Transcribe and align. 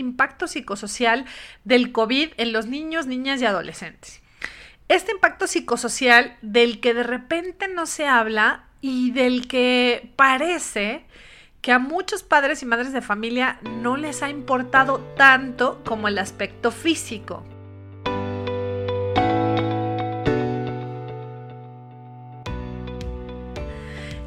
impacto 0.00 0.46
psicosocial 0.46 1.24
del 1.64 1.92
COVID 1.92 2.30
en 2.36 2.52
los 2.52 2.66
niños, 2.66 3.06
niñas 3.06 3.40
y 3.40 3.46
adolescentes. 3.46 4.20
Este 4.88 5.12
impacto 5.12 5.46
psicosocial 5.46 6.36
del 6.42 6.80
que 6.80 6.94
de 6.94 7.04
repente 7.04 7.68
no 7.68 7.86
se 7.86 8.06
habla 8.06 8.64
y 8.80 9.12
del 9.12 9.46
que 9.46 10.10
parece 10.16 11.04
que 11.60 11.72
a 11.72 11.78
muchos 11.78 12.22
padres 12.22 12.62
y 12.62 12.66
madres 12.66 12.92
de 12.92 13.02
familia 13.02 13.60
no 13.62 13.96
les 13.96 14.22
ha 14.22 14.30
importado 14.30 14.98
tanto 15.16 15.82
como 15.84 16.08
el 16.08 16.18
aspecto 16.18 16.70
físico. 16.70 17.44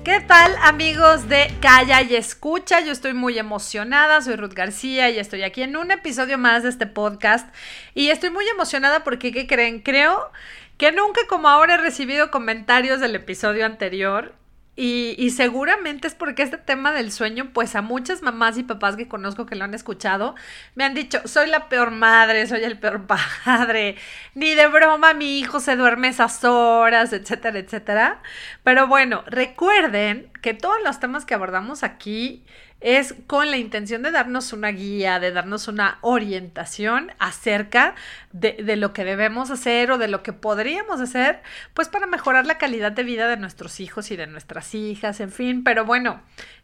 ¿Qué 0.04 0.20
tal 0.20 0.54
amigos 0.62 1.30
de 1.30 1.50
Calla 1.62 2.02
y 2.02 2.18
Escucha? 2.18 2.82
Yo 2.82 2.92
estoy 2.92 3.14
muy 3.14 3.40
emocionada, 3.40 4.22
soy 4.22 4.36
Ruth 4.36 4.52
García 4.52 5.10
y 5.10 5.18
estoy 5.18 5.44
aquí 5.44 5.62
en 5.62 5.78
un 5.78 5.92
episodio 5.92 6.38
más 6.38 6.64
de 6.64 6.70
este 6.70 6.88
podcast 6.88 7.56
y 7.94 8.10
estoy 8.10 8.30
muy 8.30 8.46
emocionada 8.50 9.05
porque, 9.05 9.32
¿qué 9.32 9.48
creen? 9.48 9.80
Creo 9.80 10.30
que 10.77 10.91
nunca 10.91 11.22
como 11.30 11.48
ahora 11.48 11.76
he 11.76 11.77
recibido 11.77 12.32
comentarios 12.32 13.00
del 13.00 13.16
episodio 13.16 13.66
anterior 13.66 14.34
y, 14.76 15.30
seguramente 15.30 16.08
es 16.08 16.16
porque 16.16 16.41
este 16.41 16.58
tema 16.58 16.91
del 16.94 17.12
sueño, 17.12 17.52
pues 17.54 17.76
a 17.76 17.84
muchas 17.84 18.23
mamás 18.23 18.58
y 18.58 18.63
papás 18.63 18.96
que 18.96 19.08
conozco 19.08 19.46
que 19.46 19.55
lo 19.55 19.66
han 19.66 19.76
escuchado, 19.76 20.34
me 20.73 20.84
han 20.84 20.96
dicho, 20.96 21.22
soy 21.26 21.48
la 21.48 21.70
peor 21.70 21.91
madre, 21.91 22.48
soy 22.48 22.63
el 22.63 22.80
peor 22.80 23.05
padre, 23.46 23.98
ni 24.34 24.55
de 24.55 24.68
broma 24.68 25.13
mi 25.13 25.40
hijo 25.40 25.59
se 25.59 25.76
duerme 25.76 26.08
esas 26.08 26.44
horas, 26.44 27.13
etcétera, 27.13 27.59
etcétera. 27.59 28.22
Pero 28.63 28.88
bueno, 28.88 29.23
recuerden 29.27 30.33
que 30.44 30.54
todos 30.54 30.76
los 30.84 31.00
temas 31.00 31.26
que 31.26 31.34
abordamos 31.34 31.84
aquí 31.84 32.44
es 32.82 33.16
con 33.28 33.50
la 33.50 33.56
intención 33.56 34.04
de 34.04 34.12
darnos 34.12 34.52
una 34.52 34.68
guía, 34.68 35.22
de 35.22 35.32
darnos 35.32 35.70
una 35.70 36.00
orientación 36.02 37.14
acerca 37.18 37.96
de, 38.34 38.58
de, 38.62 38.76
lo 38.76 38.92
que 38.92 39.06
debemos 39.06 39.52
hacer 39.52 39.90
o 39.90 39.98
de 39.98 40.10
lo 40.10 40.22
que 40.22 40.34
podríamos 40.34 41.00
hacer, 41.00 41.41
pues 41.74 41.88
para 41.88 42.08
mejorar 42.08 42.46
la 42.46 42.58
calidad 42.58 42.91
de 42.91 43.04
vida 43.04 43.30
de 43.30 43.38
nuestros 43.38 43.80
hijos 43.80 44.12
y 44.12 44.18
de 44.18 44.27
nuestras 44.27 44.76
hijas, 44.76 45.22
en 45.22 45.32
fin, 45.32 45.63
pero 45.63 45.85
bueno, 45.85 46.22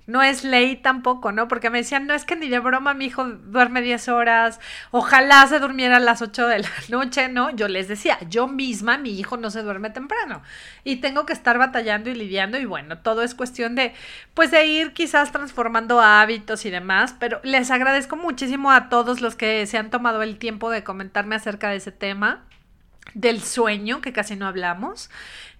no 0.10 0.24
es 0.24 0.44
ley 0.44 0.76
tampoco, 0.76 1.32
¿no? 1.32 1.48
Porque 1.48 1.70
me 1.70 1.78
decían, 1.78 2.08
no 2.08 2.16
es 2.16 2.26
que 2.26 2.36
ni 2.36 2.50
de 2.50 2.58
broma 2.60 2.96
mi 2.96 3.06
hijo 3.06 3.24
duerme 3.26 3.82
10 3.82 4.10
horas, 4.10 4.60
ojalá 4.90 5.46
se 5.48 5.60
durmiera 5.60 5.98
a 5.98 6.00
las 6.00 6.22
8 6.24 6.48
de 6.48 6.60
la 6.60 6.70
noche, 6.90 7.30
¿no? 7.30 7.52
Yo 7.52 7.68
les 7.68 7.88
decía, 7.88 8.18
yo 8.28 8.48
misma, 8.48 8.98
mi 8.98 9.18
hijo 9.18 9.38
no 9.38 9.52
se 9.52 9.62
duerme 9.62 9.92
temprano 9.92 10.42
y 10.84 10.98
tengo 10.98 11.28
que 11.28 11.34
estar 11.34 11.60
batallando 11.60 12.10
y 12.10 12.16
lidiando 12.16 12.58
y 12.58 12.66
bueno, 12.66 12.98
todo 12.98 13.22
es 13.22 13.36
cuestión 13.36 13.76
de, 13.76 13.94
pues 14.34 14.50
de 14.50 14.66
ir 14.66 14.94
quizás 14.94 15.32
transformando 15.32 16.02
hábitos 16.02 16.66
y 16.66 16.72
demás, 16.72 17.16
pero 17.20 17.40
les 17.44 17.70
agradezco 17.70 18.16
muchísimo 18.16 18.72
a 18.72 18.90
todos 18.90 19.22
los 19.22 19.36
que 19.36 19.68
se 19.68 19.78
han 19.78 19.92
tomado 19.92 20.24
el 20.24 20.40
tiempo 20.40 20.72
de 20.72 20.84
comentarme 20.84 21.36
acerca 21.36 21.70
de 21.70 21.76
ese 21.78 21.92
tema 21.92 22.46
del 23.14 23.42
sueño, 23.42 24.02
que 24.02 24.12
casi 24.12 24.36
no 24.36 24.48
hablamos, 24.48 25.10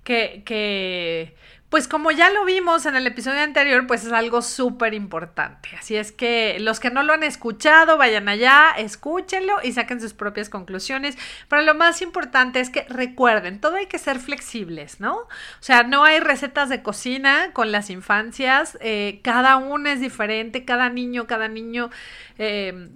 que, 0.04 0.42
que 0.46 1.36
pues 1.70 1.88
como 1.88 2.10
ya 2.10 2.32
lo 2.32 2.46
vimos 2.46 2.88
en 2.88 2.96
el 2.96 3.06
episodio 3.06 3.42
anterior, 3.42 3.86
pues 3.86 4.04
es 4.04 4.12
algo 4.12 4.42
súper 4.42 4.96
importante. 4.96 5.70
Así 5.78 5.96
es 5.96 6.12
que 6.12 6.58
los 6.60 6.80
que 6.80 6.90
no 6.90 7.04
lo 7.04 7.14
han 7.14 7.22
escuchado, 7.22 7.98
vayan 7.98 8.28
allá, 8.28 8.72
escúchenlo 8.78 9.58
y 9.64 9.72
saquen 9.72 10.02
sus 10.02 10.14
propias 10.14 10.50
conclusiones. 10.50 11.16
Pero 11.48 11.62
lo 11.62 11.76
más 11.76 12.02
importante 12.02 12.60
es 12.60 12.72
que 12.72 12.86
recuerden, 12.90 13.62
todo 13.62 13.76
hay 13.76 13.86
que 13.86 14.00
ser 14.00 14.20
flexibles, 14.20 15.00
¿no? 15.00 15.16
O 15.16 15.28
sea, 15.60 15.84
no 15.84 16.04
hay 16.04 16.20
recetas 16.20 16.70
de 16.70 16.82
cocina 16.82 17.52
con 17.54 17.72
las 17.72 17.92
infancias, 17.92 18.78
eh, 18.82 19.20
cada 19.24 19.58
uno 19.58 19.90
es 19.90 20.00
diferente, 20.00 20.66
cada 20.66 20.90
niño, 20.90 21.28
cada 21.28 21.48
niño... 21.48 21.92
Eh, 22.40 22.90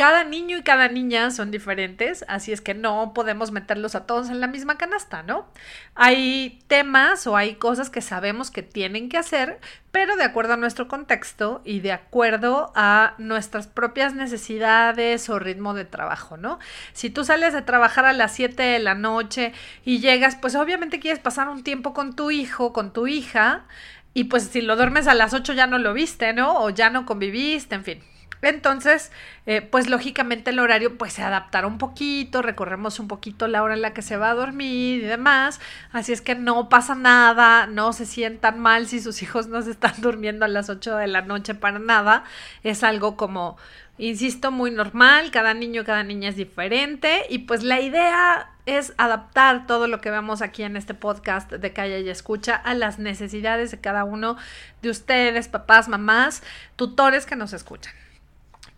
cada 0.00 0.24
niño 0.24 0.56
y 0.56 0.62
cada 0.62 0.88
niña 0.88 1.30
son 1.30 1.50
diferentes, 1.50 2.24
así 2.26 2.52
es 2.52 2.62
que 2.62 2.72
no 2.72 3.12
podemos 3.12 3.52
meterlos 3.52 3.94
a 3.94 4.06
todos 4.06 4.30
en 4.30 4.40
la 4.40 4.46
misma 4.46 4.78
canasta, 4.78 5.22
¿no? 5.22 5.46
Hay 5.94 6.58
temas 6.68 7.26
o 7.26 7.36
hay 7.36 7.56
cosas 7.56 7.90
que 7.90 8.00
sabemos 8.00 8.50
que 8.50 8.62
tienen 8.62 9.10
que 9.10 9.18
hacer, 9.18 9.60
pero 9.90 10.16
de 10.16 10.24
acuerdo 10.24 10.54
a 10.54 10.56
nuestro 10.56 10.88
contexto 10.88 11.60
y 11.66 11.80
de 11.80 11.92
acuerdo 11.92 12.72
a 12.74 13.12
nuestras 13.18 13.66
propias 13.66 14.14
necesidades 14.14 15.28
o 15.28 15.38
ritmo 15.38 15.74
de 15.74 15.84
trabajo, 15.84 16.38
¿no? 16.38 16.60
Si 16.94 17.10
tú 17.10 17.22
sales 17.22 17.54
a 17.54 17.66
trabajar 17.66 18.06
a 18.06 18.14
las 18.14 18.32
7 18.32 18.62
de 18.62 18.78
la 18.78 18.94
noche 18.94 19.52
y 19.84 20.00
llegas, 20.00 20.34
pues 20.34 20.54
obviamente 20.54 20.98
quieres 20.98 21.20
pasar 21.20 21.50
un 21.50 21.62
tiempo 21.62 21.92
con 21.92 22.16
tu 22.16 22.30
hijo, 22.30 22.72
con 22.72 22.94
tu 22.94 23.06
hija, 23.06 23.66
y 24.14 24.24
pues 24.24 24.44
si 24.44 24.62
lo 24.62 24.76
duermes 24.76 25.08
a 25.08 25.14
las 25.14 25.34
8 25.34 25.52
ya 25.52 25.66
no 25.66 25.76
lo 25.76 25.92
viste, 25.92 26.32
¿no? 26.32 26.58
O 26.62 26.70
ya 26.70 26.88
no 26.88 27.04
conviviste, 27.04 27.74
en 27.74 27.84
fin. 27.84 28.02
Entonces, 28.42 29.12
eh, 29.46 29.60
pues 29.60 29.88
lógicamente 29.88 30.50
el 30.50 30.58
horario 30.58 30.96
pues 30.96 31.12
se 31.12 31.22
adaptará 31.22 31.66
un 31.66 31.78
poquito, 31.78 32.42
recorremos 32.42 32.98
un 32.98 33.08
poquito 33.08 33.48
la 33.48 33.62
hora 33.62 33.74
en 33.74 33.82
la 33.82 33.92
que 33.92 34.02
se 34.02 34.16
va 34.16 34.30
a 34.30 34.34
dormir 34.34 35.02
y 35.02 35.06
demás, 35.06 35.60
así 35.92 36.12
es 36.12 36.20
que 36.22 36.34
no 36.34 36.68
pasa 36.68 36.94
nada, 36.94 37.66
no 37.66 37.92
se 37.92 38.06
sientan 38.06 38.58
mal 38.58 38.86
si 38.86 39.00
sus 39.00 39.22
hijos 39.22 39.48
no 39.48 39.60
se 39.62 39.70
están 39.72 39.94
durmiendo 39.98 40.44
a 40.44 40.48
las 40.48 40.70
8 40.70 40.96
de 40.96 41.06
la 41.06 41.22
noche 41.22 41.54
para 41.54 41.78
nada, 41.78 42.24
es 42.62 42.82
algo 42.82 43.16
como, 43.16 43.56
insisto, 43.98 44.50
muy 44.50 44.70
normal, 44.70 45.30
cada 45.30 45.54
niño, 45.54 45.84
cada 45.84 46.02
niña 46.02 46.30
es 46.30 46.36
diferente. 46.36 47.26
Y 47.28 47.40
pues 47.40 47.62
la 47.62 47.80
idea 47.80 48.50
es 48.66 48.94
adaptar 48.98 49.66
todo 49.66 49.86
lo 49.86 50.00
que 50.00 50.10
vemos 50.10 50.42
aquí 50.42 50.62
en 50.62 50.76
este 50.76 50.94
podcast 50.94 51.52
de 51.52 51.72
Calla 51.72 51.98
y 51.98 52.08
Escucha 52.08 52.54
a 52.56 52.74
las 52.74 52.98
necesidades 52.98 53.70
de 53.70 53.80
cada 53.80 54.04
uno 54.04 54.36
de 54.82 54.90
ustedes, 54.90 55.48
papás, 55.48 55.88
mamás, 55.88 56.42
tutores 56.76 57.26
que 57.26 57.36
nos 57.36 57.52
escuchan. 57.52 57.92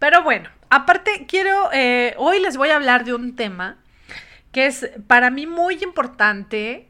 Pero 0.02 0.24
bueno, 0.24 0.50
aparte 0.68 1.26
quiero, 1.28 1.70
eh, 1.72 2.16
hoy 2.18 2.40
les 2.40 2.56
voy 2.56 2.70
a 2.70 2.74
hablar 2.74 3.04
de 3.04 3.14
un 3.14 3.36
tema 3.36 3.76
que 4.50 4.66
es 4.66 4.90
para 5.06 5.30
mí 5.30 5.46
muy 5.46 5.78
importante 5.80 6.88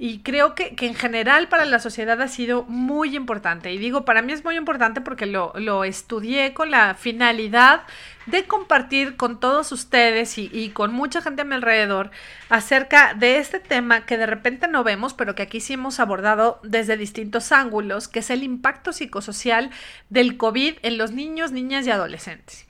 y 0.00 0.20
creo 0.20 0.54
que, 0.54 0.76
en 0.80 0.94
general 0.94 1.48
para 1.48 1.64
la 1.64 1.80
sociedad 1.80 2.22
ha 2.22 2.28
sido 2.28 2.62
muy 2.68 3.16
importante. 3.16 3.72
Y 3.72 3.78
digo, 3.78 4.04
para 4.04 4.22
mí 4.22 4.32
es 4.32 4.44
muy 4.44 4.56
importante 4.56 5.00
porque 5.00 5.26
lo, 5.26 5.52
lo 5.56 5.82
estudié 5.82 6.54
con 6.54 6.70
la 6.70 6.94
finalidad 6.94 7.82
de 8.26 8.44
compartir 8.44 9.16
con 9.16 9.40
todos 9.40 9.72
ustedes 9.72 10.38
y, 10.38 10.50
y, 10.52 10.70
con 10.70 10.92
mucha 10.92 11.20
gente 11.20 11.42
a 11.42 11.44
mi 11.44 11.56
alrededor 11.56 12.12
acerca 12.48 13.12
de 13.14 13.38
este 13.38 13.58
tema 13.58 14.06
que 14.06 14.16
de 14.16 14.26
repente 14.26 14.68
no 14.68 14.84
vemos, 14.84 15.14
pero 15.14 15.34
que 15.34 15.42
aquí 15.42 15.60
sí 15.60 15.72
hemos 15.72 15.98
abordado 15.98 16.60
desde 16.62 16.96
distintos 16.96 17.50
ángulos, 17.50 18.06
que 18.06 18.20
es 18.20 18.30
el 18.30 18.44
impacto 18.44 18.92
psicosocial 18.92 19.70
del 20.10 20.36
COVID 20.36 20.76
en 20.82 20.96
los 20.96 21.10
niños, 21.10 21.50
niñas 21.50 21.84
y 21.88 21.90
adolescentes. 21.90 22.68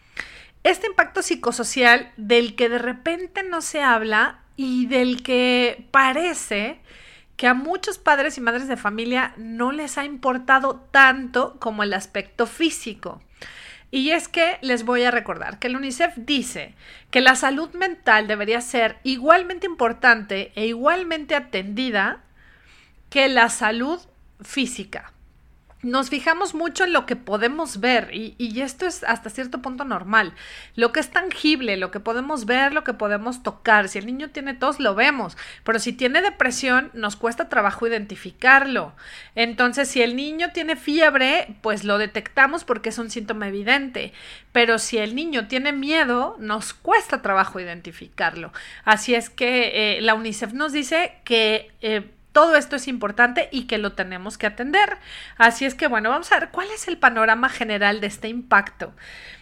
Este 0.65 0.87
impacto 0.87 1.21
psicosocial 1.21 2.11
del 2.17 2.57
que 2.57 2.71
de 2.71 2.79
repente 2.79 3.43
no 3.43 3.61
se 3.61 3.83
habla 3.83 4.41
y 4.57 4.87
del 4.87 5.23
que 5.23 5.87
parece 5.91 6.81
que 7.39 7.47
a 7.47 7.55
muchos 7.55 7.99
padres 7.99 8.37
y 8.37 8.41
madres 8.41 8.67
de 8.67 8.77
familia 8.77 9.33
no 9.37 9.71
les 9.71 9.97
ha 9.97 10.05
importado 10.05 10.85
tanto 10.91 11.57
como 11.61 11.85
el 11.85 11.95
aspecto 11.95 12.47
físico. 12.47 13.23
Y 13.93 14.11
es 14.11 14.27
que 14.27 14.59
les 14.61 14.85
voy 14.85 15.05
a 15.05 15.13
recordar 15.13 15.61
que 15.61 15.69
el 15.69 15.77
UNICEF 15.77 16.15
dice 16.17 16.75
que 17.13 17.21
la 17.21 17.37
salud 17.37 17.73
mental 17.75 18.27
debería 18.27 18.61
ser 18.61 18.99
igualmente 19.05 19.67
importante 19.67 20.51
e 20.57 20.67
igualmente 20.67 21.37
atendida 21.37 22.25
que 23.09 23.29
la 23.29 23.49
salud 23.51 24.01
física 24.43 25.13
nos 25.83 26.11
fijamos 26.11 26.55
mucho 26.55 26.85
en 26.85 26.93
lo 26.93 27.07
que 27.07 27.15
podemos 27.15 27.79
ver 27.79 28.11
y, 28.13 28.61
esto 28.61 28.87
es 28.87 29.05
hasta 29.05 29.31
cierto 29.31 29.63
punto 29.63 29.85
normal. 29.85 30.35
Lo 30.75 30.91
que 30.91 30.99
es 30.99 31.11
tangible, 31.11 31.77
lo 31.77 31.93
que 31.93 32.01
podemos 32.01 32.45
ver, 32.47 32.73
lo 32.73 32.83
que 32.83 32.93
podemos 32.93 33.45
tocar. 33.45 33.89
Si 33.89 33.99
el 33.99 34.07
niño 34.07 34.31
tiene 34.31 34.55
tos, 34.55 34.81
lo 34.81 34.97
vemos, 34.97 35.37
pero 35.63 35.79
si 35.79 35.93
tiene 35.93 36.21
depresión, 36.21 36.91
nos 36.95 37.15
cuesta 37.15 37.49
trabajo 37.49 37.87
identificarlo. 37.87 38.95
Entonces, 39.37 39.89
si 39.89 40.03
el 40.03 40.17
niño 40.17 40.51
tiene 40.53 40.75
fiebre, 40.75 41.57
pues 41.63 41.85
lo 41.85 41.99
detectamos 41.99 42.65
porque 42.65 42.89
es 42.89 42.99
un 42.99 43.11
síntoma 43.11 43.47
evidente. 43.47 44.13
Pero 44.51 44.79
si 44.79 44.99
el 44.99 45.15
niño 45.15 45.47
tiene 45.47 45.73
miedo, 45.73 46.37
nos 46.41 46.75
cuesta 46.75 47.23
trabajo 47.23 47.61
identificarlo. 47.61 48.53
Así 48.85 49.15
es 49.15 49.31
que 49.31 49.99
eh, 49.99 50.01
la 50.01 50.15
UNICEF 50.15 50.53
nos 50.53 50.73
dice 50.73 51.21
que... 51.25 51.71
Eh, 51.81 52.11
todo 52.33 52.57
esto 52.57 52.77
es 52.77 52.89
importante 52.89 53.49
y 53.51 53.67
que 53.67 53.79
lo 53.79 53.93
tenemos 53.93 54.39
que 54.39 54.47
atender. 54.47 54.99
Así 55.37 55.65
es 55.65 55.75
que, 55.75 55.89
bueno, 55.89 56.11
vamos 56.11 56.31
a 56.33 56.39
ver 56.39 56.51
cuál 56.51 56.69
es 56.71 56.89
el 56.89 56.99
panorama 56.99 57.49
general 57.49 58.01
de 58.01 58.07
este 58.07 58.29
impacto. 58.29 58.95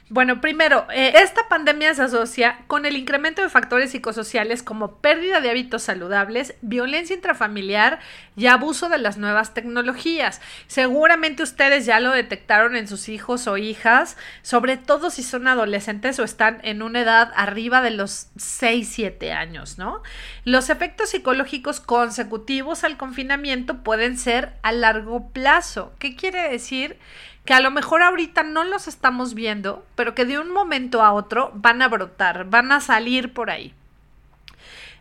Bueno, 0.08 0.40
primero, 0.40 0.86
eh, 0.92 1.14
esta 1.16 1.48
pandemia 1.48 1.92
se 1.92 2.02
asocia 2.02 2.60
con 2.68 2.86
el 2.86 2.96
incremento 2.96 3.42
de 3.42 3.48
factores 3.48 3.90
psicosociales 3.90 4.62
como 4.62 4.98
pérdida 4.98 5.40
de 5.40 5.50
hábitos 5.50 5.82
saludables, 5.82 6.54
violencia 6.62 7.16
intrafamiliar 7.16 7.98
y 8.36 8.46
abuso 8.46 8.88
de 8.88 8.98
las 8.98 9.16
nuevas 9.18 9.52
tecnologías. 9.52 10.40
Seguramente 10.68 11.42
ustedes 11.42 11.86
ya 11.86 11.98
lo 11.98 12.12
detectaron 12.12 12.76
en 12.76 12.86
sus 12.86 13.08
hijos 13.08 13.48
o 13.48 13.56
hijas, 13.56 14.16
sobre 14.42 14.76
todo 14.76 15.10
si 15.10 15.24
son 15.24 15.48
adolescentes 15.48 16.20
o 16.20 16.22
están 16.22 16.60
en 16.62 16.82
una 16.82 17.00
edad 17.00 17.32
arriba 17.34 17.82
de 17.82 17.90
los 17.90 18.28
6, 18.36 18.88
7 18.88 19.32
años, 19.32 19.76
¿no? 19.76 20.04
Los 20.44 20.70
efectos 20.70 21.10
psicológicos 21.10 21.80
consecutivos 21.80 22.84
al 22.84 22.96
confinamiento 22.96 23.82
pueden 23.82 24.16
ser 24.18 24.52
a 24.62 24.70
largo 24.70 25.30
plazo. 25.30 25.94
¿Qué 25.98 26.14
quiere 26.14 26.48
decir? 26.48 26.96
Que 27.46 27.54
a 27.54 27.60
lo 27.60 27.70
mejor 27.70 28.02
ahorita 28.02 28.42
no 28.42 28.64
los 28.64 28.88
estamos 28.88 29.34
viendo, 29.34 29.86
pero 29.94 30.14
que 30.14 30.24
de 30.24 30.38
un 30.38 30.50
momento 30.50 31.02
a 31.02 31.12
otro 31.12 31.52
van 31.54 31.80
a 31.80 31.88
brotar, 31.88 32.50
van 32.50 32.72
a 32.72 32.80
salir 32.80 33.32
por 33.32 33.50
ahí. 33.50 33.72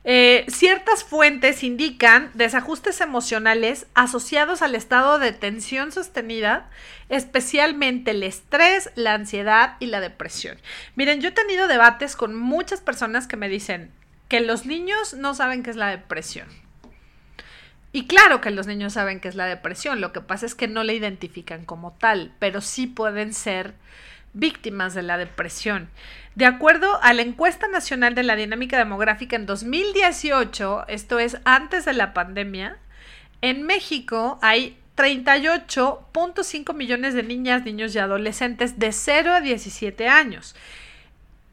Eh, 0.07 0.45
ciertas 0.47 1.03
fuentes 1.03 1.63
indican 1.63 2.29
desajustes 2.35 3.01
emocionales 3.01 3.87
asociados 3.95 4.61
al 4.61 4.75
estado 4.75 5.17
de 5.17 5.31
tensión 5.31 5.91
sostenida, 5.91 6.69
especialmente 7.09 8.11
el 8.11 8.21
estrés, 8.21 8.91
la 8.93 9.15
ansiedad 9.15 9.77
y 9.79 9.87
la 9.87 9.99
depresión. 9.99 10.59
Miren, 10.95 11.21
yo 11.21 11.29
he 11.29 11.31
tenido 11.31 11.67
debates 11.67 12.15
con 12.15 12.35
muchas 12.35 12.81
personas 12.81 13.25
que 13.25 13.35
me 13.35 13.49
dicen 13.49 13.91
que 14.29 14.41
los 14.41 14.67
niños 14.67 15.15
no 15.15 15.33
saben 15.33 15.63
qué 15.63 15.71
es 15.71 15.75
la 15.75 15.87
depresión. 15.87 16.64
Y 17.95 18.07
claro 18.07 18.41
que 18.41 18.51
los 18.51 18.67
niños 18.67 18.91
saben 18.91 19.21
qué 19.21 19.29
es 19.29 19.35
la 19.35 19.45
depresión, 19.45 20.01
lo 20.01 20.11
que 20.11 20.19
pasa 20.19 20.45
es 20.45 20.53
que 20.53 20.67
no 20.67 20.83
la 20.83 20.91
identifican 20.91 21.63
como 21.63 21.93
tal, 21.93 22.33
pero 22.39 22.59
sí 22.59 22.87
pueden 22.87 23.33
ser 23.33 23.73
víctimas 24.33 24.93
de 24.93 25.01
la 25.01 25.17
depresión. 25.17 25.87
De 26.35 26.45
acuerdo 26.45 27.01
a 27.01 27.13
la 27.13 27.21
encuesta 27.21 27.69
nacional 27.69 28.13
de 28.13 28.23
la 28.23 28.35
dinámica 28.35 28.77
demográfica 28.77 29.37
en 29.37 29.45
2018, 29.45 30.89
esto 30.89 31.19
es 31.19 31.37
antes 31.45 31.85
de 31.85 31.93
la 31.93 32.13
pandemia, 32.13 32.77
en 33.39 33.63
México 33.63 34.39
hay 34.41 34.77
38.5 34.97 36.73
millones 36.73 37.13
de 37.13 37.23
niñas, 37.23 37.63
niños 37.63 37.95
y 37.95 37.99
adolescentes 37.99 38.77
de 38.77 38.91
0 38.91 39.35
a 39.35 39.39
17 39.39 40.09
años. 40.09 40.53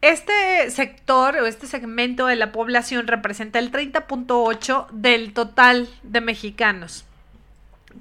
Este 0.03 0.69
sector 0.69 1.37
o 1.37 1.45
este 1.45 1.65
segmento 1.65 2.25
de 2.25 2.35
la 2.35 2.51
población 2.51 3.07
representa 3.07 3.57
el 3.57 3.71
30.8 3.71 4.89
del 4.89 5.31
total 5.31 5.87
de 6.03 6.19
mexicanos. 6.19 7.05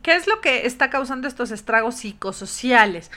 ¿Qué 0.02 0.16
es 0.16 0.26
lo 0.26 0.40
que 0.40 0.66
está 0.66 0.90
causando 0.90 1.28
estos 1.28 1.52
estragos 1.52 1.94
psicosociales? 1.94 3.12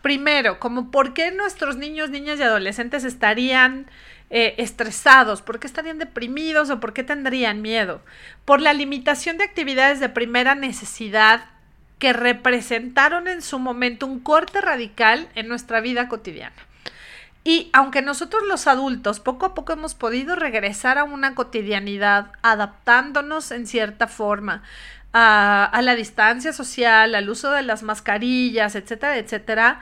Primero, 0.00 0.60
como 0.60 0.92
por 0.92 1.12
qué 1.12 1.32
nuestros 1.32 1.76
niños, 1.76 2.10
niñas 2.10 2.38
y 2.38 2.44
adolescentes 2.44 3.02
estarían 3.02 3.86
eh, 4.30 4.54
estresados, 4.58 5.42
por 5.42 5.58
qué 5.58 5.66
estarían 5.66 5.98
deprimidos 5.98 6.70
o 6.70 6.78
por 6.78 6.92
qué 6.92 7.02
tendrían 7.02 7.62
miedo. 7.62 8.00
Por 8.44 8.60
la 8.60 8.74
limitación 8.74 9.38
de 9.38 9.44
actividades 9.44 9.98
de 9.98 10.08
primera 10.08 10.54
necesidad 10.54 11.46
que 11.98 12.12
representaron 12.12 13.26
en 13.26 13.42
su 13.42 13.58
momento 13.58 14.06
un 14.06 14.20
corte 14.20 14.60
radical 14.60 15.28
en 15.34 15.48
nuestra 15.48 15.80
vida 15.80 16.06
cotidiana. 16.06 16.69
Y 17.42 17.70
aunque 17.72 18.02
nosotros 18.02 18.42
los 18.46 18.66
adultos 18.66 19.18
poco 19.20 19.46
a 19.46 19.54
poco 19.54 19.72
hemos 19.72 19.94
podido 19.94 20.36
regresar 20.36 20.98
a 20.98 21.04
una 21.04 21.34
cotidianidad, 21.34 22.32
adaptándonos 22.42 23.50
en 23.50 23.66
cierta 23.66 24.08
forma, 24.08 24.62
a, 25.12 25.80
la 25.82 25.94
distancia 25.96 26.52
social, 26.52 27.14
al 27.14 27.28
uso 27.28 27.50
de 27.50 27.62
las 27.62 27.82
mascarillas, 27.82 28.74
etcétera, 28.74 29.16
etcétera, 29.18 29.80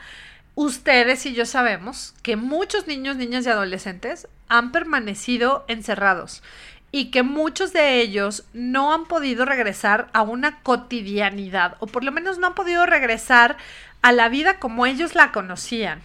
ustedes 0.54 1.26
y 1.26 1.34
yo 1.34 1.46
sabemos 1.46 2.14
que 2.22 2.36
muchos 2.36 2.86
niños, 2.86 3.16
niñas 3.16 3.46
y 3.46 3.50
adolescentes 3.50 4.28
han 4.48 4.72
permanecido 4.72 5.64
encerrados 5.68 6.42
y 6.90 7.10
que 7.10 7.22
muchos 7.22 7.72
de 7.72 8.00
ellos 8.00 8.44
no 8.54 8.94
han 8.94 9.04
podido 9.04 9.44
regresar 9.44 10.08
a 10.14 10.22
una 10.22 10.62
cotidianidad 10.62 11.76
o 11.80 11.86
por 11.86 12.02
lo 12.02 12.12
menos 12.12 12.38
no 12.38 12.46
han 12.46 12.54
podido 12.54 12.86
regresar 12.86 13.58
a 14.00 14.12
la 14.12 14.28
vida 14.28 14.58
como 14.58 14.86
ellos 14.86 15.14
la 15.14 15.32
conocían. 15.32 16.02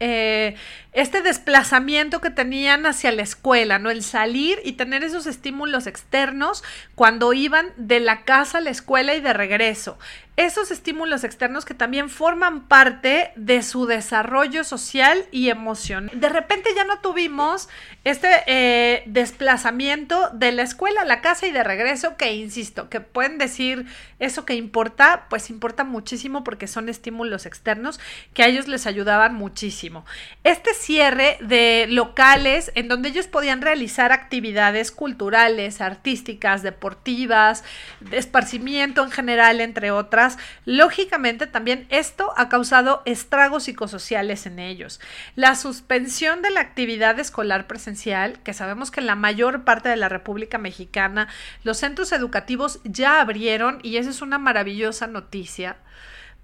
Eh, 0.00 0.54
este 0.92 1.22
desplazamiento 1.22 2.20
que 2.20 2.30
tenían 2.30 2.86
hacia 2.86 3.12
la 3.12 3.22
escuela, 3.22 3.78
¿no? 3.78 3.90
El 3.90 4.02
salir 4.02 4.58
y 4.64 4.72
tener 4.72 5.04
esos 5.04 5.26
estímulos 5.26 5.86
externos 5.86 6.62
cuando 6.94 7.32
iban 7.32 7.66
de 7.76 8.00
la 8.00 8.22
casa 8.24 8.58
a 8.58 8.60
la 8.60 8.70
escuela 8.70 9.14
y 9.14 9.20
de 9.20 9.32
regreso 9.32 9.98
esos 10.36 10.72
estímulos 10.72 11.22
externos 11.22 11.64
que 11.64 11.74
también 11.74 12.10
forman 12.10 12.66
parte 12.66 13.30
de 13.36 13.62
su 13.62 13.86
desarrollo 13.86 14.64
social 14.64 15.26
y 15.30 15.48
emocional. 15.48 16.18
De 16.18 16.28
repente 16.28 16.70
ya 16.74 16.84
no 16.84 16.98
tuvimos 16.98 17.68
este 18.02 18.28
eh, 18.46 19.04
desplazamiento 19.06 20.30
de 20.30 20.50
la 20.50 20.62
escuela 20.62 21.02
a 21.02 21.04
la 21.04 21.20
casa 21.20 21.46
y 21.46 21.52
de 21.52 21.62
regreso, 21.62 22.16
que 22.16 22.34
insisto, 22.34 22.88
que 22.88 23.00
pueden 23.00 23.38
decir 23.38 23.86
eso 24.18 24.44
que 24.44 24.54
importa, 24.54 25.26
pues 25.30 25.50
importa 25.50 25.84
muchísimo 25.84 26.42
porque 26.42 26.66
son 26.66 26.88
estímulos 26.88 27.46
externos 27.46 28.00
que 28.32 28.42
a 28.42 28.48
ellos 28.48 28.66
les 28.66 28.86
ayudaban 28.86 29.34
muchísimo. 29.34 30.04
Este 30.42 30.74
cierre 30.74 31.38
de 31.40 31.86
locales 31.88 32.72
en 32.74 32.88
donde 32.88 33.10
ellos 33.10 33.28
podían 33.28 33.62
realizar 33.62 34.10
actividades 34.10 34.90
culturales, 34.90 35.80
artísticas, 35.80 36.62
deportivas, 36.62 37.62
de 38.00 38.18
esparcimiento 38.18 39.04
en 39.04 39.10
general, 39.10 39.60
entre 39.60 39.90
otras, 39.90 40.23
lógicamente 40.64 41.46
también 41.46 41.86
esto 41.90 42.32
ha 42.36 42.48
causado 42.48 43.02
estragos 43.04 43.64
psicosociales 43.64 44.46
en 44.46 44.58
ellos. 44.58 45.00
La 45.36 45.54
suspensión 45.54 46.42
de 46.42 46.50
la 46.50 46.60
actividad 46.60 47.18
escolar 47.18 47.66
presencial, 47.66 48.38
que 48.42 48.54
sabemos 48.54 48.90
que 48.90 49.00
en 49.00 49.06
la 49.06 49.16
mayor 49.16 49.64
parte 49.64 49.88
de 49.88 49.96
la 49.96 50.08
República 50.08 50.58
Mexicana 50.58 51.28
los 51.62 51.78
centros 51.78 52.12
educativos 52.12 52.80
ya 52.84 53.20
abrieron 53.20 53.78
y 53.82 53.96
esa 53.96 54.10
es 54.10 54.22
una 54.22 54.38
maravillosa 54.38 55.06
noticia 55.06 55.76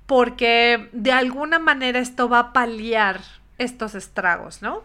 porque 0.06 0.88
de 0.91 1.12
alguna 1.12 1.61
manera 1.61 2.00
esto 2.00 2.29
va 2.29 2.41
a 2.41 2.53
paliar 2.53 3.21
estos 3.59 3.94
estragos, 3.94 4.61
¿no? 4.61 4.83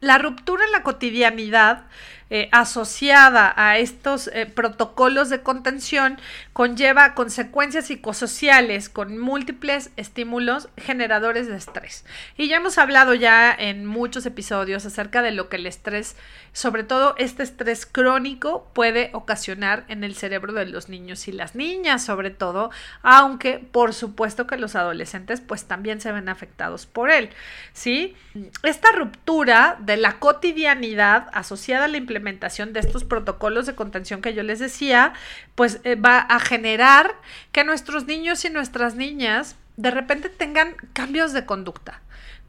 La 0.00 0.18
ruptura 0.18 0.64
en 0.64 0.72
la 0.72 0.82
cotidianidad 0.82 1.84
eh, 2.34 2.48
asociada 2.50 3.52
a 3.58 3.76
estos 3.76 4.28
eh, 4.28 4.46
protocolos 4.46 5.28
de 5.28 5.42
contención 5.42 6.18
conlleva 6.54 7.12
consecuencias 7.12 7.88
psicosociales 7.88 8.88
con 8.88 9.18
múltiples 9.18 9.90
estímulos 9.98 10.70
generadores 10.78 11.46
de 11.46 11.56
estrés. 11.56 12.06
Y 12.38 12.48
ya 12.48 12.56
hemos 12.56 12.78
hablado 12.78 13.12
ya 13.12 13.52
en 13.52 13.84
muchos 13.84 14.24
episodios 14.24 14.86
acerca 14.86 15.20
de 15.20 15.32
lo 15.32 15.50
que 15.50 15.56
el 15.56 15.66
estrés, 15.66 16.16
sobre 16.54 16.84
todo 16.84 17.14
este 17.18 17.42
estrés 17.42 17.84
crónico, 17.84 18.66
puede 18.72 19.10
ocasionar 19.12 19.84
en 19.88 20.02
el 20.02 20.14
cerebro 20.14 20.54
de 20.54 20.64
los 20.64 20.88
niños 20.88 21.28
y 21.28 21.32
las 21.32 21.54
niñas, 21.54 22.02
sobre 22.02 22.30
todo, 22.30 22.70
aunque 23.02 23.58
por 23.58 23.92
supuesto 23.92 24.46
que 24.46 24.56
los 24.56 24.74
adolescentes 24.74 25.42
pues 25.42 25.66
también 25.66 26.00
se 26.00 26.12
ven 26.12 26.30
afectados 26.30 26.86
por 26.86 27.10
él, 27.10 27.28
¿sí? 27.74 28.16
Esta 28.62 28.90
ruptura 28.92 29.76
de 29.80 29.98
la 29.98 30.18
cotidianidad 30.18 31.28
asociada 31.34 31.84
a 31.84 31.88
la 31.88 31.98
implementación 31.98 32.21
de 32.22 32.80
estos 32.80 33.04
protocolos 33.04 33.66
de 33.66 33.74
contención 33.74 34.22
que 34.22 34.34
yo 34.34 34.42
les 34.42 34.58
decía, 34.58 35.12
pues 35.54 35.80
eh, 35.84 35.96
va 35.96 36.18
a 36.18 36.38
generar 36.38 37.14
que 37.50 37.64
nuestros 37.64 38.06
niños 38.06 38.44
y 38.44 38.50
nuestras 38.50 38.94
niñas 38.94 39.56
de 39.76 39.90
repente 39.90 40.28
tengan 40.28 40.76
cambios 40.92 41.32
de 41.32 41.44
conducta. 41.44 42.00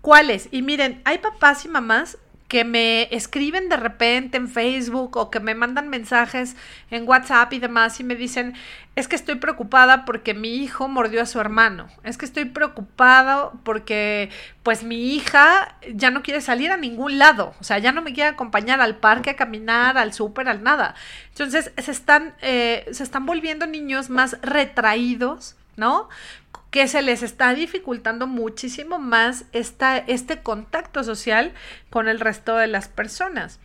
¿Cuáles? 0.01 0.49
Y 0.51 0.61
miren, 0.61 1.01
hay 1.05 1.19
papás 1.19 1.65
y 1.65 1.69
mamás 1.69 2.17
que 2.53 2.65
me 2.65 3.07
escriben 3.09 3.67
de 3.67 3.77
repente 3.77 4.37
en 4.37 4.47
Facebook 4.47 5.18
o 5.18 5.31
que 5.31 5.39
me 5.39 5.56
mandan 5.56 5.89
mensajes 5.89 6.56
en 6.92 7.09
WhatsApp 7.09 7.51
y 7.54 7.57
demás 7.57 7.99
y 7.99 8.04
me 8.04 8.13
dicen, 8.13 8.54
es 8.95 9.07
que 9.07 9.16
estoy 9.16 9.37
preocupada 9.37 10.06
porque 10.06 10.35
mi 10.35 10.57
hijo 10.57 10.87
mordió 10.87 11.23
a 11.23 11.25
su 11.25 11.39
hermano, 11.39 11.87
es 12.04 12.16
que 12.19 12.25
estoy 12.25 12.45
preocupado 12.45 13.54
porque 13.63 14.30
pues 14.61 14.83
mi 14.83 15.16
hija 15.16 15.78
ya 15.95 16.11
no 16.11 16.21
quiere 16.21 16.42
salir 16.42 16.69
a 16.71 16.78
ningún 16.78 17.18
lado, 17.18 17.56
o 17.59 17.63
sea, 17.63 17.80
ya 17.80 17.92
no 17.92 18.04
me 18.04 18.13
quiere 18.13 18.30
acompañar 18.30 18.81
al 18.81 18.97
parque 18.97 19.31
a 19.31 19.35
caminar, 19.35 19.97
al 19.97 20.13
súper, 20.13 20.47
al 20.47 20.61
nada. 20.61 20.94
Entonces 21.30 21.71
se 21.75 21.89
están, 21.89 22.35
eh, 22.44 22.85
se 22.92 23.01
están 23.01 23.25
volviendo 23.25 23.66
niños 23.66 24.11
más 24.11 24.37
retraídos, 24.44 25.56
¿no? 25.75 26.07
Que 26.73 26.87
se 26.87 27.03
les 27.03 27.21
está 27.21 27.53
dificultando 27.53 28.25
muchísimo 28.25 28.97
más 28.97 29.45
esta, 29.51 29.99
este 29.99 30.42
contacto 30.42 31.03
social 31.03 31.53
con 31.92 32.07
el 32.07 32.19
resto 32.19 32.56
de 32.57 32.65
las 32.65 32.87
personas. 32.87 33.59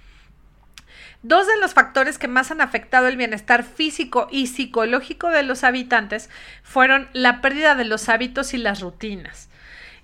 Dos 1.22 1.46
de 1.46 1.56
los 1.58 1.72
factores 1.72 2.18
que 2.18 2.28
más 2.28 2.50
han 2.50 2.60
afectado 2.60 3.08
el 3.08 3.16
bienestar 3.16 3.64
físico 3.64 4.28
y 4.30 4.48
psicológico 4.48 5.30
de 5.30 5.42
los 5.42 5.64
habitantes 5.64 6.28
fueron 6.62 7.08
la 7.14 7.40
pérdida 7.40 7.74
de 7.74 7.86
los 7.86 8.10
hábitos 8.10 8.52
y 8.52 8.58
las 8.58 8.80
rutinas. 8.80 9.48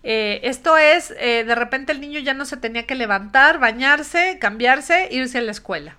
Eh, 0.03 0.41
esto 0.45 0.79
es, 0.79 1.13
eh, 1.19 1.45
de 1.45 1.55
repente 1.55 1.93
el 1.93 2.01
niño 2.01 2.21
ya 2.21 2.33
no 2.33 2.47
se 2.47 2.57
tenía 2.57 2.87
que 2.87 2.95
levantar, 2.95 3.59
bañarse, 3.59 4.39
cambiarse, 4.41 5.09
irse 5.11 5.37
a 5.37 5.43
la 5.43 5.53
escuela 5.53 5.99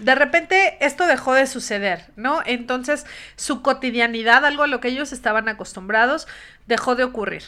de 0.00 0.14
repente 0.14 0.76
esto 0.84 1.06
dejó 1.06 1.34
de 1.34 1.46
suceder, 1.46 2.06
¿no? 2.16 2.42
Entonces 2.44 3.06
su 3.36 3.62
cotidianidad, 3.62 4.44
algo 4.44 4.64
a 4.64 4.68
lo 4.68 4.80
que 4.80 4.88
ellos 4.88 5.12
estaban 5.12 5.48
acostumbrados, 5.48 6.26
dejó 6.66 6.94
de 6.94 7.04
ocurrir. 7.04 7.44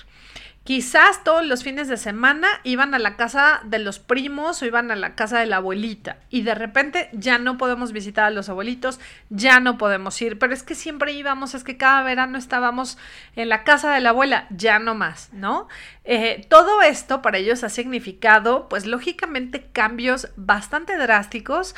Quizás 0.65 1.25
todos 1.25 1.45
los 1.45 1.65
fines 1.65 1.89
de 1.89 1.97
semana 1.97 2.47
iban 2.63 2.95
a 2.95 3.01
la 3.01 3.17
casa 3.17 3.61
de 3.65 3.81
los 3.81 3.99
primos 3.99 4.63
o 4.63 4.65
iban 4.65 4.93
a 4.93 4.97
la 4.97 5.17
casa 5.17 5.41
de 5.41 5.47
la 5.47 5.57
abuelita 5.57 6.19
y 6.31 6.43
de 6.43 6.55
repente 6.55 7.09
ya 7.13 7.39
no 7.39 7.59
podemos 7.59 7.91
visitar 7.91 8.27
a 8.27 8.31
los 8.31 8.49
abuelitos, 8.49 9.01
ya 9.29 9.59
no 9.59 9.77
podemos 9.77 10.23
ir, 10.23 10.39
pero 10.39 10.55
es 10.55 10.63
que 10.63 10.77
siempre 10.77 11.15
íbamos, 11.15 11.55
es 11.55 11.65
que 11.65 11.77
cada 11.77 12.05
verano 12.05 12.39
estábamos 12.39 12.97
en 13.35 13.49
la 13.49 13.65
casa 13.65 13.93
de 13.93 14.01
la 14.03 14.11
abuela, 14.11 14.47
ya 14.51 14.79
no 14.79 14.95
más, 14.95 15.33
¿no? 15.33 15.67
Eh, 16.05 16.47
todo 16.49 16.81
esto 16.81 17.23
para 17.23 17.39
ellos 17.39 17.65
ha 17.65 17.69
significado, 17.69 18.69
pues 18.69 18.87
lógicamente, 18.87 19.67
cambios 19.73 20.29
bastante 20.37 20.97
drásticos 20.97 21.75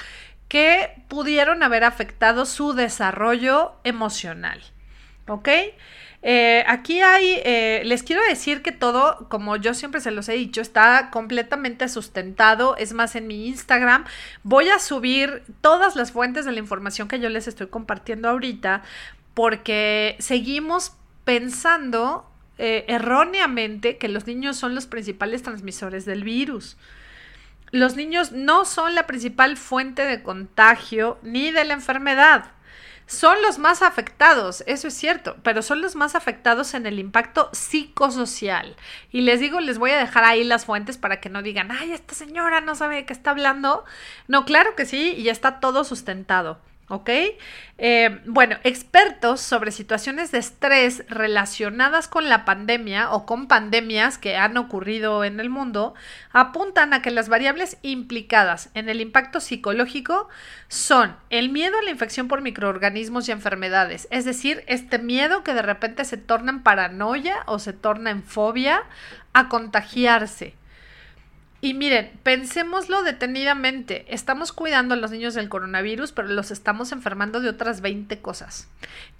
que 0.55 1.03
pudieron 1.09 1.65
haber 1.65 1.83
afectado 1.83 2.47
su 2.47 2.75
desarrollo 2.75 3.73
emocional. 3.83 4.63
¿Ok? 5.27 5.49
Eh, 6.23 6.63
aquí 6.69 7.01
hay, 7.01 7.41
eh, 7.45 7.83
les 7.85 8.05
quiero 8.05 8.23
decir 8.29 8.63
que 8.63 8.71
todo, 8.71 9.29
como 9.29 9.57
yo 9.57 9.75
siempre 9.75 10.01
se 10.01 10.13
los 10.13 10.29
he 10.29 10.35
dicho, 10.35 10.61
está 10.61 11.11
completamente 11.11 11.89
sustentado. 11.89 12.77
Es 12.77 12.93
más, 12.93 13.17
en 13.17 13.27
mi 13.27 13.49
Instagram 13.49 14.05
voy 14.45 14.69
a 14.69 14.79
subir 14.79 15.43
todas 15.61 15.97
las 15.97 16.13
fuentes 16.13 16.45
de 16.45 16.53
la 16.53 16.61
información 16.61 17.09
que 17.09 17.19
yo 17.19 17.31
les 17.31 17.49
estoy 17.49 17.67
compartiendo 17.67 18.29
ahorita, 18.29 18.85
porque 19.35 20.15
seguimos 20.21 20.93
pensando 21.25 22.31
eh, 22.59 22.85
erróneamente 22.87 23.97
que 23.97 24.07
los 24.07 24.29
niños 24.29 24.57
son 24.57 24.77
los 24.77 24.87
principales 24.87 25.43
transmisores 25.43 26.05
del 26.05 26.23
virus. 26.23 26.77
Los 27.71 27.97
niños 27.97 28.33
no 28.33 28.65
son 28.65 28.95
la 28.95 29.07
principal 29.07 29.57
fuente 29.57 30.07
de 30.07 30.23
contagio 30.23 31.19
ni 31.23 31.51
de 31.51 31.65
la 31.65 31.75
enfermedad. 31.75 32.53
Son 33.07 33.43
los 33.43 33.59
más 33.59 33.83
afectados, 33.83 34.65
eso 34.67 34.89
es 34.89 34.95
cierto, 34.95 35.37
pero 35.43 35.61
son 35.61 35.83
los 35.83 35.95
más 35.95 36.15
afectados 36.15 36.73
en 36.73 36.87
el 36.87 36.99
impacto 36.99 37.51
psicosocial. 37.53 38.77
Y 39.11 39.21
les 39.21 39.41
digo, 39.41 39.61
les 39.61 39.79
voy 39.79 39.91
a 39.91 39.99
dejar 39.99 40.25
ahí 40.25 40.43
las 40.43 40.65
fuentes 40.65 40.97
para 40.97 41.21
que 41.21 41.29
no 41.29 41.43
digan, 41.43 41.71
ay, 41.71 41.93
esta 41.93 42.15
señora 42.15 42.63
no 42.63 42.75
sabe 42.75 42.97
de 42.97 43.05
qué 43.05 43.13
está 43.13 43.31
hablando. 43.31 43.85
No, 44.27 44.47
claro 44.47 44.75
que 44.75 44.87
sí, 44.87 45.15
y 45.19 45.29
está 45.29 45.61
todo 45.61 45.85
sustentado. 45.85 46.61
¿Ok? 46.95 47.11
Eh, 47.77 48.21
bueno, 48.25 48.57
expertos 48.63 49.41
sobre 49.41 49.73
situaciones 49.73 50.31
de 50.31 50.39
estrés 50.39 51.05
relacionadas 51.09 52.07
con 52.07 52.29
la 52.29 52.45
pandemia 52.45 53.11
o 53.11 53.27
con 53.27 53.49
pandemias 53.49 54.17
que 54.17 54.37
han 54.37 54.57
ocurrido 54.57 55.25
en 55.25 55.41
el 55.41 55.51
mundo 55.51 55.95
apuntan 56.31 56.95
a 56.95 57.03
que 57.03 57.11
las 57.11 57.29
variables 57.29 57.79
implicadas 57.83 58.71
en 58.75 58.89
el 58.89 59.01
impacto 59.01 59.41
psicológico 59.41 60.29
son 60.69 61.17
el 61.31 61.49
miedo 61.49 61.77
a 61.77 61.83
la 61.83 61.91
infección 61.91 62.29
por 62.29 62.43
microorganismos 62.43 63.29
y 63.29 63.33
enfermedades, 63.33 64.07
es 64.13 64.25
decir, 64.25 64.63
este 64.69 65.01
miedo 65.01 65.43
que 65.43 65.53
de 65.53 65.63
repente 65.63 66.05
se 66.05 66.17
torna 66.17 66.53
en 66.53 66.63
paranoia 66.63 67.43
o 67.47 67.59
se 67.59 67.73
torna 67.73 68.13
en 68.13 68.23
fobia 68.23 68.85
a 69.33 69.49
contagiarse 69.49 70.55
y 71.65 71.73
miren, 71.73 72.11
pensémoslo 72.23 73.03
detenidamente. 73.05 74.05
Estamos 74.11 74.53
cuidando 74.53 74.93
a 74.93 74.99
los 74.99 75.11
niños 75.11 75.33
del 75.33 75.49
coronavirus, 75.49 76.13
pero 76.13 76.29
los 76.29 76.51
estamos 76.51 76.93
enfermando 76.93 77.41
de 77.41 77.49
otras 77.49 77.81
20 77.81 78.21
cosas 78.21 78.69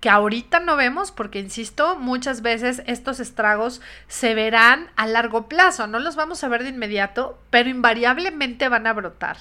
que 0.01 0.11
ahorita 0.11 0.61
no 0.61 0.77
vemos 0.77 1.11
porque, 1.11 1.39
insisto, 1.39 1.97
muchas 1.97 2.43
veces 2.43 2.83
estos 2.85 3.19
estragos 3.19 3.81
se 4.09 4.35
verán 4.35 4.91
a 4.97 5.07
largo 5.07 5.49
plazo. 5.49 5.87
No 5.87 6.01
los 6.01 6.17
vamos 6.17 6.45
a 6.45 6.49
ver 6.49 6.65
de 6.65 6.69
inmediato, 6.69 7.41
pero 7.49 7.71
invariablemente 7.71 8.69
van 8.69 8.87
a 8.87 8.93
brotar. 8.93 9.39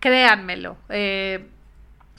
Créanmelo. 0.00 0.76
Eh, 0.88 1.46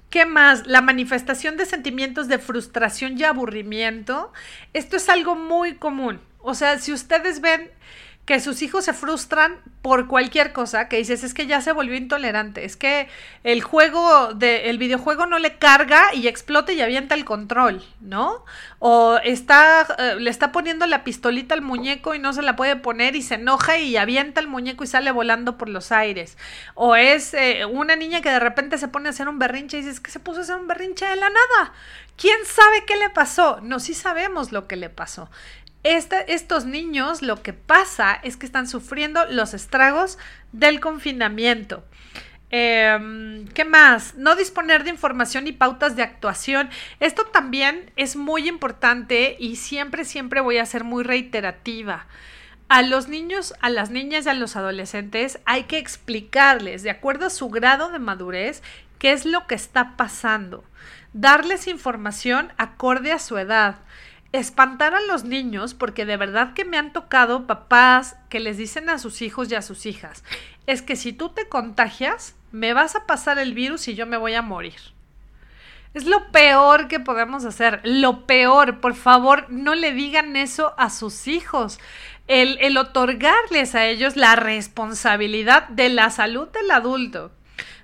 ¿Qué 0.09 0.25
más? 0.25 0.65
La 0.65 0.79
manifestación 0.79 1.57
de 1.57 1.65
sentimientos 1.65 2.29
de 2.29 2.39
frustración 2.39 3.19
y 3.19 3.25
aburrimiento. 3.25 4.31
Esto 4.71 4.95
es 4.95 5.09
algo 5.09 5.35
muy 5.35 5.75
común. 5.75 6.21
O 6.39 6.53
sea, 6.53 6.79
si 6.79 6.93
ustedes 6.93 7.41
ven 7.41 7.69
que 8.31 8.39
sus 8.39 8.61
hijos 8.61 8.85
se 8.85 8.93
frustran 8.93 9.57
por 9.81 10.07
cualquier 10.07 10.53
cosa, 10.53 10.87
que 10.87 10.95
dices, 10.95 11.21
es 11.25 11.33
que 11.33 11.47
ya 11.47 11.59
se 11.59 11.73
volvió 11.73 11.97
intolerante, 11.97 12.63
es 12.63 12.77
que 12.77 13.09
el 13.43 13.61
juego, 13.61 14.33
de, 14.33 14.69
el 14.69 14.77
videojuego 14.77 15.25
no 15.25 15.37
le 15.37 15.57
carga 15.57 16.13
y 16.13 16.29
explota 16.29 16.71
y 16.71 16.79
avienta 16.79 17.13
el 17.13 17.25
control, 17.25 17.83
¿no? 17.99 18.45
O 18.79 19.17
está, 19.21 19.85
eh, 19.99 20.15
le 20.17 20.29
está 20.29 20.53
poniendo 20.53 20.87
la 20.87 21.03
pistolita 21.03 21.55
al 21.55 21.61
muñeco 21.61 22.15
y 22.15 22.19
no 22.19 22.31
se 22.31 22.41
la 22.41 22.55
puede 22.55 22.77
poner 22.77 23.17
y 23.17 23.21
se 23.21 23.35
enoja 23.35 23.79
y 23.79 23.97
avienta 23.97 24.39
el 24.39 24.47
muñeco 24.47 24.85
y 24.85 24.87
sale 24.87 25.11
volando 25.11 25.57
por 25.57 25.67
los 25.67 25.91
aires. 25.91 26.37
O 26.73 26.95
es 26.95 27.33
eh, 27.33 27.65
una 27.65 27.97
niña 27.97 28.21
que 28.21 28.29
de 28.29 28.39
repente 28.39 28.77
se 28.77 28.87
pone 28.87 29.09
a 29.09 29.11
hacer 29.11 29.27
un 29.27 29.39
berrinche 29.39 29.77
y 29.77 29.81
dices, 29.81 29.99
que 29.99 30.09
se 30.09 30.21
puso 30.21 30.39
a 30.39 30.43
hacer 30.43 30.55
un 30.55 30.67
berrinche 30.67 31.05
de 31.05 31.17
la 31.17 31.27
nada. 31.27 31.73
¿Quién 32.15 32.37
sabe 32.45 32.85
qué 32.85 32.95
le 32.95 33.09
pasó? 33.09 33.59
No, 33.61 33.79
sí 33.79 33.93
sabemos 33.93 34.53
lo 34.53 34.67
que 34.67 34.77
le 34.77 34.89
pasó 34.89 35.29
estos 35.83 36.65
niños 36.65 37.21
lo 37.21 37.41
que 37.41 37.53
pasa 37.53 38.19
es 38.23 38.37
que 38.37 38.45
están 38.45 38.67
sufriendo 38.67 39.25
los 39.25 39.53
estragos 39.53 40.17
del 40.51 40.79
confinamiento. 40.79 41.83
Em, 42.51 43.47
¿Qué 43.47 43.63
más? 43.63 44.15
No 44.15 44.35
disponer 44.35 44.83
de 44.83 44.89
información 44.89 45.47
y 45.47 45.53
pautas 45.53 45.95
de 45.95 46.03
actuación. 46.03 46.69
Esto 46.99 47.25
también 47.25 47.91
es 47.95 48.17
muy 48.17 48.49
importante 48.49 49.37
y 49.39 49.55
siempre, 49.55 50.03
siempre 50.03 50.41
voy 50.41 50.57
a 50.57 50.65
ser 50.65 50.83
muy 50.83 51.03
reiterativa. 51.03 52.07
A 52.67 52.83
los 52.83 53.07
niños, 53.07 53.53
a 53.61 53.69
las 53.69 53.89
niñas 53.89 54.25
y 54.25 54.29
a 54.29 54.33
los 54.33 54.55
adolescentes 54.55 55.39
hay 55.45 55.63
que 55.63 55.77
explicarles, 55.77 56.83
de 56.83 56.89
acuerdo 56.89 57.25
a 57.25 57.29
su 57.29 57.49
grado 57.49 57.89
de 57.89 57.99
madurez, 57.99 58.61
qué 58.99 59.13
es 59.13 59.25
lo 59.25 59.47
que 59.47 59.55
está 59.55 59.95
pasando. 59.95 60.63
Darles 61.13 61.67
información 61.67 62.53
acorde 62.57 63.11
a 63.13 63.19
su 63.19 63.37
edad 63.37 63.77
espantar 64.31 64.95
a 64.95 65.01
los 65.01 65.23
niños, 65.23 65.73
porque 65.73 66.05
de 66.05 66.17
verdad 66.17 66.53
que 66.53 66.65
me 66.65 66.77
han 66.77 66.93
tocado 66.93 67.47
papás 67.47 68.15
que 68.29 68.39
les 68.39 68.57
dicen 68.57 68.89
a 68.89 68.97
sus 68.97 69.21
hijos 69.21 69.51
y 69.51 69.55
a 69.55 69.61
sus 69.61 69.85
hijas, 69.85 70.23
es 70.67 70.81
que 70.81 70.95
si 70.95 71.13
tú 71.13 71.29
te 71.29 71.49
contagias, 71.49 72.35
me 72.51 72.73
vas 72.73 72.95
a 72.95 73.05
pasar 73.05 73.39
el 73.39 73.53
virus 73.53 73.87
y 73.87 73.95
yo 73.95 74.05
me 74.05 74.17
voy 74.17 74.33
a 74.33 74.41
morir. 74.41 74.79
Es 75.93 76.05
lo 76.05 76.31
peor 76.31 76.87
que 76.87 77.01
podemos 77.01 77.43
hacer, 77.43 77.81
lo 77.83 78.25
peor, 78.25 78.79
por 78.79 78.95
favor, 78.95 79.47
no 79.49 79.75
le 79.75 79.91
digan 79.91 80.37
eso 80.37 80.73
a 80.77 80.89
sus 80.89 81.27
hijos. 81.27 81.79
El, 82.27 82.77
otorgarles 82.77 83.75
a 83.75 83.85
ellos 83.87 84.15
la 84.15 84.37
responsabilidad 84.37 85.67
de 85.67 85.89
la 85.89 86.09
salud 86.09 86.47
del 86.47 86.71
adulto, 86.71 87.33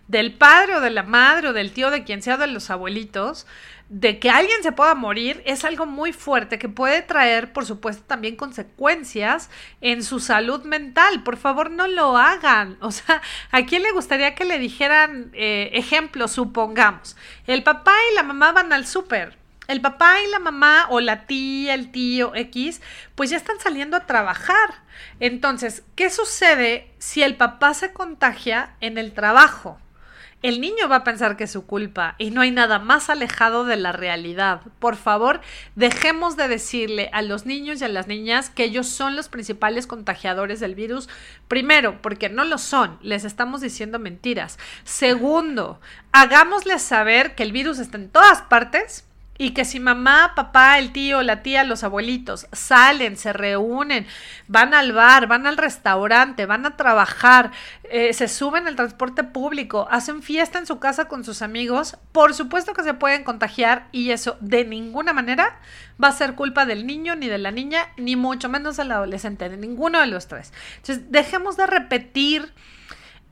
del 0.08 0.34
padre 0.34 0.78
o 0.78 0.80
de 0.80 0.90
la 0.90 1.04
madre 1.04 1.50
o 1.50 1.54
del 1.54 1.74
tío, 1.74 1.92
de 1.92 2.06
quien 2.06 2.22
sea, 2.22 2.38
de 2.38 2.48
los 2.48 2.70
abuelitos, 2.70 3.46
de 3.90 4.20
que 4.20 4.30
alguien 4.30 4.62
se 4.64 4.74
pueda 4.74 4.96
morir 4.96 5.42
es 5.46 5.64
algo 5.64 5.86
muy 5.86 6.12
fuerte 6.12 6.60
que 6.60 6.68
puede 6.68 7.02
traer, 7.02 7.54
por 7.54 7.66
supuesto, 7.66 8.04
también 8.04 8.36
consecuencias 8.36 9.50
en 9.80 10.04
su 10.04 10.20
salud 10.20 10.64
mental. 10.64 11.24
Por 11.24 11.38
favor, 11.38 11.72
no 11.72 11.88
lo 11.88 12.18
hagan. 12.18 12.78
O 12.82 12.92
sea, 12.92 13.22
¿a 13.52 13.66
quién 13.66 13.84
le 13.84 13.92
gustaría 13.92 14.36
que 14.36 14.46
le 14.46 14.60
dijeran 14.60 15.32
eh, 15.34 15.70
ejemplo? 15.74 16.28
Supongamos, 16.28 17.16
el 17.46 17.64
papá 17.64 17.94
y 18.12 18.16
la 18.16 18.24
mamá 18.24 18.52
van 18.52 18.74
al 18.74 18.86
súper. 18.86 19.38
El 19.68 19.82
papá 19.82 20.22
y 20.26 20.32
la 20.32 20.40
mamá 20.40 20.88
o 20.90 21.02
la 21.02 21.26
tía, 21.26 21.74
el 21.74 21.92
tío 21.92 22.34
X, 22.34 22.82
pues 23.16 23.30
ya 23.30 23.38
están 23.38 23.60
saliendo 23.60 23.98
a 23.98 24.06
trabajar. 24.06 24.70
Entonces, 25.20 25.84
¿qué 25.96 26.10
sucede 26.10 26.90
si 27.00 27.22
el 27.22 27.36
papá 27.36 27.74
se 27.74 27.92
contagia 27.92 28.76
en 28.80 28.98
el 28.98 29.14
trabajo? 29.14 29.78
El 30.44 30.62
niño 30.62 30.88
va 30.88 30.98
a 30.98 31.04
pensar 31.04 31.36
que 31.36 31.46
es 31.46 31.52
su 31.52 31.66
culpa 31.66 32.16
y 32.20 32.30
no 32.30 32.42
hay 32.42 32.52
nada 32.52 32.78
más 32.78 33.10
alejado 33.10 33.66
de 33.66 33.76
la 33.76 33.92
realidad. 33.92 34.62
Por 34.80 34.96
favor, 34.96 35.42
dejemos 35.76 36.38
de 36.38 36.48
decirle 36.48 37.10
a 37.12 37.24
los 37.24 37.48
niños 37.48 37.82
y 37.82 37.86
a 37.86 37.90
las 37.90 38.08
niñas 38.08 38.52
que 38.52 38.64
ellos 38.64 38.88
son 38.88 39.16
los 39.16 39.30
principales 39.30 39.88
contagiadores 39.88 40.60
del 40.60 40.76
virus. 40.76 41.10
Primero, 41.48 42.02
porque 42.02 42.30
no 42.30 42.44
lo 42.44 42.60
son, 42.60 43.00
les 43.02 43.26
estamos 43.26 43.62
diciendo 43.62 43.98
mentiras. 43.98 44.60
Segundo, 44.84 45.82
hagámosles 46.12 46.84
saber 46.84 47.34
que 47.34 47.44
el 47.44 47.52
virus 47.52 47.80
está 47.80 47.98
en 47.98 48.10
todas 48.10 48.44
partes 48.44 49.06
y 49.38 49.52
que 49.52 49.66
si 49.66 49.80
mamá, 49.80 50.34
papá, 50.36 50.80
el 50.80 50.92
tío, 50.92 51.22
la 51.22 51.44
tía, 51.44 51.64
los 51.64 51.84
abuelitos 51.84 52.48
salen, 52.52 53.18
se 53.18 53.34
reúnen, 53.34 54.08
van 54.48 54.74
al 54.74 54.94
bar, 54.94 55.28
van 55.28 55.46
al 55.48 55.58
restaurante, 55.58 56.46
van 56.46 56.66
a 56.66 56.76
trabajar, 56.76 57.52
eh, 57.84 58.14
se 58.14 58.28
suben 58.28 58.68
al 58.68 58.76
transporte 58.76 59.24
público, 59.24 59.88
hacen 59.92 60.22
fiesta 60.22 60.60
en 60.60 60.66
su 60.66 60.80
casa 60.80 61.08
con 61.08 61.24
sus 61.24 61.42
amigos, 61.42 61.98
por 62.12 62.34
supuesto 62.34 62.74
que 62.74 62.84
se 62.84 62.94
pueden 62.94 63.24
contagiar 63.24 63.88
y 63.92 64.12
eso 64.12 64.38
de 64.42 64.66
ninguna 64.66 65.14
manera 65.14 65.60
va 66.02 66.10
a 66.10 66.14
ser 66.14 66.36
culpa 66.36 66.66
del 66.66 66.86
niño, 66.86 67.16
ni 67.16 67.28
de 67.28 67.38
la 67.38 67.52
niña, 67.52 67.90
ni 67.98 68.16
mucho 68.16 68.50
menos 68.50 68.78
del 68.78 68.92
adolescente, 68.92 69.50
de 69.50 69.58
ninguno 69.58 70.00
de 70.00 70.08
los 70.08 70.28
tres. 70.28 70.54
Entonces, 70.78 71.12
dejemos 71.12 71.58
de 71.58 71.68
repetir 71.68 72.54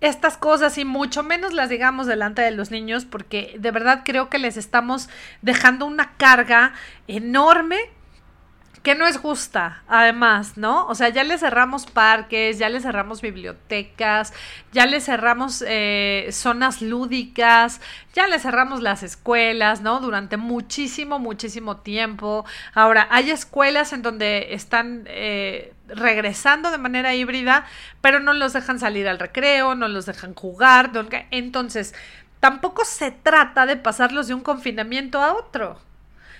estas 0.05 0.37
cosas 0.37 0.77
y 0.77 0.85
mucho 0.85 1.23
menos 1.23 1.53
las 1.53 1.69
digamos 1.69 2.07
delante 2.07 2.41
de 2.41 2.51
los 2.51 2.71
niños 2.71 3.05
porque 3.05 3.55
de 3.59 3.71
verdad 3.71 4.01
creo 4.05 4.29
que 4.29 4.39
les 4.39 4.57
estamos 4.57 5.09
dejando 5.41 5.85
una 5.85 6.15
carga 6.17 6.73
enorme 7.07 7.77
que 8.85 8.93
no 8.93 9.07
es 9.07 9.17
justa, 9.17 9.81
además, 9.87 10.57
¿no? 10.57 10.85
O 10.85 10.93
sea, 10.93 11.09
ya 11.09 11.23
le 11.23 11.39
cerramos 11.39 11.87
parques, 11.87 12.59
ya 12.59 12.69
le 12.69 12.79
cerramos 12.79 13.19
bibliotecas, 13.19 14.31
ya 14.73 14.85
le 14.85 15.01
cerramos 15.01 15.63
eh, 15.67 16.27
zonas 16.31 16.83
lúdicas, 16.83 17.81
ya 18.13 18.27
le 18.27 18.37
cerramos 18.37 18.83
las 18.83 19.01
escuelas, 19.01 19.81
¿no? 19.81 19.99
Durante 20.01 20.37
muchísimo, 20.37 21.17
muchísimo 21.17 21.77
tiempo. 21.77 22.45
Ahora, 22.75 23.07
hay 23.09 23.31
escuelas 23.31 23.91
en 23.91 24.03
donde 24.03 24.53
están 24.53 25.05
eh, 25.07 25.73
regresando 25.87 26.71
de 26.71 26.77
manera 26.77 27.13
híbrida, 27.15 27.65
pero 28.01 28.19
no 28.19 28.33
los 28.33 28.53
dejan 28.53 28.79
salir 28.79 29.07
al 29.07 29.19
recreo, 29.19 29.75
no 29.75 29.87
los 29.87 30.05
dejan 30.05 30.33
jugar. 30.33 30.91
Entonces, 31.31 31.93
tampoco 32.39 32.85
se 32.85 33.11
trata 33.11 33.65
de 33.65 33.77
pasarlos 33.77 34.27
de 34.27 34.33
un 34.33 34.41
confinamiento 34.41 35.21
a 35.21 35.33
otro. 35.33 35.79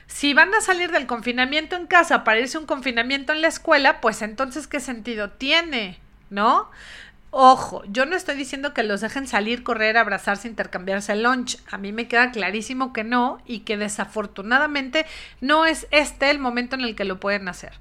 Si 0.08 0.34
van 0.34 0.54
a 0.54 0.62
salir 0.62 0.92
del 0.92 1.08
confinamiento 1.08 1.76
en 1.76 1.88
casa 1.88 2.24
para 2.24 2.40
irse 2.40 2.58
a 2.58 2.60
un 2.60 2.68
confinamiento 2.68 3.34
en 3.34 3.42
la 3.42 3.48
escuela, 3.48 4.02
pues 4.02 4.22
entonces 4.22 4.68
qué 4.68 4.80
sentido 4.80 5.32
tiene, 5.32 6.00
¿no? 6.30 6.70
Ojo, 7.38 7.84
yo 7.90 8.06
no 8.06 8.16
estoy 8.16 8.38
diciendo 8.38 8.74
que 8.74 8.82
los 8.82 9.02
dejen 9.02 9.28
salir, 9.28 9.62
correr, 9.62 9.98
abrazarse, 9.98 10.48
intercambiarse 10.48 11.12
el 11.12 11.24
lunch. 11.24 11.58
A 11.70 11.78
mí 11.78 11.92
me 11.92 12.08
queda 12.08 12.32
clarísimo 12.32 12.94
que 12.94 13.04
no 13.04 13.42
y 13.46 13.60
que 13.60 13.76
desafortunadamente 13.76 15.06
no 15.42 15.66
es 15.66 15.86
este 15.92 16.30
el 16.30 16.40
momento 16.40 16.78
en 16.78 16.82
el 16.84 16.96
que 16.96 17.04
lo 17.04 17.20
pueden 17.20 17.50
hacer. 17.50 17.74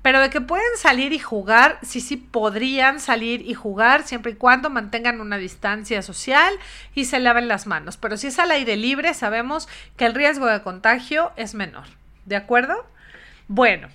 Pero 0.00 0.18
de 0.18 0.30
que 0.30 0.40
pueden 0.40 0.78
salir 0.78 1.12
y 1.12 1.18
jugar, 1.18 1.78
sí, 1.82 2.00
sí 2.00 2.16
podrían 2.16 3.00
salir 3.00 3.46
y 3.46 3.52
jugar 3.52 4.04
siempre 4.04 4.32
y 4.32 4.36
cuando 4.36 4.70
mantengan 4.70 5.20
una 5.20 5.36
distancia 5.36 6.00
social 6.00 6.54
y 6.94 7.04
se 7.04 7.20
laven 7.20 7.48
las 7.48 7.66
manos. 7.66 7.98
Pero 7.98 8.16
si 8.16 8.28
es 8.28 8.38
al 8.38 8.50
aire 8.50 8.78
libre, 8.78 9.12
sabemos 9.12 9.68
que 9.98 10.06
el 10.06 10.14
riesgo 10.14 10.46
de 10.46 10.62
contagio 10.62 11.32
es 11.36 11.52
menor. 11.52 11.84
¿De 12.24 12.36
acuerdo? 12.36 12.86
Bueno, 13.46 13.90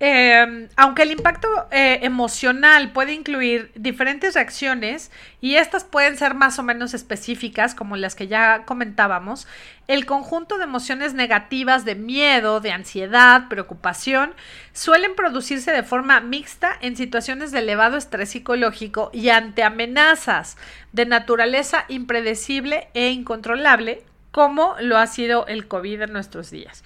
eh, 0.00 0.68
aunque 0.76 1.02
el 1.02 1.12
impacto 1.12 1.48
eh, 1.70 2.00
emocional 2.02 2.92
puede 2.92 3.12
incluir 3.12 3.70
diferentes 3.76 4.34
reacciones 4.34 5.12
y 5.40 5.54
estas 5.54 5.84
pueden 5.84 6.16
ser 6.16 6.34
más 6.34 6.58
o 6.58 6.64
menos 6.64 6.94
específicas, 6.94 7.74
como 7.76 7.96
las 7.96 8.16
que 8.16 8.26
ya 8.26 8.64
comentábamos, 8.64 9.46
el 9.86 10.04
conjunto 10.04 10.58
de 10.58 10.64
emociones 10.64 11.14
negativas 11.14 11.84
de 11.84 11.94
miedo, 11.94 12.60
de 12.60 12.72
ansiedad, 12.72 13.48
preocupación, 13.48 14.34
suelen 14.72 15.14
producirse 15.14 15.70
de 15.70 15.84
forma 15.84 16.20
mixta 16.20 16.76
en 16.80 16.96
situaciones 16.96 17.52
de 17.52 17.60
elevado 17.60 17.96
estrés 17.96 18.30
psicológico 18.30 19.10
y 19.12 19.28
ante 19.28 19.62
amenazas 19.62 20.56
de 20.92 21.06
naturaleza 21.06 21.84
impredecible 21.88 22.88
e 22.94 23.10
incontrolable, 23.10 24.02
como 24.32 24.74
lo 24.80 24.98
ha 24.98 25.06
sido 25.06 25.46
el 25.46 25.68
COVID 25.68 26.02
en 26.02 26.12
nuestros 26.12 26.50
días. 26.50 26.82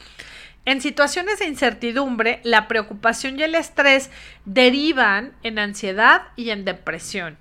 En 0.64 0.80
situaciones 0.80 1.40
de 1.40 1.46
incertidumbre, 1.46 2.40
la 2.44 2.68
preocupación 2.68 3.38
y 3.38 3.42
el 3.42 3.56
estrés 3.56 4.10
derivan 4.44 5.32
en 5.42 5.58
ansiedad 5.58 6.22
y 6.36 6.50
en 6.50 6.64
depresión. 6.64 7.36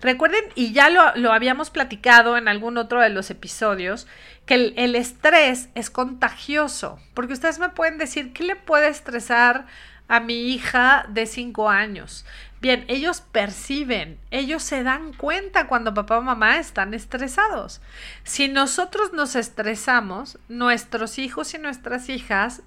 Recuerden, 0.00 0.44
y 0.54 0.72
ya 0.72 0.90
lo, 0.90 1.32
habíamos 1.32 1.70
platicado 1.70 2.36
en 2.36 2.46
algún 2.46 2.76
otro 2.76 3.00
de 3.00 3.08
los 3.08 3.30
episodios, 3.30 4.06
que 4.46 4.54
el, 4.54 4.74
el, 4.76 4.94
estrés 4.94 5.70
es 5.74 5.90
contagioso, 5.90 7.00
porque 7.14 7.32
ustedes 7.32 7.58
me 7.58 7.70
pueden 7.70 7.98
decir, 7.98 8.32
¿qué 8.32 8.44
le 8.44 8.56
puede 8.56 8.88
estresar 8.88 9.66
a 10.06 10.20
mi 10.20 10.52
hija 10.52 11.06
de 11.08 11.26
5 11.26 11.68
años? 11.68 12.24
Bien, 12.60 12.84
ellos 12.88 13.20
perciben, 13.20 14.18
ellos 14.32 14.64
se 14.64 14.82
dan 14.82 15.12
cuenta 15.12 15.68
cuando 15.68 15.94
papá 15.94 16.18
o 16.18 16.22
mamá 16.22 16.58
están 16.58 16.92
estresados. 16.92 17.80
Si 18.24 18.48
nosotros 18.48 19.12
nos 19.12 19.36
estresamos, 19.36 20.38
nuestros 20.48 21.18
hijos 21.18 21.54
y 21.54 21.58
nuestras 21.58 22.08
hijas 22.08 22.62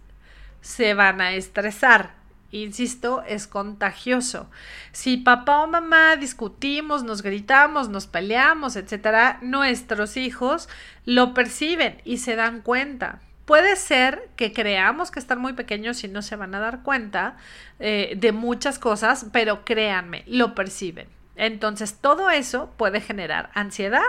se 0.62 0.94
van 0.94 1.20
a 1.20 1.34
estresar. 1.34 2.14
Insisto, 2.52 3.24
es 3.24 3.48
contagioso. 3.48 4.50
Si 4.94 5.18
papá 5.18 5.64
o 5.64 5.68
mamá 5.68 6.16
discutimos, 6.16 7.04
nos 7.04 7.22
gritamos, 7.22 7.90
nos 7.90 8.08
peleamos, 8.08 8.78
etcétera, 8.78 9.40
nuestros 9.42 10.16
hijos 10.16 10.70
lo 11.06 11.34
perciben 11.34 12.02
y 12.06 12.18
se 12.18 12.36
dan 12.36 12.62
cuenta. 12.62 13.20
Puede 13.52 13.76
ser 13.76 14.30
que 14.38 14.54
creamos 14.54 15.12
que 15.12 15.20
están 15.20 15.40
muy 15.40 15.52
pequeños 15.52 16.06
y 16.06 16.08
no 16.08 16.22
se 16.22 16.38
van 16.38 16.56
a 16.56 16.62
dar 16.62 16.84
cuenta 16.84 17.36
eh, 17.80 18.14
de 18.16 18.32
muchas 18.32 18.80
cosas, 18.80 19.26
pero 19.34 19.66
créanme, 19.66 20.24
lo 20.26 20.56
perciben. 20.56 21.10
Entonces, 21.36 21.98
todo 22.00 22.30
eso 22.30 22.74
puede 22.78 23.02
generar 23.02 23.52
ansiedad 23.54 24.08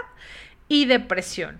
y 0.68 0.84
depresión. 0.84 1.58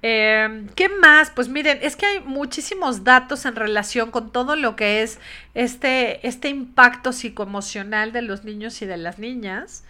Em, 0.00 0.66
¿Qué 0.68 0.88
más? 0.88 1.28
Pues 1.28 1.50
miren, 1.50 1.78
es 1.82 1.94
que 1.94 2.06
hay 2.06 2.20
muchísimos 2.20 3.04
datos 3.04 3.44
en 3.44 3.54
relación 3.54 4.10
con 4.10 4.32
todo 4.32 4.56
lo 4.56 4.74
que 4.74 5.02
es 5.02 5.18
este, 5.52 6.26
este 6.26 6.48
impacto 6.48 7.12
psicoemocional 7.12 8.12
de 8.12 8.22
los 8.22 8.44
niños 8.44 8.80
y 8.80 8.86
de 8.86 8.96
las 8.96 9.18
niñas. 9.18 9.84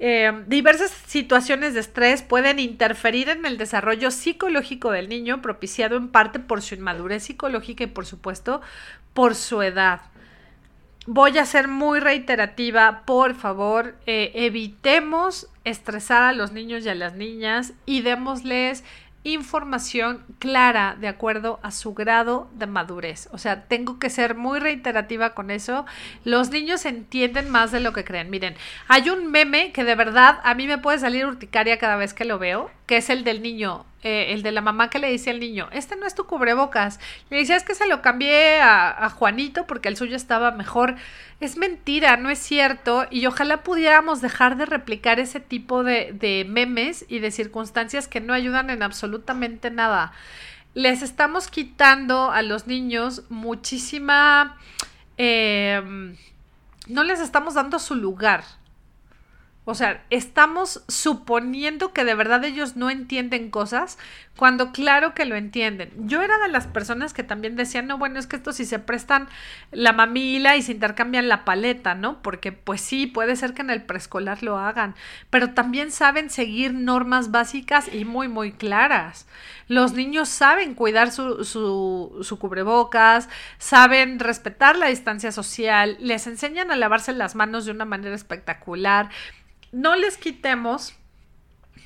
Eh, 0.00 0.44
diversas 0.48 0.90
situaciones 0.90 1.74
de 1.74 1.80
estrés 1.80 2.22
pueden 2.22 2.58
interferir 2.58 3.28
en 3.28 3.46
el 3.46 3.58
desarrollo 3.58 4.10
psicológico 4.10 4.90
del 4.90 5.08
niño, 5.08 5.40
propiciado 5.40 5.96
en 5.96 6.08
parte 6.08 6.40
por 6.40 6.62
su 6.62 6.74
inmadurez 6.74 7.24
psicológica 7.24 7.84
y 7.84 7.88
por 7.88 8.04
supuesto 8.04 8.60
por 9.12 9.34
su 9.34 9.62
edad. 9.62 10.02
Voy 11.06 11.36
a 11.36 11.44
ser 11.44 11.68
muy 11.68 12.00
reiterativa, 12.00 13.02
por 13.04 13.34
favor, 13.34 13.94
eh, 14.06 14.32
evitemos 14.34 15.48
estresar 15.64 16.22
a 16.22 16.32
los 16.32 16.52
niños 16.52 16.84
y 16.84 16.88
a 16.88 16.94
las 16.94 17.14
niñas 17.14 17.74
y 17.84 18.00
démosles 18.00 18.84
información 19.24 20.22
clara 20.38 20.96
de 21.00 21.08
acuerdo 21.08 21.58
a 21.62 21.70
su 21.70 21.94
grado 21.94 22.48
de 22.54 22.66
madurez. 22.66 23.28
O 23.32 23.38
sea, 23.38 23.64
tengo 23.64 23.98
que 23.98 24.10
ser 24.10 24.34
muy 24.34 24.60
reiterativa 24.60 25.30
con 25.30 25.50
eso. 25.50 25.86
Los 26.24 26.50
niños 26.50 26.84
entienden 26.84 27.50
más 27.50 27.72
de 27.72 27.80
lo 27.80 27.92
que 27.92 28.04
creen. 28.04 28.30
Miren, 28.30 28.54
hay 28.86 29.08
un 29.10 29.30
meme 29.30 29.72
que 29.72 29.82
de 29.82 29.94
verdad 29.94 30.40
a 30.44 30.54
mí 30.54 30.66
me 30.66 30.78
puede 30.78 30.98
salir 30.98 31.26
urticaria 31.26 31.78
cada 31.78 31.96
vez 31.96 32.12
que 32.14 32.26
lo 32.26 32.38
veo, 32.38 32.70
que 32.86 32.98
es 32.98 33.10
el 33.10 33.24
del 33.24 33.42
niño 33.42 33.86
eh, 34.04 34.34
el 34.34 34.42
de 34.42 34.52
la 34.52 34.60
mamá 34.60 34.90
que 34.90 34.98
le 34.98 35.10
dice 35.10 35.30
al 35.30 35.40
niño, 35.40 35.66
este 35.72 35.96
no 35.96 36.06
es 36.06 36.14
tu 36.14 36.26
cubrebocas. 36.26 37.00
Le 37.30 37.38
dice, 37.38 37.56
es 37.56 37.64
que 37.64 37.74
se 37.74 37.86
lo 37.86 38.02
cambié 38.02 38.60
a, 38.60 39.08
Juanito 39.08 39.66
porque 39.66 39.88
el 39.88 39.96
suyo 39.96 40.14
estaba 40.14 40.50
mejor. 40.50 40.96
Es 41.40 41.56
mentira, 41.56 42.18
no 42.18 42.28
es 42.28 42.38
cierto. 42.38 43.06
Y 43.10 43.24
ojalá 43.24 43.62
pudiéramos 43.62 44.20
dejar 44.20 44.58
de 44.58 44.66
replicar 44.66 45.20
ese 45.20 45.40
tipo 45.40 45.82
de, 45.84 46.46
memes 46.46 47.06
y 47.08 47.20
de 47.20 47.30
circunstancias 47.30 48.06
que 48.06 48.20
no 48.20 48.34
ayudan 48.34 48.68
en 48.68 48.82
absolutamente 48.82 49.70
nada. 49.70 50.12
Les 50.74 51.00
estamos 51.00 51.48
quitando 51.48 52.30
a 52.30 52.42
los 52.42 52.66
niños 52.66 53.22
muchísima... 53.30 54.58
Em, 55.16 56.16
no 56.88 57.04
les 57.04 57.20
estamos 57.20 57.54
dando 57.54 57.78
su 57.78 57.94
lugar. 57.94 58.44
O 59.66 59.74
sea, 59.74 60.04
estamos 60.10 60.84
suponiendo 60.88 61.94
que 61.94 62.04
de 62.04 62.14
verdad 62.14 62.44
ellos 62.44 62.76
no 62.76 62.90
entienden 62.90 63.50
cosas 63.50 63.96
cuando 64.36 64.72
claro 64.72 65.14
que 65.14 65.24
lo 65.24 65.36
entienden. 65.36 65.90
Yo 65.96 66.20
era 66.20 66.36
de 66.38 66.48
las 66.48 66.66
personas 66.66 67.14
que 67.14 67.22
también 67.22 67.56
decían, 67.56 67.86
no, 67.86 67.96
bueno, 67.96 68.18
es 68.18 68.26
que 68.26 68.36
esto 68.36 68.52
si 68.52 68.66
se 68.66 68.78
prestan 68.78 69.26
la 69.70 69.94
mamila 69.94 70.56
y 70.56 70.62
se 70.62 70.72
intercambian 70.72 71.28
la 71.28 71.46
paleta, 71.46 71.94
¿no? 71.94 72.20
Porque 72.20 72.52
pues 72.52 72.82
sí, 72.82 73.06
puede 73.06 73.36
ser 73.36 73.54
que 73.54 73.62
en 73.62 73.70
el 73.70 73.82
preescolar 73.82 74.42
lo 74.42 74.58
hagan, 74.58 74.94
pero 75.30 75.54
también 75.54 75.92
saben 75.92 76.28
seguir 76.28 76.74
normas 76.74 77.30
básicas 77.30 77.88
y 77.90 78.04
muy, 78.04 78.28
muy 78.28 78.52
claras. 78.52 79.26
Los 79.68 79.94
niños 79.94 80.28
saben 80.28 80.74
cuidar 80.74 81.10
su, 81.10 81.42
su, 81.44 82.18
su 82.20 82.38
cubrebocas, 82.38 83.30
saben 83.56 84.18
respetar 84.18 84.76
la 84.76 84.88
distancia 84.88 85.32
social, 85.32 85.96
les 86.00 86.26
enseñan 86.26 86.70
a 86.70 86.76
lavarse 86.76 87.14
las 87.14 87.34
manos 87.34 87.64
de 87.64 87.70
una 87.70 87.86
manera 87.86 88.14
espectacular 88.14 89.08
no 89.74 89.96
les 89.96 90.16
quitemos 90.16 90.94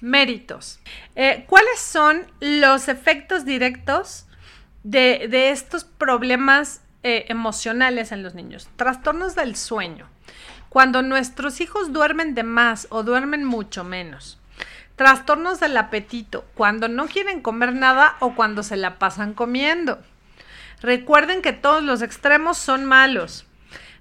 méritos. 0.00 0.78
Eh, 1.16 1.44
¿Cuáles 1.48 1.80
son 1.80 2.26
los 2.38 2.88
efectos 2.88 3.44
directos 3.44 4.26
de, 4.84 5.50
estos 5.50 5.84
problemas 5.84 6.82
eh, 7.02 7.24
emocionales 7.28 8.12
en 8.12 8.22
los 8.22 8.34
niños? 8.34 8.68
Trastornos 8.76 9.34
del 9.34 9.56
sueño. 9.56 10.06
Cuando 10.68 11.00
nuestros 11.02 11.62
hijos 11.62 11.92
duermen 11.92 12.34
de 12.34 12.42
más 12.42 12.86
o 12.90 13.02
duermen 13.02 13.44
mucho 13.44 13.84
menos. 13.84 14.38
Trastornos 14.96 15.58
del 15.58 15.76
apetito, 15.76 16.44
cuando 16.54 16.88
no 16.88 17.06
quieren 17.06 17.40
comer 17.40 17.72
nada 17.72 18.16
o 18.20 18.34
cuando 18.34 18.62
se 18.62 18.76
la 18.76 18.98
pasan 18.98 19.32
comiendo. 19.32 19.98
Recuerden 20.82 21.40
que 21.40 21.52
todos 21.52 21.82
los 21.82 22.02
extremos 22.02 22.58
son 22.58 22.84
malos. 22.84 23.46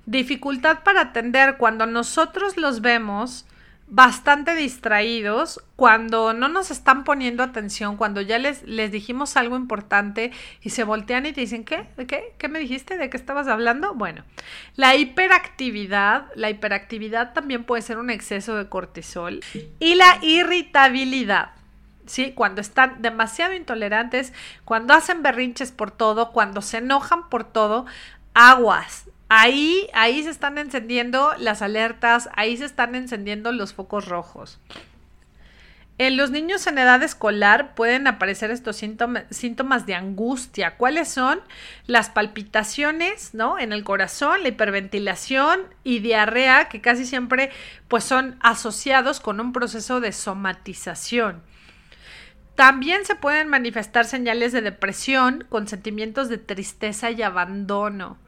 Dificultad 0.06 0.80
para 0.84 1.02
atender 1.02 1.58
cuando 1.58 1.86
nosotros 1.86 2.58
los 2.58 2.82
vemos 2.82 3.46
bastante 3.88 4.54
distraídos 4.54 5.64
cuando 5.78 6.34
no 6.34 6.50
nos 6.50 6.72
están 6.72 7.06
poniendo 7.06 7.42
atención, 7.42 7.96
cuando 7.96 8.20
ya 8.22 8.38
les, 8.38 8.64
les 8.64 8.92
dijimos 8.92 9.38
algo 9.38 9.56
importante 9.56 10.32
y 10.62 10.72
se 10.72 10.84
voltean 10.84 11.26
y 11.26 11.32
te 11.32 11.42
dicen, 11.42 11.64
¿qué? 11.64 11.88
¿De 11.96 12.06
qué? 12.06 12.36
¿Qué 12.38 12.50
me 12.50 12.60
dijiste? 12.60 12.98
¿De 12.98 13.10
qué 13.10 13.16
estabas 13.16 13.48
hablando? 13.48 13.94
Bueno, 13.94 14.24
la 14.76 14.96
hiperactividad, 14.96 16.26
la 16.36 16.50
hiperactividad 16.50 17.34
también 17.34 17.64
puede 17.64 17.82
ser 17.82 17.98
un 17.98 18.10
exceso 18.10 18.58
de 18.58 18.68
cortisol 18.68 19.40
y 19.80 19.96
la 19.96 20.20
irritabilidad. 20.22 21.52
¿Sí? 22.06 22.32
Cuando 22.32 22.62
están 22.62 23.02
demasiado 23.02 23.54
intolerantes, 23.54 24.32
cuando 24.64 24.94
hacen 24.94 25.24
berrinches 25.24 25.74
por 25.74 25.92
todo, 25.92 26.32
cuando 26.32 26.62
se 26.62 26.78
enojan 26.78 27.28
por 27.28 27.44
todo, 27.44 27.86
aguas, 28.34 29.07
Ahí, 29.30 29.90
ahí 29.94 30.24
se 30.24 30.30
están 30.30 30.58
encendiendo 30.58 31.34
las 31.38 31.62
alertas, 31.62 32.30
ahí 32.36 32.56
se 32.56 32.66
están 32.66 32.96
encendiendo 32.96 33.52
los 33.52 33.74
focos 33.74 34.08
rojos. 34.08 34.60
En 36.00 36.16
los 36.16 36.30
niños 36.30 36.68
en 36.68 36.78
edad 36.78 37.02
escolar 37.02 37.74
pueden 37.74 38.06
aparecer 38.06 38.52
estos 38.52 38.78
síntomas, 38.78 39.86
de 39.88 39.96
angustia. 39.96 40.78
¿Cuáles 40.78 41.08
son? 41.08 41.42
Las 41.88 42.12
palpitaciones, 42.12 43.34
¿no? 43.34 43.58
En 43.58 43.74
el 43.74 43.84
corazón, 43.84 44.44
la 44.44 44.50
hiperventilación 44.50 45.62
y 45.84 46.00
diarrea, 46.00 46.70
que 46.70 46.82
casi 46.82 47.04
siempre 47.04 47.50
pues 47.88 48.04
son 48.04 48.38
asociados 48.42 49.20
con 49.20 49.40
un 49.40 49.52
proceso 49.54 50.00
de 50.00 50.12
somatización. 50.12 51.42
También 52.54 53.04
se 53.04 53.16
pueden 53.16 53.48
manifestar 53.50 54.06
señales 54.06 54.52
de 54.52 54.62
depresión 54.62 55.46
con 55.50 55.68
sentimientos 55.68 56.30
de 56.30 56.38
tristeza 56.38 57.10
y 57.10 57.24
abandono 57.24 58.20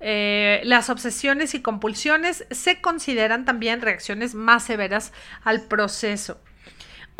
eh, 0.00 0.60
las 0.64 0.90
obsesiones 0.90 1.54
y 1.54 1.62
compulsiones 1.62 2.46
se 2.50 2.80
consideran 2.80 3.44
también 3.44 3.82
reacciones 3.82 4.34
más 4.34 4.64
severas 4.64 5.12
al 5.44 5.62
proceso. 5.62 6.40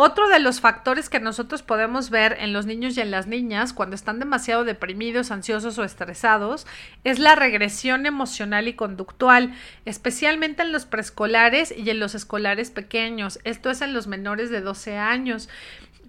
Otro 0.03 0.31
de 0.31 0.39
los 0.39 0.63
factores 0.63 1.11
que 1.11 1.21
nosotros 1.21 1.63
podemos 1.63 2.09
ver 2.09 2.39
en 2.41 2.55
los 2.55 2.65
niños 2.65 2.97
y 2.97 3.03
en 3.03 3.11
las 3.11 3.27
niñas 3.27 3.75
cuando 3.75 3.95
están 3.95 4.19
demasiado 4.19 4.65
deprimidos, 4.65 5.31
ansiosos 5.31 5.79
o 5.79 5.85
estresados 5.85 6.67
es 7.05 7.19
la 7.19 7.35
regresión 7.35 8.07
emocional 8.07 8.67
y 8.67 8.73
conductual, 8.73 9.53
especialmente 9.85 10.63
en 10.63 10.73
los 10.73 10.87
preescolares 10.87 11.75
y 11.77 11.91
en 11.91 12.01
los 12.01 12.15
escolares 12.15 12.71
pequeños. 12.71 13.41
Esto 13.45 13.69
es 13.69 13.83
en 13.83 13.93
los 13.93 14.07
menores 14.07 14.49
de 14.49 14.63
12 14.63 14.97
años. 14.97 15.51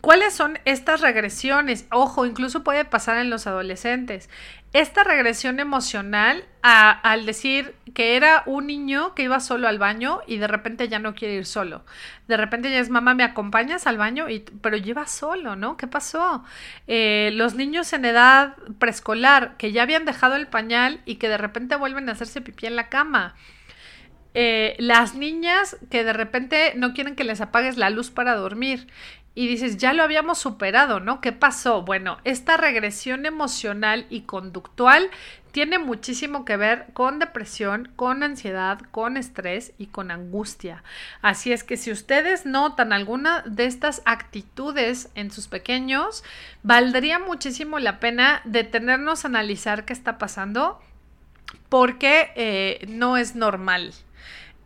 ¿Cuáles 0.02 0.34
son 0.34 0.58
estas 0.66 1.02
regresiones? 1.02 1.86
Ojo, 1.92 2.26
incluso 2.26 2.64
puede 2.64 2.86
pasar 2.86 3.18
en 3.18 3.30
los 3.30 3.46
adolescentes. 3.46 4.32
Esta 4.74 5.04
regresión 5.04 5.60
emocional 5.60 6.44
al 6.64 7.28
decir 7.28 7.76
que 7.94 8.16
era 8.16 8.42
un 8.48 8.66
niño 8.66 9.14
que 9.14 9.24
iba 9.24 9.40
solo 9.40 9.68
al 9.68 9.78
baño 9.78 10.22
y 10.26 10.38
de 10.38 10.48
repente 10.48 10.88
ya 10.88 10.98
no 10.98 11.14
quiere 11.14 11.36
ir 11.36 11.46
solo. 11.46 11.86
De 12.28 12.36
repente 12.36 12.72
ya 12.72 12.80
es 12.80 12.90
mamá, 12.90 13.14
¿me 13.14 13.24
acompañas 13.24 13.86
al 13.86 14.00
baño? 14.00 14.26
Pero 14.62 14.76
lleva 14.78 15.06
solo, 15.06 15.56
¿no? 15.56 15.78
¿Qué 15.78 15.86
pasó? 15.86 16.44
Eh, 16.88 17.30
los 17.34 17.54
niños 17.54 17.94
en 17.94 18.06
edad 18.06 18.56
preescolar 18.80 19.56
que 19.58 19.72
ya 19.72 19.84
habían 19.84 20.06
dejado 20.06 20.36
el 20.36 20.48
pañal 20.48 21.02
y 21.06 21.16
que 21.16 21.30
de 21.30 21.38
repente 21.38 21.76
vuelven 21.76 22.10
a 22.10 22.14
hacerse 22.14 22.42
pipí 22.42 22.66
en 22.66 22.76
la 22.76 22.90
cama. 22.90 23.36
Eh, 24.34 24.78
las 24.80 25.14
niñas 25.16 25.76
que 25.90 26.06
de 26.06 26.14
repente 26.14 26.72
no 26.78 26.94
quieren 26.94 27.18
que 27.18 27.26
les 27.26 27.42
apagues 27.42 27.76
la 27.76 27.90
luz 27.90 28.12
para 28.12 28.34
dormir 28.36 28.88
y 29.34 29.48
dices, 29.48 29.78
ya 29.78 29.94
lo 29.94 30.04
habíamos 30.04 30.40
superado, 30.40 31.00
¿no? 31.00 31.22
¿Qué 31.22 31.32
pasó? 31.32 31.84
Bueno, 31.84 32.18
esta 32.26 32.58
regresión 32.58 33.26
emocional 33.26 34.06
y 34.10 34.22
conductual 34.22 35.10
tiene 35.52 35.80
muchísimo 35.80 36.44
que 36.46 36.58
ver 36.58 36.88
con 36.94 37.20
depresión, 37.20 37.92
con 37.96 38.24
ansiedad, 38.24 38.80
con 38.92 39.18
estrés 39.18 39.74
y 39.78 39.88
con 39.88 40.12
angustia. 40.12 40.84
Así 41.22 41.52
es 41.52 41.64
que 41.64 41.78
si 41.78 41.92
ustedes 41.92 42.46
notan 42.46 42.94
alguna 42.94 43.42
de 43.46 43.66
estas 43.66 44.02
actitudes 44.06 45.10
en 45.16 45.32
sus 45.32 45.48
pequeños, 45.48 46.24
valdría 46.64 47.20
muchísimo 47.20 47.80
la 47.80 48.00
pena 48.00 48.42
detenernos 48.44 49.24
a 49.24 49.30
analizar 49.30 49.86
qué 49.86 49.94
está 49.94 50.18
pasando 50.18 50.82
porque 51.70 52.32
eh, 52.36 52.86
no 52.90 53.18
es 53.18 53.36
normal. 53.36 53.94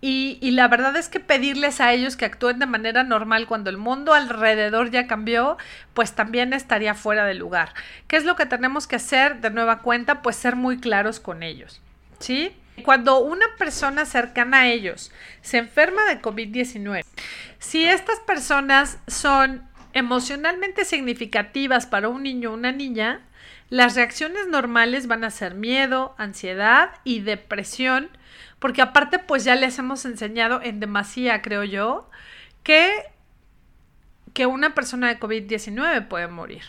Y, 0.07 0.51
la 0.51 0.67
verdad 0.67 0.95
es 0.97 1.09
que 1.09 1.19
pedirles 1.19 1.81
a 1.81 1.91
ellos 1.91 2.15
que 2.15 2.25
actúen 2.25 2.59
de 2.59 2.67
manera 2.67 3.01
normal 3.01 3.47
cuando 3.47 3.71
el 3.71 3.77
mundo 3.77 4.13
alrededor 4.13 4.91
ya 4.91 5.07
cambió, 5.07 5.57
pues 5.95 6.13
también 6.13 6.53
estaría 6.53 6.93
fuera 6.93 7.25
de 7.25 7.33
lugar. 7.33 7.73
¿Qué 8.07 8.15
es 8.15 8.23
lo 8.23 8.35
que 8.35 8.45
tenemos 8.45 8.85
que 8.85 8.97
hacer 8.97 9.41
de 9.41 9.49
nueva 9.49 9.79
cuenta? 9.79 10.21
Pues 10.21 10.35
ser 10.35 10.55
muy 10.55 10.77
claros 10.77 11.19
con 11.19 11.41
ellos. 11.41 11.81
¿Sí? 12.19 12.55
Cuando 12.83 13.17
una 13.17 13.47
persona 13.57 14.05
cercana 14.05 14.59
a 14.59 14.67
ellos 14.67 15.11
se 15.41 15.57
enferma 15.57 16.05
de 16.05 16.21
COVID-19, 16.21 17.03
si 17.57 17.85
estas 17.85 18.19
personas 18.19 18.99
son 19.07 19.67
emocionalmente 19.93 20.85
significativas 20.85 21.87
para 21.87 22.09
un 22.09 22.21
niño 22.21 22.51
o 22.51 22.53
una 22.53 22.71
niña, 22.71 23.21
las 23.71 23.95
reacciones 23.95 24.45
normales 24.49 25.07
van 25.07 25.23
a 25.23 25.31
ser 25.31 25.55
miedo, 25.55 26.13
ansiedad 26.19 26.91
y 27.03 27.21
depresión 27.21 28.11
porque 28.59 28.81
aparte 28.81 29.19
pues 29.19 29.43
ya 29.43 29.55
les 29.55 29.77
hemos 29.79 30.05
enseñado 30.05 30.61
en 30.61 30.79
demasía, 30.79 31.41
creo 31.41 31.63
yo, 31.63 32.09
que, 32.63 32.91
que 34.33 34.45
una 34.45 34.73
persona 34.73 35.07
de 35.07 35.19
COVID-19 35.19 36.07
puede 36.07 36.27
morir. 36.27 36.63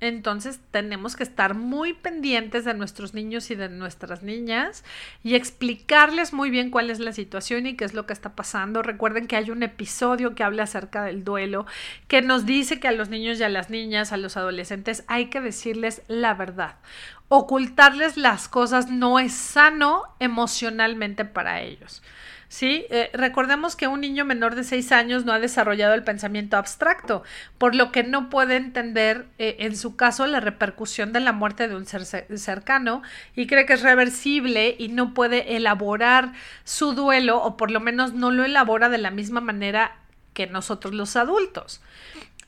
Entonces 0.00 0.60
tenemos 0.70 1.16
que 1.16 1.22
estar 1.22 1.54
muy 1.54 1.94
pendientes 1.94 2.64
de 2.64 2.74
nuestros 2.74 3.14
niños 3.14 3.50
y 3.50 3.54
de 3.54 3.68
nuestras 3.70 4.22
niñas 4.22 4.84
y 5.22 5.34
explicarles 5.34 6.32
muy 6.32 6.50
bien 6.50 6.70
cuál 6.70 6.90
es 6.90 6.98
la 6.98 7.12
situación 7.12 7.66
y 7.66 7.74
qué 7.74 7.84
es 7.84 7.94
lo 7.94 8.04
que 8.04 8.12
está 8.12 8.34
pasando. 8.34 8.82
Recuerden 8.82 9.26
que 9.26 9.36
hay 9.36 9.50
un 9.50 9.62
episodio 9.62 10.34
que 10.34 10.42
habla 10.42 10.64
acerca 10.64 11.04
del 11.04 11.24
duelo, 11.24 11.64
que 12.06 12.20
nos 12.20 12.44
dice 12.44 12.80
que 12.80 12.88
a 12.88 12.92
los 12.92 13.08
niños 13.08 13.40
y 13.40 13.44
a 13.44 13.48
las 13.48 13.70
niñas, 13.70 14.12
a 14.12 14.18
los 14.18 14.36
adolescentes, 14.36 15.04
hay 15.06 15.26
que 15.26 15.40
decirles 15.40 16.02
la 16.08 16.34
verdad 16.34 16.76
ocultarles 17.28 18.16
las 18.16 18.48
cosas 18.48 18.90
no 18.90 19.18
es 19.18 19.32
sano 19.32 20.02
emocionalmente 20.20 21.24
para 21.24 21.60
ellos. 21.62 22.02
¿Sí? 22.48 22.86
Eh, 22.90 23.10
recordemos 23.14 23.74
que 23.74 23.88
un 23.88 24.00
niño 24.00 24.24
menor 24.24 24.54
de 24.54 24.62
6 24.62 24.92
años 24.92 25.24
no 25.24 25.32
ha 25.32 25.40
desarrollado 25.40 25.92
el 25.94 26.04
pensamiento 26.04 26.56
abstracto, 26.56 27.24
por 27.58 27.74
lo 27.74 27.90
que 27.90 28.04
no 28.04 28.30
puede 28.30 28.54
entender, 28.54 29.26
eh, 29.38 29.56
en 29.60 29.76
su 29.76 29.96
caso, 29.96 30.24
la 30.28 30.38
repercusión 30.38 31.12
de 31.12 31.18
la 31.18 31.32
muerte 31.32 31.66
de 31.66 31.74
un 31.74 31.84
ser 31.84 32.04
cercano 32.04 33.02
y 33.34 33.48
cree 33.48 33.66
que 33.66 33.72
es 33.72 33.82
reversible 33.82 34.76
y 34.78 34.86
no 34.86 35.14
puede 35.14 35.56
elaborar 35.56 36.32
su 36.62 36.92
duelo, 36.92 37.42
o 37.42 37.56
por 37.56 37.72
lo 37.72 37.80
menos 37.80 38.12
no 38.12 38.30
lo 38.30 38.44
elabora 38.44 38.88
de 38.88 38.98
la 38.98 39.10
misma 39.10 39.40
manera 39.40 39.96
que 40.32 40.46
nosotros 40.46 40.94
los 40.94 41.16
adultos. 41.16 41.80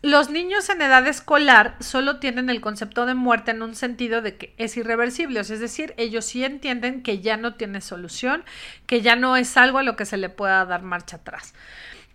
Los 0.02 0.30
niños 0.30 0.68
en 0.68 0.82
edad 0.82 1.06
escolar 1.06 1.76
solo 1.80 2.18
tienen 2.18 2.50
el 2.50 2.60
concepto 2.60 3.06
de 3.06 3.14
muerte 3.14 3.52
en 3.52 3.62
un 3.62 3.74
sentido 3.74 4.20
de 4.20 4.36
que 4.36 4.54
es 4.58 4.76
irreversible, 4.76 5.40
es 5.40 5.48
decir, 5.48 5.94
ellos 5.96 6.26
sí 6.26 6.44
entienden 6.44 7.02
que 7.02 7.20
ya 7.20 7.36
no 7.36 7.54
tiene 7.54 7.80
solución, 7.80 8.44
que 8.86 9.00
ya 9.00 9.16
no 9.16 9.36
es 9.36 9.56
algo 9.56 9.78
a 9.78 9.82
lo 9.82 9.96
que 9.96 10.04
se 10.04 10.18
le 10.18 10.28
pueda 10.28 10.64
dar 10.64 10.82
marcha 10.82 11.16
atrás. 11.16 11.54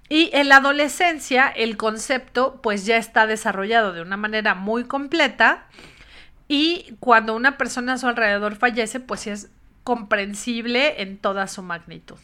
Y 0.09 0.29
en 0.33 0.49
la 0.49 0.57
adolescencia 0.57 1.47
el 1.47 1.77
concepto 1.77 2.59
pues 2.61 2.85
ya 2.85 2.97
está 2.97 3.27
desarrollado 3.27 3.93
de 3.93 4.01
una 4.01 4.17
manera 4.17 4.55
muy 4.55 4.83
completa 4.83 5.65
y 6.47 6.95
cuando 6.99 7.33
una 7.33 7.57
persona 7.57 7.93
a 7.93 7.97
su 7.97 8.07
alrededor 8.07 8.57
fallece 8.57 8.99
pues 8.99 9.25
es 9.25 9.49
comprensible 9.83 11.01
en 11.01 11.17
toda 11.17 11.47
su 11.47 11.63
magnitud. 11.63 12.17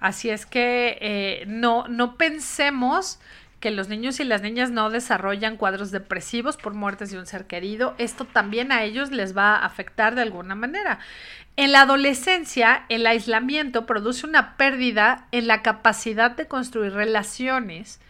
Así 0.00 0.28
es 0.28 0.44
que 0.44 0.98
eh, 1.00 1.44
no, 1.46 1.88
no 1.88 2.18
pensemos 2.18 3.18
que 3.64 3.70
los 3.70 3.88
niños 3.88 4.20
y 4.20 4.24
las 4.24 4.42
niñas 4.42 4.70
no 4.70 4.90
desarrollan 4.90 5.56
cuadros 5.56 5.90
depresivos 5.90 6.58
por 6.58 6.74
muertes 6.74 7.10
de 7.10 7.18
un 7.18 7.24
ser 7.24 7.46
querido, 7.46 7.94
esto 7.96 8.26
también 8.26 8.72
a 8.72 8.82
ellos 8.82 9.10
les 9.10 9.34
va 9.34 9.56
a 9.56 9.64
afectar 9.64 10.14
de 10.14 10.20
alguna 10.20 10.54
manera. 10.54 10.98
En 11.56 11.72
la 11.72 11.80
adolescencia, 11.80 12.84
el 12.90 13.06
aislamiento 13.06 13.86
produce 13.86 14.26
una 14.26 14.58
pérdida 14.58 15.28
en 15.32 15.46
la 15.46 15.62
capacidad 15.62 16.32
de 16.32 16.46
construir 16.46 16.92
relaciones 16.92 18.00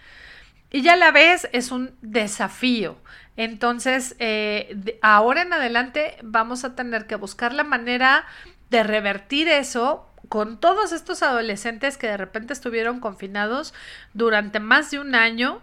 y 0.72 0.82
ya 0.82 0.94
a 0.94 0.96
la 0.96 1.12
vez 1.12 1.48
es 1.52 1.70
un 1.70 1.94
desafío. 2.02 2.96
Entonces, 3.36 4.16
eh, 4.18 4.98
ahora 5.02 5.42
en 5.42 5.52
adelante 5.52 6.16
vamos 6.24 6.64
a 6.64 6.74
tener 6.74 7.06
que 7.06 7.14
buscar 7.14 7.54
la 7.54 7.62
manera 7.62 8.26
de 8.70 8.82
revertir 8.82 9.46
eso 9.46 10.12
con 10.34 10.58
todos 10.58 10.90
estos 10.90 11.22
adolescentes 11.22 11.96
que 11.96 12.08
de 12.08 12.16
repente 12.16 12.54
estuvieron 12.54 12.98
confinados 12.98 13.72
durante 14.14 14.58
más 14.58 14.90
de 14.90 14.98
un 14.98 15.14
año 15.14 15.62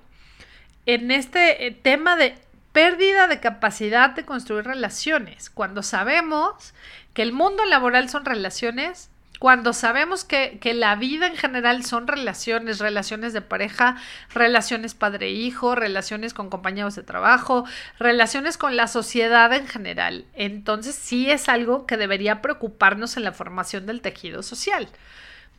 en 0.85 1.11
este 1.11 1.67
eh, 1.67 1.71
tema 1.71 2.15
de 2.15 2.37
pérdida 2.71 3.27
de 3.27 3.41
capacidad 3.41 4.11
de 4.11 4.23
construir 4.23 4.63
relaciones, 4.63 5.49
cuando 5.49 5.83
sabemos 5.83 6.73
que 7.13 7.21
el 7.21 7.33
mundo 7.33 7.65
laboral 7.65 8.07
son 8.07 8.23
relaciones 8.23 9.09
cuando 9.41 9.73
sabemos 9.73 10.23
que, 10.23 10.59
la 10.75 10.95
vida 10.95 11.25
en 11.25 11.35
general 11.35 11.83
son 11.83 12.05
relaciones, 12.05 12.77
relaciones 12.77 13.33
de 13.33 13.41
pareja, 13.41 13.97
relaciones 14.35 14.93
padre-hijo, 14.93 15.73
relaciones 15.73 16.35
con 16.35 16.51
compañeros 16.51 16.93
de 16.95 17.01
trabajo, 17.01 17.65
relaciones 17.97 18.59
con 18.59 18.75
la 18.75 18.85
sociedad 18.85 19.51
en 19.53 19.65
general. 19.65 20.25
Entonces 20.35 20.93
sí 20.93 21.27
es 21.27 21.49
algo 21.49 21.87
que 21.87 21.97
debería 21.97 22.43
preocuparnos 22.43 23.17
en 23.17 23.23
la 23.23 23.31
formación 23.31 23.87
del 23.87 24.01
tejido 24.01 24.43
social, 24.43 24.87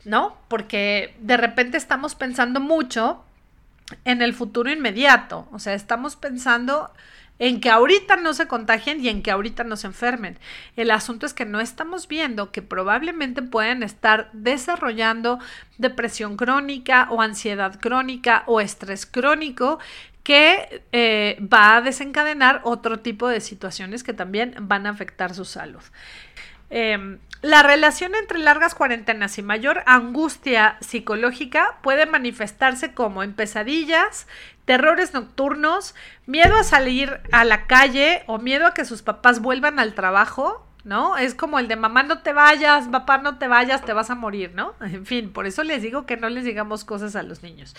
¿no? 0.05 0.37
Porque 0.47 1.13
de 1.19 1.35
repente 1.35 1.75
estamos 1.75 2.15
pensando 2.15 2.61
mucho 2.61 3.21
en 4.05 4.21
el 4.21 4.33
futuro 4.33 4.71
inmediato, 4.71 5.49
o 5.51 5.59
sea, 5.59 5.73
estamos 5.73 6.15
pensando 6.15 6.89
en 7.39 7.59
que 7.59 7.69
ahorita 7.69 8.15
no 8.15 8.33
se 8.33 8.47
contagien 8.47 9.03
y 9.03 9.09
en 9.09 9.23
que 9.23 9.31
ahorita 9.31 9.63
no 9.63 9.75
se 9.75 9.87
enfermen. 9.87 10.37
El 10.75 10.91
asunto 10.91 11.25
es 11.25 11.33
que 11.33 11.45
no 11.45 11.59
estamos 11.59 12.07
viendo 12.07 12.51
que 12.51 12.61
probablemente 12.61 13.41
pueden 13.41 13.83
estar 13.83 14.29
desarrollando 14.33 15.39
depresión 15.77 16.37
crónica 16.37 17.07
o 17.09 17.21
ansiedad 17.21 17.79
crónica 17.79 18.43
o 18.45 18.61
estrés 18.61 19.05
crónico 19.05 19.79
que 20.23 20.83
eh, 20.93 21.37
va 21.41 21.75
a 21.75 21.81
desencadenar 21.81 22.61
otro 22.63 22.99
tipo 22.99 23.27
de 23.27 23.41
situaciones 23.41 24.03
que 24.03 24.13
también 24.13 24.55
van 24.61 24.87
a 24.87 24.91
afectar 24.91 25.33
su 25.33 25.43
salud. 25.43 25.83
Em, 26.69 27.19
la 27.43 27.61
relación 27.61 28.15
entre 28.15 28.39
largas 28.39 28.73
cuarentenas 28.73 29.37
y 29.37 29.43
mayor 29.43 29.83
angustia 29.85 30.77
psicológica 30.79 31.77
puede 31.83 32.05
manifestarse 32.05 32.93
como 32.93 33.21
en 33.21 33.33
pesadillas, 33.33 34.27
terrores 34.65 35.13
nocturnos, 35.13 35.95
miedo 36.25 36.55
a 36.55 36.63
salir 36.63 37.19
a 37.31 37.43
la 37.43 37.67
calle 37.67 38.23
o 38.27 38.37
miedo 38.37 38.65
a 38.65 38.73
que 38.73 38.85
sus 38.85 39.01
papás 39.01 39.41
vuelvan 39.41 39.79
al 39.79 39.93
trabajo, 39.93 40.65
¿no? 40.83 41.17
Es 41.17 41.33
como 41.35 41.59
el 41.59 41.67
de 41.67 41.75
mamá 41.75 42.03
no 42.03 42.19
te 42.19 42.33
vayas, 42.33 42.87
papá 42.87 43.17
no 43.17 43.37
te 43.37 43.47
vayas, 43.47 43.83
te 43.83 43.93
vas 43.93 44.09
a 44.09 44.15
morir, 44.15 44.51
¿no? 44.53 44.73
En 44.81 45.05
fin, 45.05 45.31
por 45.31 45.45
eso 45.45 45.63
les 45.63 45.81
digo 45.81 46.05
que 46.05 46.17
no 46.17 46.29
les 46.29 46.45
digamos 46.45 46.85
cosas 46.85 47.15
a 47.15 47.23
los 47.23 47.43
niños. 47.43 47.75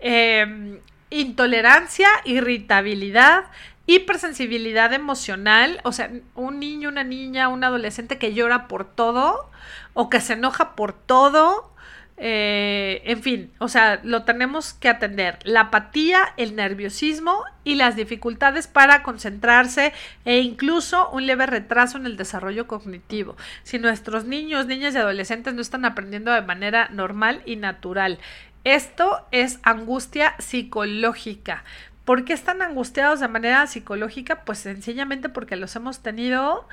Em, 0.00 0.80
intolerancia, 1.10 2.08
irritabilidad, 2.24 3.44
hipersensibilidad 3.86 4.92
emocional, 4.92 5.80
o 5.84 5.92
sea, 5.92 6.10
un 6.34 6.60
niño, 6.60 6.88
una 6.88 7.04
niña, 7.04 7.48
un 7.48 7.64
adolescente 7.64 8.18
que 8.18 8.32
llora 8.32 8.68
por 8.68 8.84
todo 8.84 9.50
o 9.94 10.08
que 10.08 10.20
se 10.20 10.34
enoja 10.34 10.74
por 10.76 10.92
todo, 10.92 11.71
eh, 12.18 13.02
en 13.04 13.22
fin, 13.22 13.50
o 13.58 13.68
sea, 13.68 14.00
lo 14.04 14.22
tenemos 14.24 14.74
que 14.74 14.88
atender. 14.88 15.38
La 15.44 15.62
apatía, 15.62 16.34
el 16.36 16.54
nerviosismo 16.54 17.44
y 17.64 17.74
las 17.74 17.96
dificultades 17.96 18.66
para 18.66 19.02
concentrarse 19.02 19.92
e 20.24 20.40
incluso 20.40 21.10
un 21.10 21.26
leve 21.26 21.46
retraso 21.46 21.98
en 21.98 22.06
el 22.06 22.16
desarrollo 22.16 22.66
cognitivo. 22.66 23.36
Si 23.62 23.78
nuestros 23.78 24.24
niños, 24.24 24.66
niñas 24.66 24.94
y 24.94 24.98
adolescentes 24.98 25.54
no 25.54 25.62
están 25.62 25.84
aprendiendo 25.84 26.32
de 26.32 26.42
manera 26.42 26.88
normal 26.90 27.42
y 27.44 27.56
natural. 27.56 28.18
Esto 28.64 29.26
es 29.32 29.58
angustia 29.64 30.34
psicológica. 30.38 31.64
¿Por 32.04 32.24
qué 32.24 32.32
están 32.32 32.62
angustiados 32.62 33.20
de 33.20 33.28
manera 33.28 33.66
psicológica? 33.66 34.44
Pues 34.44 34.58
sencillamente 34.58 35.28
porque 35.28 35.56
los 35.56 35.74
hemos 35.76 36.00
tenido 36.00 36.68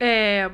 eh, 0.00 0.48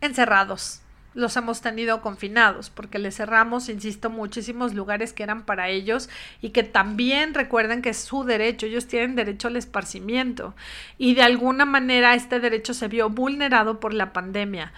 encerrados, 0.00 0.82
los 1.16 1.36
hemos 1.36 1.62
tenido 1.62 2.02
confinados, 2.02 2.68
porque 2.70 2.98
les 2.98 3.16
cerramos, 3.16 3.68
insisto, 3.70 4.10
muchísimos 4.10 4.74
lugares 4.74 5.14
que 5.14 5.22
eran 5.22 5.44
para 5.44 5.70
ellos 5.70 6.10
y 6.42 6.50
que 6.50 6.62
también 6.62 7.32
recuerden 7.32 7.80
que 7.80 7.88
es 7.88 7.96
su 7.96 8.24
derecho, 8.24 8.66
ellos 8.66 8.86
tienen 8.86 9.16
derecho 9.16 9.48
al 9.48 9.56
esparcimiento 9.56 10.54
y 10.98 11.14
de 11.14 11.22
alguna 11.22 11.64
manera 11.64 12.14
este 12.14 12.38
derecho 12.38 12.74
se 12.74 12.88
vio 12.88 13.08
vulnerado 13.08 13.80
por 13.80 13.94
la 13.94 14.12
pandemia. 14.12 14.72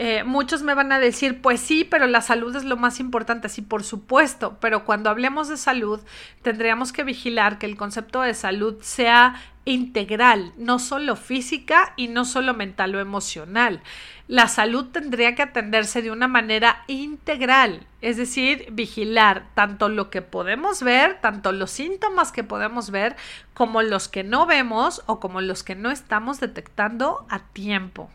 Eh, 0.00 0.22
muchos 0.22 0.62
me 0.62 0.74
van 0.74 0.92
a 0.92 1.00
decir, 1.00 1.42
pues 1.42 1.58
sí, 1.58 1.82
pero 1.82 2.06
la 2.06 2.20
salud 2.20 2.54
es 2.54 2.62
lo 2.62 2.76
más 2.76 3.00
importante, 3.00 3.48
sí, 3.48 3.62
por 3.62 3.82
supuesto, 3.82 4.56
pero 4.60 4.84
cuando 4.84 5.10
hablemos 5.10 5.48
de 5.48 5.56
salud, 5.56 5.98
tendríamos 6.40 6.92
que 6.92 7.02
vigilar 7.02 7.58
que 7.58 7.66
el 7.66 7.76
concepto 7.76 8.20
de 8.20 8.32
salud 8.34 8.76
sea 8.80 9.34
integral, 9.64 10.52
no 10.56 10.78
solo 10.78 11.16
física 11.16 11.94
y 11.96 12.06
no 12.06 12.24
solo 12.24 12.54
mental 12.54 12.94
o 12.94 13.00
emocional. 13.00 13.82
La 14.28 14.46
salud 14.46 14.86
tendría 14.92 15.34
que 15.34 15.42
atenderse 15.42 16.00
de 16.00 16.12
una 16.12 16.28
manera 16.28 16.84
integral, 16.86 17.84
es 18.00 18.16
decir, 18.16 18.68
vigilar 18.70 19.48
tanto 19.54 19.88
lo 19.88 20.10
que 20.10 20.22
podemos 20.22 20.80
ver, 20.80 21.20
tanto 21.20 21.50
los 21.50 21.72
síntomas 21.72 22.30
que 22.30 22.44
podemos 22.44 22.92
ver, 22.92 23.16
como 23.52 23.82
los 23.82 24.06
que 24.06 24.22
no 24.22 24.46
vemos 24.46 25.02
o 25.06 25.18
como 25.18 25.40
los 25.40 25.64
que 25.64 25.74
no 25.74 25.90
estamos 25.90 26.38
detectando 26.38 27.26
a 27.28 27.40
tiempo. 27.40 28.10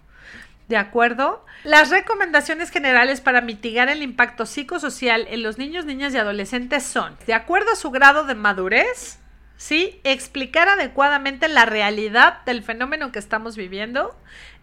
¿De 0.67 0.77
acuerdo? 0.77 1.45
Las 1.63 1.89
recomendaciones 1.89 2.69
generales 2.69 3.19
para 3.19 3.41
mitigar 3.41 3.89
el 3.89 4.01
impacto 4.01 4.45
psicosocial 4.45 5.27
en 5.29 5.43
los 5.43 5.57
niños, 5.57 5.85
niñas 5.85 6.13
y 6.13 6.17
adolescentes 6.17 6.83
son, 6.83 7.17
de 7.27 7.33
acuerdo 7.33 7.71
a 7.71 7.75
su 7.75 7.91
grado 7.91 8.25
de 8.25 8.35
madurez, 8.35 9.19
¿sí? 9.57 9.99
Explicar 10.03 10.69
adecuadamente 10.69 11.49
la 11.49 11.65
realidad 11.65 12.43
del 12.45 12.63
fenómeno 12.63 13.11
que 13.11 13.19
estamos 13.19 13.57
viviendo 13.57 14.15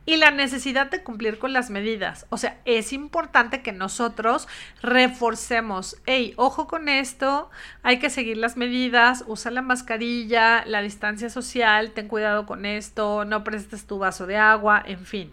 y 0.06 0.16
la 0.16 0.30
necesidad 0.30 0.90
de 0.90 1.02
cumplir 1.02 1.38
con 1.38 1.52
las 1.52 1.68
medidas. 1.68 2.26
O 2.30 2.38
sea, 2.38 2.58
es 2.64 2.94
importante 2.94 3.60
que 3.60 3.72
nosotros 3.72 4.48
reforcemos, 4.82 5.98
hey, 6.06 6.32
ojo 6.36 6.66
con 6.66 6.88
esto, 6.88 7.50
hay 7.82 7.98
que 7.98 8.08
seguir 8.08 8.38
las 8.38 8.56
medidas, 8.56 9.24
usa 9.26 9.50
la 9.50 9.60
mascarilla, 9.60 10.64
la 10.64 10.80
distancia 10.80 11.28
social, 11.28 11.92
ten 11.92 12.08
cuidado 12.08 12.46
con 12.46 12.64
esto, 12.64 13.26
no 13.26 13.44
prestes 13.44 13.86
tu 13.86 13.98
vaso 13.98 14.26
de 14.26 14.38
agua, 14.38 14.82
en 14.86 15.04
fin 15.04 15.32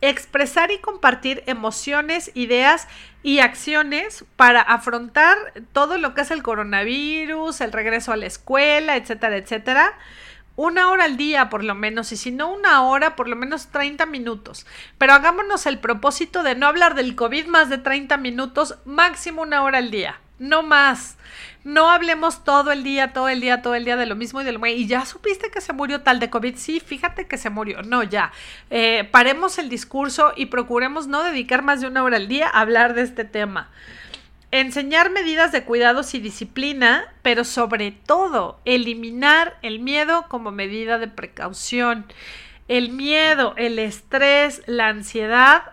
expresar 0.00 0.70
y 0.70 0.78
compartir 0.78 1.42
emociones, 1.46 2.30
ideas 2.34 2.88
y 3.22 3.38
acciones 3.38 4.24
para 4.36 4.60
afrontar 4.60 5.36
todo 5.72 5.98
lo 5.98 6.14
que 6.14 6.22
es 6.22 6.30
el 6.30 6.42
coronavirus, 6.42 7.60
el 7.60 7.72
regreso 7.72 8.12
a 8.12 8.16
la 8.16 8.26
escuela, 8.26 8.96
etcétera, 8.96 9.36
etcétera. 9.36 9.98
Una 10.56 10.88
hora 10.90 11.04
al 11.04 11.16
día 11.16 11.48
por 11.48 11.64
lo 11.64 11.74
menos, 11.74 12.12
y 12.12 12.16
si 12.16 12.30
no 12.30 12.52
una 12.52 12.82
hora, 12.82 13.16
por 13.16 13.28
lo 13.28 13.34
menos 13.34 13.68
30 13.68 14.06
minutos. 14.06 14.66
Pero 14.98 15.14
hagámonos 15.14 15.66
el 15.66 15.78
propósito 15.78 16.42
de 16.42 16.54
no 16.54 16.66
hablar 16.66 16.94
del 16.94 17.16
COVID 17.16 17.46
más 17.46 17.70
de 17.70 17.78
30 17.78 18.16
minutos, 18.18 18.76
máximo 18.84 19.42
una 19.42 19.62
hora 19.62 19.78
al 19.78 19.90
día, 19.90 20.20
no 20.38 20.62
más. 20.62 21.16
No 21.64 21.90
hablemos 21.90 22.44
todo 22.44 22.72
el 22.72 22.84
día, 22.84 23.14
todo 23.14 23.28
el 23.28 23.40
día, 23.40 23.62
todo 23.62 23.74
el 23.74 23.86
día 23.86 23.96
de 23.96 24.04
lo 24.04 24.16
mismo 24.16 24.42
y 24.42 24.44
de 24.44 24.52
lo 24.52 24.58
mismo. 24.58 24.78
Y 24.78 24.86
ya 24.86 25.06
supiste 25.06 25.50
que 25.50 25.62
se 25.62 25.72
murió 25.72 26.02
tal 26.02 26.20
de 26.20 26.28
COVID. 26.28 26.56
Sí, 26.56 26.78
fíjate 26.78 27.26
que 27.26 27.38
se 27.38 27.48
murió. 27.48 27.82
No, 27.82 28.02
ya. 28.02 28.32
Eh, 28.68 29.08
paremos 29.10 29.58
el 29.58 29.70
discurso 29.70 30.32
y 30.36 30.46
procuremos 30.46 31.06
no 31.06 31.22
dedicar 31.22 31.62
más 31.62 31.80
de 31.80 31.86
una 31.86 32.02
hora 32.02 32.18
al 32.18 32.28
día 32.28 32.48
a 32.48 32.60
hablar 32.60 32.94
de 32.94 33.02
este 33.02 33.24
tema. 33.24 33.70
Enseñar 34.50 35.10
medidas 35.10 35.52
de 35.52 35.64
cuidados 35.64 36.14
y 36.14 36.20
disciplina, 36.20 37.12
pero 37.22 37.44
sobre 37.44 37.90
todo 37.92 38.60
eliminar 38.64 39.56
el 39.62 39.80
miedo 39.80 40.26
como 40.28 40.50
medida 40.50 40.98
de 40.98 41.08
precaución. 41.08 42.04
El 42.68 42.90
miedo, 42.92 43.54
el 43.56 43.78
estrés, 43.78 44.62
la 44.66 44.88
ansiedad 44.88 45.72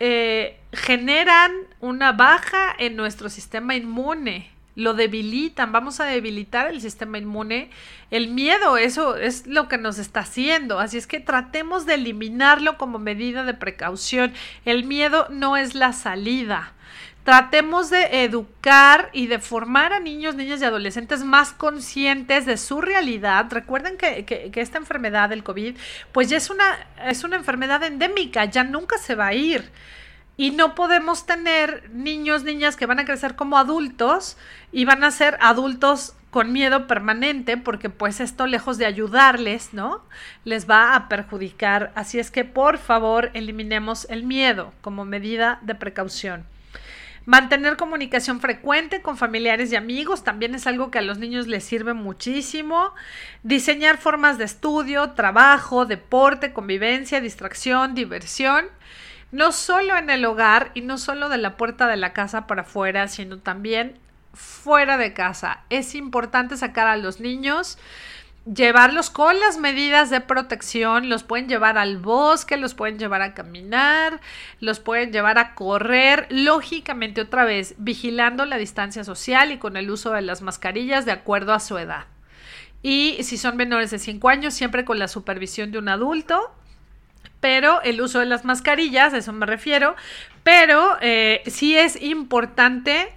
eh, 0.00 0.60
generan 0.72 1.52
una 1.84 2.12
baja 2.12 2.74
en 2.78 2.96
nuestro 2.96 3.28
sistema 3.28 3.74
inmune 3.74 4.50
lo 4.76 4.94
debilitan, 4.94 5.70
vamos 5.70 6.00
a 6.00 6.04
debilitar 6.04 6.66
el 6.68 6.80
sistema 6.80 7.18
inmune. 7.18 7.70
El 8.10 8.28
miedo, 8.28 8.76
eso 8.76 9.16
es 9.16 9.46
lo 9.46 9.68
que 9.68 9.78
nos 9.78 9.98
está 9.98 10.20
haciendo, 10.20 10.80
así 10.80 10.98
es 10.98 11.06
que 11.06 11.20
tratemos 11.20 11.86
de 11.86 11.94
eliminarlo 11.94 12.76
como 12.76 12.98
medida 12.98 13.44
de 13.44 13.54
precaución. 13.54 14.32
El 14.64 14.84
miedo 14.84 15.28
no 15.30 15.56
es 15.56 15.74
la 15.74 15.92
salida. 15.92 16.72
Tratemos 17.22 17.88
de 17.88 18.24
educar 18.24 19.08
y 19.12 19.28
de 19.28 19.38
formar 19.38 19.92
a 19.92 20.00
niños, 20.00 20.34
niñas 20.34 20.60
y 20.60 20.64
adolescentes 20.64 21.24
más 21.24 21.52
conscientes 21.52 22.44
de 22.44 22.58
su 22.58 22.82
realidad. 22.82 23.46
Recuerden 23.50 23.96
que, 23.96 24.26
que, 24.26 24.60
esta 24.60 24.76
enfermedad 24.76 25.30
del 25.30 25.42
COVID, 25.42 25.76
pues 26.12 26.28
ya 26.28 26.36
es 26.36 26.50
una, 26.50 26.86
es 27.06 27.24
una 27.24 27.36
enfermedad 27.36 27.82
endémica, 27.82 28.44
ya 28.44 28.64
nunca 28.64 28.98
se 28.98 29.14
va 29.14 29.28
a 29.28 29.34
ir. 29.34 29.70
Y 30.36 30.50
no 30.50 30.74
podemos 30.74 31.26
tener 31.26 31.90
niños, 31.92 32.42
niñas 32.42 32.76
que 32.76 32.86
van 32.86 32.98
a 32.98 33.04
crecer 33.04 33.36
como 33.36 33.56
adultos 33.56 34.36
y 34.72 34.84
van 34.84 35.04
a 35.04 35.10
ser 35.10 35.38
adultos 35.40 36.14
con 36.30 36.52
miedo 36.52 36.88
permanente 36.88 37.56
porque 37.56 37.90
pues 37.90 38.18
esto 38.18 38.48
lejos 38.48 38.76
de 38.76 38.86
ayudarles, 38.86 39.72
¿no? 39.72 40.02
Les 40.44 40.68
va 40.68 40.96
a 40.96 41.08
perjudicar. 41.08 41.92
Así 41.94 42.18
es 42.18 42.32
que 42.32 42.44
por 42.44 42.78
favor 42.78 43.30
eliminemos 43.34 44.08
el 44.10 44.24
miedo 44.24 44.72
como 44.80 45.04
medida 45.04 45.60
de 45.62 45.76
precaución. 45.76 46.44
Mantener 47.26 47.76
comunicación 47.76 48.40
frecuente 48.40 49.00
con 49.00 49.16
familiares 49.16 49.72
y 49.72 49.76
amigos 49.76 50.24
también 50.24 50.56
es 50.56 50.66
algo 50.66 50.90
que 50.90 50.98
a 50.98 51.02
los 51.02 51.18
niños 51.18 51.46
les 51.46 51.62
sirve 51.62 51.94
muchísimo. 51.94 52.92
Diseñar 53.44 53.96
formas 53.96 54.36
de 54.36 54.44
estudio, 54.44 55.12
trabajo, 55.12 55.86
deporte, 55.86 56.52
convivencia, 56.52 57.20
distracción, 57.20 57.94
diversión 57.94 58.66
no 59.34 59.50
solo 59.50 59.96
en 59.96 60.10
el 60.10 60.24
hogar 60.24 60.70
y 60.74 60.80
no 60.80 60.96
solo 60.96 61.28
de 61.28 61.38
la 61.38 61.56
puerta 61.56 61.88
de 61.88 61.96
la 61.96 62.12
casa 62.12 62.46
para 62.46 62.62
afuera, 62.62 63.08
sino 63.08 63.38
también 63.38 63.98
fuera 64.32 64.96
de 64.96 65.12
casa. 65.12 65.64
Es 65.70 65.96
importante 65.96 66.56
sacar 66.56 66.86
a 66.86 66.96
los 66.96 67.18
niños, 67.18 67.76
llevarlos 68.46 69.10
con 69.10 69.40
las 69.40 69.58
medidas 69.58 70.08
de 70.08 70.20
protección, 70.20 71.08
los 71.08 71.24
pueden 71.24 71.48
llevar 71.48 71.78
al 71.78 71.98
bosque, 71.98 72.56
los 72.56 72.74
pueden 72.74 72.96
llevar 72.96 73.22
a 73.22 73.34
caminar, 73.34 74.20
los 74.60 74.78
pueden 74.78 75.12
llevar 75.12 75.38
a 75.38 75.56
correr, 75.56 76.28
lógicamente 76.30 77.20
otra 77.20 77.44
vez 77.44 77.74
vigilando 77.78 78.44
la 78.44 78.56
distancia 78.56 79.02
social 79.02 79.50
y 79.50 79.58
con 79.58 79.76
el 79.76 79.90
uso 79.90 80.12
de 80.12 80.22
las 80.22 80.42
mascarillas 80.42 81.06
de 81.06 81.12
acuerdo 81.12 81.54
a 81.54 81.60
su 81.60 81.76
edad. 81.76 82.04
Y 82.82 83.16
si 83.24 83.36
son 83.36 83.56
menores 83.56 83.90
de 83.90 83.98
5 83.98 84.28
años, 84.28 84.54
siempre 84.54 84.84
con 84.84 85.00
la 85.00 85.08
supervisión 85.08 85.72
de 85.72 85.78
un 85.78 85.88
adulto 85.88 86.54
pero 87.44 87.82
el 87.82 88.00
uso 88.00 88.20
de 88.20 88.24
las 88.24 88.46
mascarillas, 88.46 89.12
a 89.12 89.18
eso 89.18 89.30
me 89.34 89.44
refiero, 89.44 89.96
pero 90.44 90.96
eh, 91.02 91.42
sí 91.44 91.76
es 91.76 92.00
importante 92.00 93.12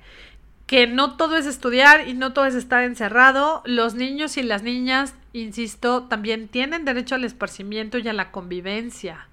que 0.66 0.86
no 0.86 1.16
todo 1.16 1.38
es 1.38 1.46
estudiar 1.46 2.10
y 2.10 2.14
no 2.14 2.34
todo 2.34 2.46
es 2.46 2.54
estar 2.54 2.84
encerrado. 2.84 3.62
Los 3.64 3.96
niños 3.96 4.36
y 4.36 4.44
las 4.44 4.64
niñas, 4.64 5.16
insisto, 5.32 6.04
también 6.10 6.50
tienen 6.50 6.84
derecho 6.84 7.16
al 7.16 7.24
esparcimiento 7.24 8.00
y 8.00 8.08
a 8.10 8.12
la 8.12 8.32
convivencia. 8.32 9.30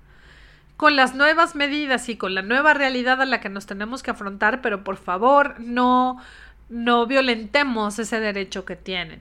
Con 0.76 0.94
las 0.94 1.16
nuevas 1.16 1.56
medidas 1.56 2.08
y 2.08 2.16
con 2.16 2.36
la 2.36 2.42
nueva 2.42 2.72
realidad 2.72 3.20
a 3.20 3.26
la 3.26 3.40
que 3.40 3.48
nos 3.48 3.66
tenemos 3.66 4.04
que 4.04 4.12
afrontar, 4.12 4.62
pero 4.62 4.84
por 4.84 4.96
favor 4.96 5.58
no, 5.58 6.22
no 6.68 7.06
violentemos 7.06 7.98
ese 7.98 8.20
derecho 8.20 8.64
que 8.64 8.76
tienen. 8.76 9.20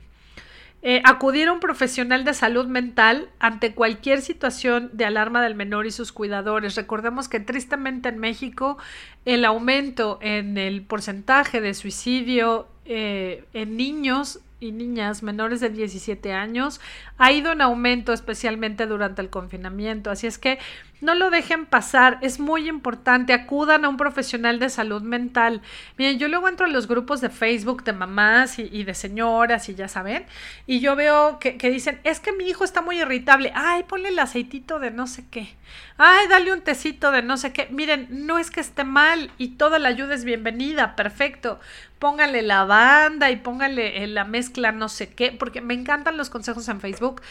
Eh, 0.86 1.02
acudir 1.06 1.48
a 1.48 1.54
un 1.54 1.62
profesional 1.62 2.26
de 2.26 2.34
salud 2.34 2.68
mental 2.68 3.30
ante 3.40 3.74
cualquier 3.74 4.22
situación 4.22 4.90
de 4.92 5.06
alarma 5.06 5.42
del 5.42 5.56
menor 5.56 5.86
y 5.86 5.92
sus 5.92 6.12
cuidadores. 6.12 6.76
Recordemos 6.76 7.30
que 7.30 7.40
tristemente 7.40 8.10
en 8.10 8.20
México 8.20 8.78
el 9.24 9.46
aumento 9.46 10.20
en 10.22 10.58
el 10.58 10.82
porcentaje 10.82 11.62
de 11.62 11.74
suicidio 11.74 12.68
eh, 12.84 13.46
en 13.54 13.78
niños 13.78 14.42
y 14.64 14.72
niñas 14.72 15.24
menores 15.24 15.60
de 15.60 15.70
17 15.70 16.34
años 16.34 16.82
ha 17.18 17.32
ido 17.32 17.52
en 17.52 17.62
aumento, 17.62 18.14
especialmente 18.14 18.88
durante 18.88 19.22
el 19.22 19.30
confinamiento. 19.30 20.10
Así 20.10 20.28
es 20.28 20.38
que 20.38 20.60
no 21.04 21.16
lo 21.16 21.30
dejen 21.30 21.66
pasar, 21.66 22.18
es 22.22 22.40
muy 22.40 22.70
importante, 22.70 23.34
acudan 23.34 23.84
a 23.84 23.90
un 23.90 23.98
profesional 23.98 24.58
de 24.60 24.70
salud 24.70 25.02
mental. 25.02 25.62
Miren, 25.98 26.18
yo 26.18 26.30
luego 26.30 26.48
entro 26.48 26.66
a 26.66 26.70
los 26.70 26.88
grupos 26.88 27.20
de 27.20 27.30
Facebook 27.30 27.84
de 27.84 27.92
mamás 27.92 28.58
y, 28.58 28.84
de 28.84 28.94
señoras 28.94 29.68
y 29.68 29.76
ya 29.76 29.90
saben, 29.90 30.26
y 30.66 30.80
yo 30.80 30.96
veo 30.96 31.40
que, 31.40 31.58
que, 31.58 31.70
dicen, 31.70 32.00
es 32.06 32.22
que 32.22 32.32
mi 32.32 32.46
hijo 32.46 32.64
está 32.64 32.82
muy 32.82 33.02
irritable, 33.02 33.52
ay, 33.54 33.84
ponle 33.84 34.10
el 34.10 34.20
aceitito 34.20 34.80
de 34.80 34.92
no 34.92 35.08
sé 35.08 35.26
qué, 35.30 35.54
ay, 35.98 36.28
dale 36.30 36.54
un 36.54 36.62
tecito 36.62 37.12
de 37.12 37.22
no 37.22 37.36
sé 37.36 37.52
qué. 37.52 37.68
Miren, 37.70 38.08
no 38.10 38.38
es 38.38 38.50
que 38.50 38.62
esté 38.62 38.84
mal 38.86 39.30
y 39.38 39.50
toda 39.50 39.80
la 39.80 39.90
ayuda 39.90 40.16
es 40.16 40.24
bienvenida, 40.24 40.96
perfecto. 40.96 41.60
Póngale 42.04 42.42
la 42.42 42.66
banda 42.66 43.32
y 43.32 43.38
póngale 43.38 44.06
la 44.08 44.26
mezcla 44.26 44.74
no 44.74 44.90
sé 44.90 45.14
qué, 45.14 45.32
porque 45.32 45.62
me 45.62 45.74
encantan 45.74 46.18
los 46.18 46.30
consejos 46.30 46.68
en 46.68 46.82
Facebook, 46.82 47.22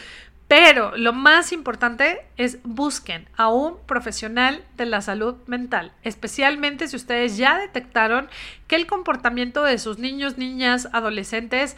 pero 0.48 0.96
lo 0.96 1.12
más 1.12 1.52
importante 1.52 2.24
es 2.38 2.56
busquen 2.64 3.28
a 3.36 3.48
un 3.48 3.76
profesional 3.84 4.64
de 4.78 4.86
la 4.86 5.02
salud 5.02 5.36
mental, 5.46 5.92
especialmente 6.04 6.88
si 6.88 6.96
ustedes 6.96 7.36
ya 7.36 7.58
detectaron 7.58 8.30
que 8.66 8.76
el 8.76 8.86
comportamiento 8.86 9.62
de 9.62 9.76
sus 9.76 9.98
niños, 9.98 10.38
niñas, 10.38 10.88
adolescentes 10.94 11.76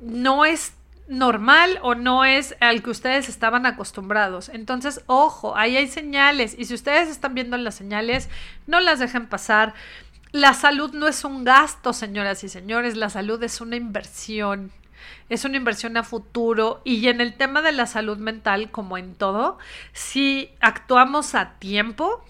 no 0.00 0.44
es 0.44 0.74
normal 1.08 1.78
o 1.82 1.94
no 1.94 2.24
es 2.24 2.56
al 2.60 2.82
que 2.82 2.90
ustedes 2.90 3.28
estaban 3.28 3.64
acostumbrados. 3.64 4.48
Entonces, 4.48 5.02
ojo, 5.06 5.56
ahí 5.56 5.76
hay 5.76 5.88
señales 5.88 6.54
y 6.58 6.64
si 6.64 6.74
ustedes 6.74 7.08
están 7.08 7.34
viendo 7.34 7.56
las 7.56 7.76
señales, 7.76 8.28
no 8.66 8.80
las 8.80 8.98
dejen 8.98 9.26
pasar. 9.26 9.74
La 10.32 10.54
salud 10.54 10.92
no 10.92 11.08
es 11.08 11.24
un 11.24 11.44
gasto, 11.44 11.92
señoras 11.92 12.44
y 12.44 12.48
señores, 12.48 12.96
la 12.96 13.10
salud 13.10 13.42
es 13.42 13.60
una 13.60 13.76
inversión 13.76 14.72
es 15.28 15.44
una 15.44 15.56
inversión 15.56 15.96
a 15.96 16.02
futuro 16.02 16.80
y 16.84 17.08
en 17.08 17.20
el 17.20 17.34
tema 17.34 17.62
de 17.62 17.72
la 17.72 17.86
salud 17.86 18.18
mental, 18.18 18.70
como 18.70 18.98
en 18.98 19.14
todo, 19.14 19.58
si 19.92 20.50
actuamos 20.60 21.34
a 21.34 21.54
tiempo, 21.58 22.24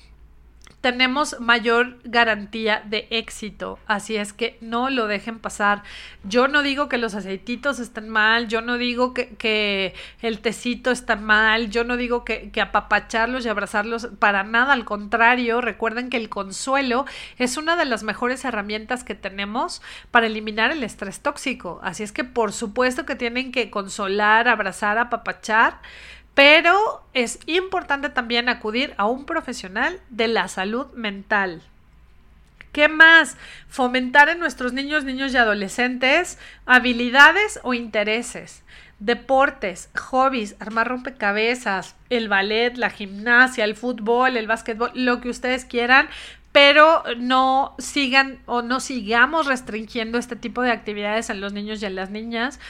tenemos 0.81 1.41
mayor 1.41 1.99
garantía 2.05 2.83
de 2.85 3.09
éxito. 3.11 3.79
Así 3.87 4.17
es 4.17 4.33
que 4.33 4.57
no 4.61 4.89
lo 4.91 5.09
dejen 5.09 5.39
pasar. 5.39 5.83
Yo 6.23 6.49
no 6.49 6.63
digo 6.63 6.89
que 6.89 6.99
los 6.99 7.15
aceititos 7.15 7.81
estén 7.81 8.09
mal, 8.09 8.47
yo 8.47 8.61
no 8.61 8.79
digo 8.79 9.13
que, 9.13 9.95
el 10.23 10.41
tecito 10.41 10.91
está 10.91 11.17
mal, 11.17 11.71
yo 11.71 11.85
no 11.85 11.97
digo 11.97 12.25
que, 12.25 12.51
que, 12.51 12.61
apapacharlos 12.61 13.45
y 13.45 13.49
abrazarlos 13.49 14.09
para 14.19 14.45
nada. 14.45 14.73
Al 14.73 14.85
contrario, 14.85 15.61
recuerden 15.61 16.11
que 16.11 16.19
el 16.19 16.29
consuelo 16.29 17.05
es 17.39 17.57
una 17.57 17.77
de 17.77 17.85
las 17.85 18.03
mejores 18.03 18.45
herramientas 18.45 19.03
que 19.03 19.15
tenemos 19.15 19.83
para 20.11 20.27
eliminar 20.27 20.71
el 20.71 20.83
estrés 20.83 21.21
tóxico. 21.21 21.81
Así 21.83 22.03
es 22.03 22.13
que 22.13 22.25
por 22.25 22.53
supuesto 22.53 23.07
que 23.07 23.17
tienen 23.17 23.51
que 23.51 23.71
consolar, 23.71 24.47
abrazar, 24.47 24.99
apapachar 24.99 25.81
pero 26.37 27.03
es 27.15 27.39
importante 27.47 28.11
también 28.11 28.51
acudir 28.51 28.93
a 28.99 29.07
un 29.07 29.25
profesional 29.25 29.99
de 30.11 30.29
la 30.29 30.49
salud 30.49 30.87
mental. 30.93 31.63
¿Qué 32.73 32.89
más? 32.89 33.39
Fomentar 33.71 34.29
en 34.29 34.39
nuestros 34.39 34.75
niños, 34.75 35.05
niños 35.05 35.33
y 35.33 35.39
adolescentes 35.39 36.39
habilidades 36.67 37.59
o 37.63 37.73
intereses, 37.73 38.65
deportes, 38.99 39.89
hobbies, 39.97 40.57
armar 40.61 40.89
rompecabezas, 40.89 41.97
el 42.11 42.29
ballet, 42.29 42.77
la 42.77 42.91
gimnasia, 42.91 43.65
el 43.65 43.75
fútbol, 43.75 44.37
el 44.37 44.47
básquetbol, 44.47 44.91
lo 44.93 45.23
que 45.23 45.31
ustedes 45.31 45.65
quieran, 45.65 46.07
pero 46.53 47.03
no 47.17 47.75
sigan 47.79 48.41
o 48.45 48.61
no 48.61 48.81
sigamos 48.81 49.47
restringiendo 49.47 50.19
este 50.19 50.37
tipo 50.37 50.61
de 50.61 50.73
actividades 50.73 51.31
en 51.31 51.41
los 51.41 51.55
niños 51.55 51.81
y 51.81 51.87
en 51.87 51.97
las 51.97 52.11
niñas 52.11 52.61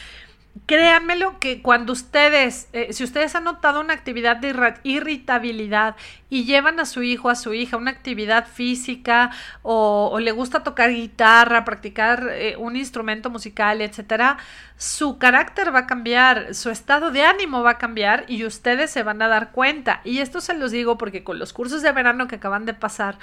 créanmelo 0.64 1.38
que 1.38 1.60
cuando 1.60 1.92
ustedes, 1.92 2.68
eh, 2.72 2.92
si 2.92 3.04
ustedes 3.04 3.34
han 3.34 3.44
notado 3.44 3.80
una 3.80 3.92
actividad 3.92 4.36
de 4.36 4.54
irritabilidad 4.84 5.96
y 6.30 6.44
llevan 6.44 6.80
a 6.80 6.86
su 6.86 7.02
hijo, 7.02 7.28
a 7.28 7.34
su 7.34 7.52
hija, 7.52 7.76
una 7.76 7.90
actividad 7.90 8.46
física 8.46 9.30
o, 9.62 10.18
le 10.18 10.32
gusta 10.32 10.62
tocar 10.62 10.90
guitarra, 10.90 11.64
practicar 11.64 12.30
eh, 12.32 12.56
un 12.56 12.76
instrumento 12.76 13.28
musical, 13.28 13.82
etcétera, 13.82 14.38
su 14.78 15.16
carácter 15.16 15.74
va 15.74 15.80
a 15.80 15.86
cambiar, 15.86 16.54
su 16.54 16.68
estado 16.68 17.10
de 17.10 17.22
ánimo 17.22 17.62
va 17.62 17.72
a 17.72 17.78
cambiar 17.78 18.24
y 18.28 18.44
ustedes 18.44 18.90
se 18.90 19.02
van 19.02 19.22
a 19.22 19.28
dar 19.28 19.52
cuenta. 19.52 20.02
Y 20.04 20.18
esto 20.18 20.42
se 20.42 20.52
los 20.52 20.70
digo 20.70 20.98
porque 20.98 21.24
con 21.24 21.38
los 21.38 21.54
cursos 21.54 21.80
de 21.80 21.92
verano 21.92 22.28
que 22.28 22.36
acaban 22.36 22.66
de 22.66 22.74
pasar, 22.74 23.18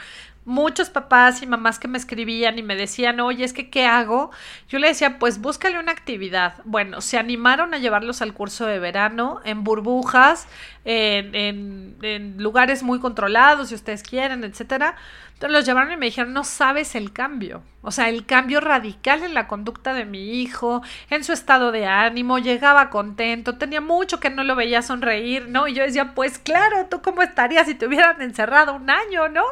muchos 0.45 0.89
papás 0.89 1.43
y 1.43 1.47
mamás 1.47 1.77
que 1.77 1.87
me 1.87 1.97
escribían 1.99 2.57
y 2.57 2.63
me 2.63 2.75
decían, 2.75 3.19
oye, 3.19 3.45
es 3.45 3.53
que, 3.53 3.69
¿qué 3.69 3.85
hago? 3.85 4.31
Yo 4.67 4.79
le 4.79 4.87
decía, 4.87 5.19
pues 5.19 5.39
búscale 5.39 5.79
una 5.79 5.91
actividad. 5.91 6.55
Bueno, 6.65 7.01
se 7.01 7.19
animaron 7.19 7.73
a 7.75 7.77
llevarlos 7.77 8.23
al 8.23 8.33
curso 8.33 8.65
de 8.65 8.79
verano 8.79 9.39
en 9.45 9.63
burbujas, 9.63 10.47
en, 10.85 11.95
en, 12.01 12.35
lugares 12.37 12.83
muy 12.83 12.99
controlados, 12.99 13.69
si 13.69 13.75
ustedes 13.75 14.03
quieren, 14.03 14.43
etcétera. 14.43 14.95
Entonces 15.43 15.59
los 15.59 15.65
llevaron 15.65 15.91
y 15.91 15.97
me 15.97 16.05
dijeron, 16.05 16.31
no 16.31 16.45
sabes 16.45 16.95
el 16.95 17.11
cambio. 17.11 17.63
O 17.81 17.91
sea, 17.91 18.07
el 18.07 18.25
cambio 18.25 18.61
radical 18.61 19.23
en 19.23 19.33
la 19.33 19.49
conducta 19.49 19.93
de 19.93 20.05
mi 20.05 20.41
hijo, 20.41 20.81
en 21.09 21.25
su 21.25 21.33
estado 21.33 21.73
de 21.73 21.85
ánimo, 21.85 22.39
llegaba 22.39 22.89
contento, 22.89 23.57
tenía 23.57 23.81
mucho 23.81 24.21
que 24.21 24.29
no 24.29 24.45
lo 24.45 24.55
veía 24.55 24.81
sonreír, 24.81 25.49
¿no? 25.49 25.67
Y 25.67 25.73
yo 25.73 25.83
decía, 25.83 26.15
pues 26.15 26.39
claro, 26.39 26.87
¿tú 26.89 27.01
cómo 27.01 27.21
estarías 27.23 27.67
si 27.67 27.75
te 27.75 27.87
hubieran 27.87 28.21
encerrado 28.21 28.73
un 28.73 28.89
año, 28.89 29.27
¿no? 29.27 29.43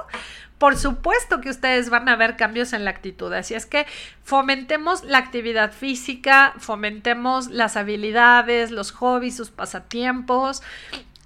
por 0.62 0.78
supuesto 0.78 1.42
que 1.42 1.50
ustedes 1.50 1.90
van 1.90 2.08
a 2.08 2.16
ver 2.16 2.38
cambios 2.38 2.74
en 2.74 2.86
la 2.86 2.92
actitud. 2.92 3.34
Así 3.34 3.56
es 3.56 3.66
que 3.66 3.88
fomentemos 4.24 5.04
la 5.04 5.18
actividad 5.18 5.72
física, 5.72 6.54
fomentemos 6.60 7.50
las 7.50 7.78
habilidades, 7.78 8.70
los 8.70 8.92
hobbies, 8.92 9.36
sus 9.36 9.50
pasatiempos. 9.50 10.62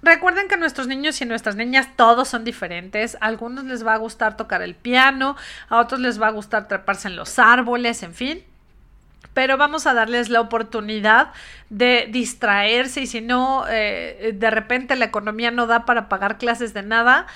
Recuerden 0.02 0.48
que 0.48 0.56
nuestros 0.56 0.86
niños 0.86 1.20
y 1.20 1.24
nuestras 1.24 1.56
niñas 1.56 1.88
todos 1.96 2.28
son 2.28 2.44
diferentes. 2.44 3.16
A 3.20 3.26
algunos 3.26 3.64
les 3.64 3.86
va 3.86 3.94
a 3.94 3.98
gustar 3.98 4.36
tocar 4.36 4.62
el 4.62 4.74
piano, 4.74 5.36
a 5.68 5.78
otros 5.78 6.00
les 6.00 6.20
va 6.20 6.28
a 6.28 6.30
gustar 6.30 6.68
treparse 6.68 7.08
en 7.08 7.16
los 7.16 7.38
árboles, 7.38 8.02
en 8.02 8.14
fin 8.14 8.44
pero 9.36 9.58
vamos 9.58 9.86
a 9.86 9.92
darles 9.92 10.30
la 10.30 10.40
oportunidad 10.40 11.30
de 11.68 12.08
distraerse 12.10 13.02
y 13.02 13.06
si 13.06 13.20
no, 13.20 13.66
eh, 13.68 14.32
de 14.34 14.50
repente 14.50 14.96
la 14.96 15.04
economía 15.04 15.50
no 15.50 15.66
da 15.66 15.84
para 15.84 16.08
pagar 16.08 16.38
clases 16.38 16.72
de 16.72 16.82
nada, 16.82 17.26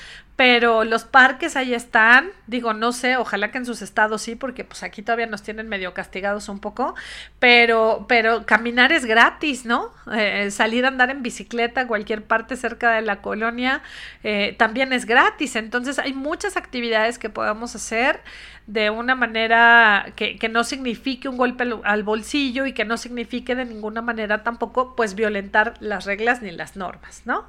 pero 0.40 0.85
los 0.85 1.05
parques 1.05 1.55
ahí 1.55 1.74
están, 1.74 2.31
digo, 2.46 2.72
no 2.72 2.92
sé, 2.92 3.18
ojalá 3.18 3.50
que 3.50 3.59
en 3.59 3.66
sus 3.66 3.83
estados 3.83 4.22
sí, 4.22 4.37
porque 4.37 4.64
pues 4.64 4.83
aquí 4.83 5.03
todavía 5.03 5.26
nos 5.26 5.42
tienen 5.42 5.68
medio 5.68 5.92
castigados 5.92 6.48
un 6.48 6.61
poco, 6.61 6.94
pero, 7.38 8.07
pero 8.09 8.46
caminar 8.46 8.90
es 8.90 9.05
gratis, 9.05 9.66
¿no? 9.66 9.92
Eh, 10.11 10.50
salir 10.50 10.87
a 10.87 10.88
andar 10.88 11.11
en 11.11 11.22
bicicleta 11.22 11.83
a 11.83 11.87
cualquier 11.87 12.24
parte 12.24 12.57
cerca 12.57 12.92
de 12.92 13.03
la 13.03 13.20
colonia 13.20 13.83
eh, 14.22 14.55
también 14.59 14.94
es 14.94 15.05
gratis, 15.05 15.57
entonces 15.57 15.98
hay 15.98 16.14
muchas 16.14 16.57
actividades 16.57 17.18
que 17.18 17.29
podemos 17.29 17.74
hacer 17.76 18.22
de 18.66 18.88
una 18.88 19.14
manera 19.14 20.11
que, 20.16 20.38
que 20.38 20.48
no 20.48 20.64
signifique 20.64 21.29
un 21.29 21.37
golpe 21.37 21.64
al 21.85 22.03
bolsillo 22.03 22.64
y 22.64 22.72
que 22.72 22.87
no 22.87 22.96
signifique 22.96 23.55
de 23.55 23.66
ninguna 23.66 24.00
manera 24.00 24.42
tampoco 24.42 24.96
pues 24.96 25.14
violentar 25.14 25.74
las 25.81 26.07
reglas 26.07 26.40
ni 26.40 26.50
las 26.50 26.76
normas, 26.76 27.20
¿no? 27.26 27.44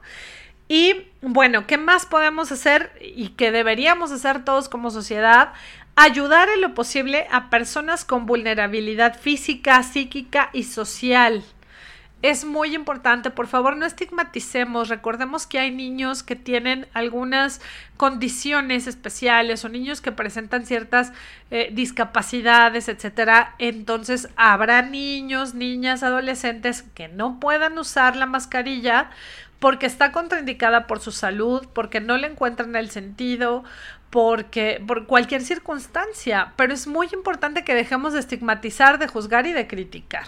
Y 0.67 1.07
bueno, 1.21 1.67
¿qué 1.67 1.77
más 1.77 2.05
podemos 2.05 2.51
hacer 2.51 2.91
y 3.01 3.29
que 3.29 3.51
deberíamos 3.51 4.11
hacer 4.11 4.45
todos 4.45 4.69
como 4.69 4.89
sociedad? 4.89 5.53
Ayudar 5.95 6.49
en 6.49 6.61
lo 6.61 6.73
posible 6.73 7.27
a 7.31 7.49
personas 7.49 8.05
con 8.05 8.25
vulnerabilidad 8.25 9.19
física, 9.19 9.83
psíquica 9.83 10.49
y 10.53 10.63
social. 10.63 11.43
Es 12.21 12.45
muy 12.45 12.75
importante, 12.75 13.31
por 13.31 13.47
favor, 13.47 13.75
no 13.75 13.85
estigmaticemos. 13.85 14.89
Recordemos 14.89 15.47
que 15.47 15.57
hay 15.57 15.71
niños 15.71 16.21
que 16.21 16.35
tienen 16.35 16.87
algunas 16.93 17.61
condiciones 17.97 18.85
especiales 18.85 19.65
o 19.65 19.69
niños 19.69 20.01
que 20.01 20.11
presentan 20.11 20.67
ciertas 20.67 21.13
eh, 21.49 21.69
discapacidades, 21.73 22.89
etcétera. 22.89 23.55
Entonces, 23.57 24.29
habrá 24.35 24.83
niños, 24.83 25.55
niñas, 25.55 26.03
adolescentes 26.03 26.83
que 26.93 27.07
no 27.07 27.39
puedan 27.39 27.79
usar 27.79 28.15
la 28.15 28.27
mascarilla 28.27 29.09
porque 29.61 29.85
está 29.85 30.11
contraindicada 30.11 30.87
por 30.87 30.99
su 30.99 31.11
salud, 31.11 31.67
porque 31.71 32.01
no 32.01 32.17
le 32.17 32.25
encuentran 32.25 32.75
el 32.75 32.89
sentido, 32.89 33.63
porque 34.09 34.83
por 34.87 35.05
cualquier 35.05 35.43
circunstancia, 35.43 36.53
pero 36.55 36.73
es 36.73 36.87
muy 36.87 37.09
importante 37.13 37.63
que 37.63 37.75
dejemos 37.75 38.13
de 38.13 38.21
estigmatizar, 38.21 38.97
de 38.97 39.07
juzgar 39.07 39.45
y 39.45 39.53
de 39.53 39.67
criticar. 39.67 40.25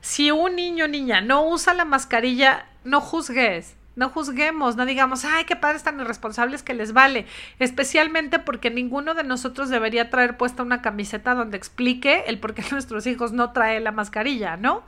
Si 0.00 0.30
un 0.30 0.54
niño 0.54 0.84
o 0.84 0.88
niña 0.88 1.20
no 1.20 1.44
usa 1.44 1.74
la 1.74 1.84
mascarilla, 1.84 2.66
no 2.84 3.00
juzgues, 3.00 3.74
no 3.94 4.08
juzguemos, 4.08 4.76
no 4.76 4.86
digamos, 4.86 5.24
ay, 5.24 5.44
qué 5.44 5.56
padres 5.56 5.82
tan 5.82 6.00
irresponsables 6.00 6.62
que 6.62 6.74
les 6.74 6.92
vale, 6.92 7.26
especialmente 7.58 8.38
porque 8.38 8.70
ninguno 8.70 9.14
de 9.14 9.24
nosotros 9.24 9.68
debería 9.68 10.10
traer 10.10 10.36
puesta 10.36 10.62
una 10.62 10.82
camiseta 10.82 11.34
donde 11.34 11.56
explique 11.56 12.24
el 12.26 12.38
por 12.38 12.54
qué 12.54 12.62
nuestros 12.72 13.06
hijos 13.06 13.32
no 13.32 13.52
traen 13.52 13.84
la 13.84 13.92
mascarilla, 13.92 14.56
¿no? 14.56 14.82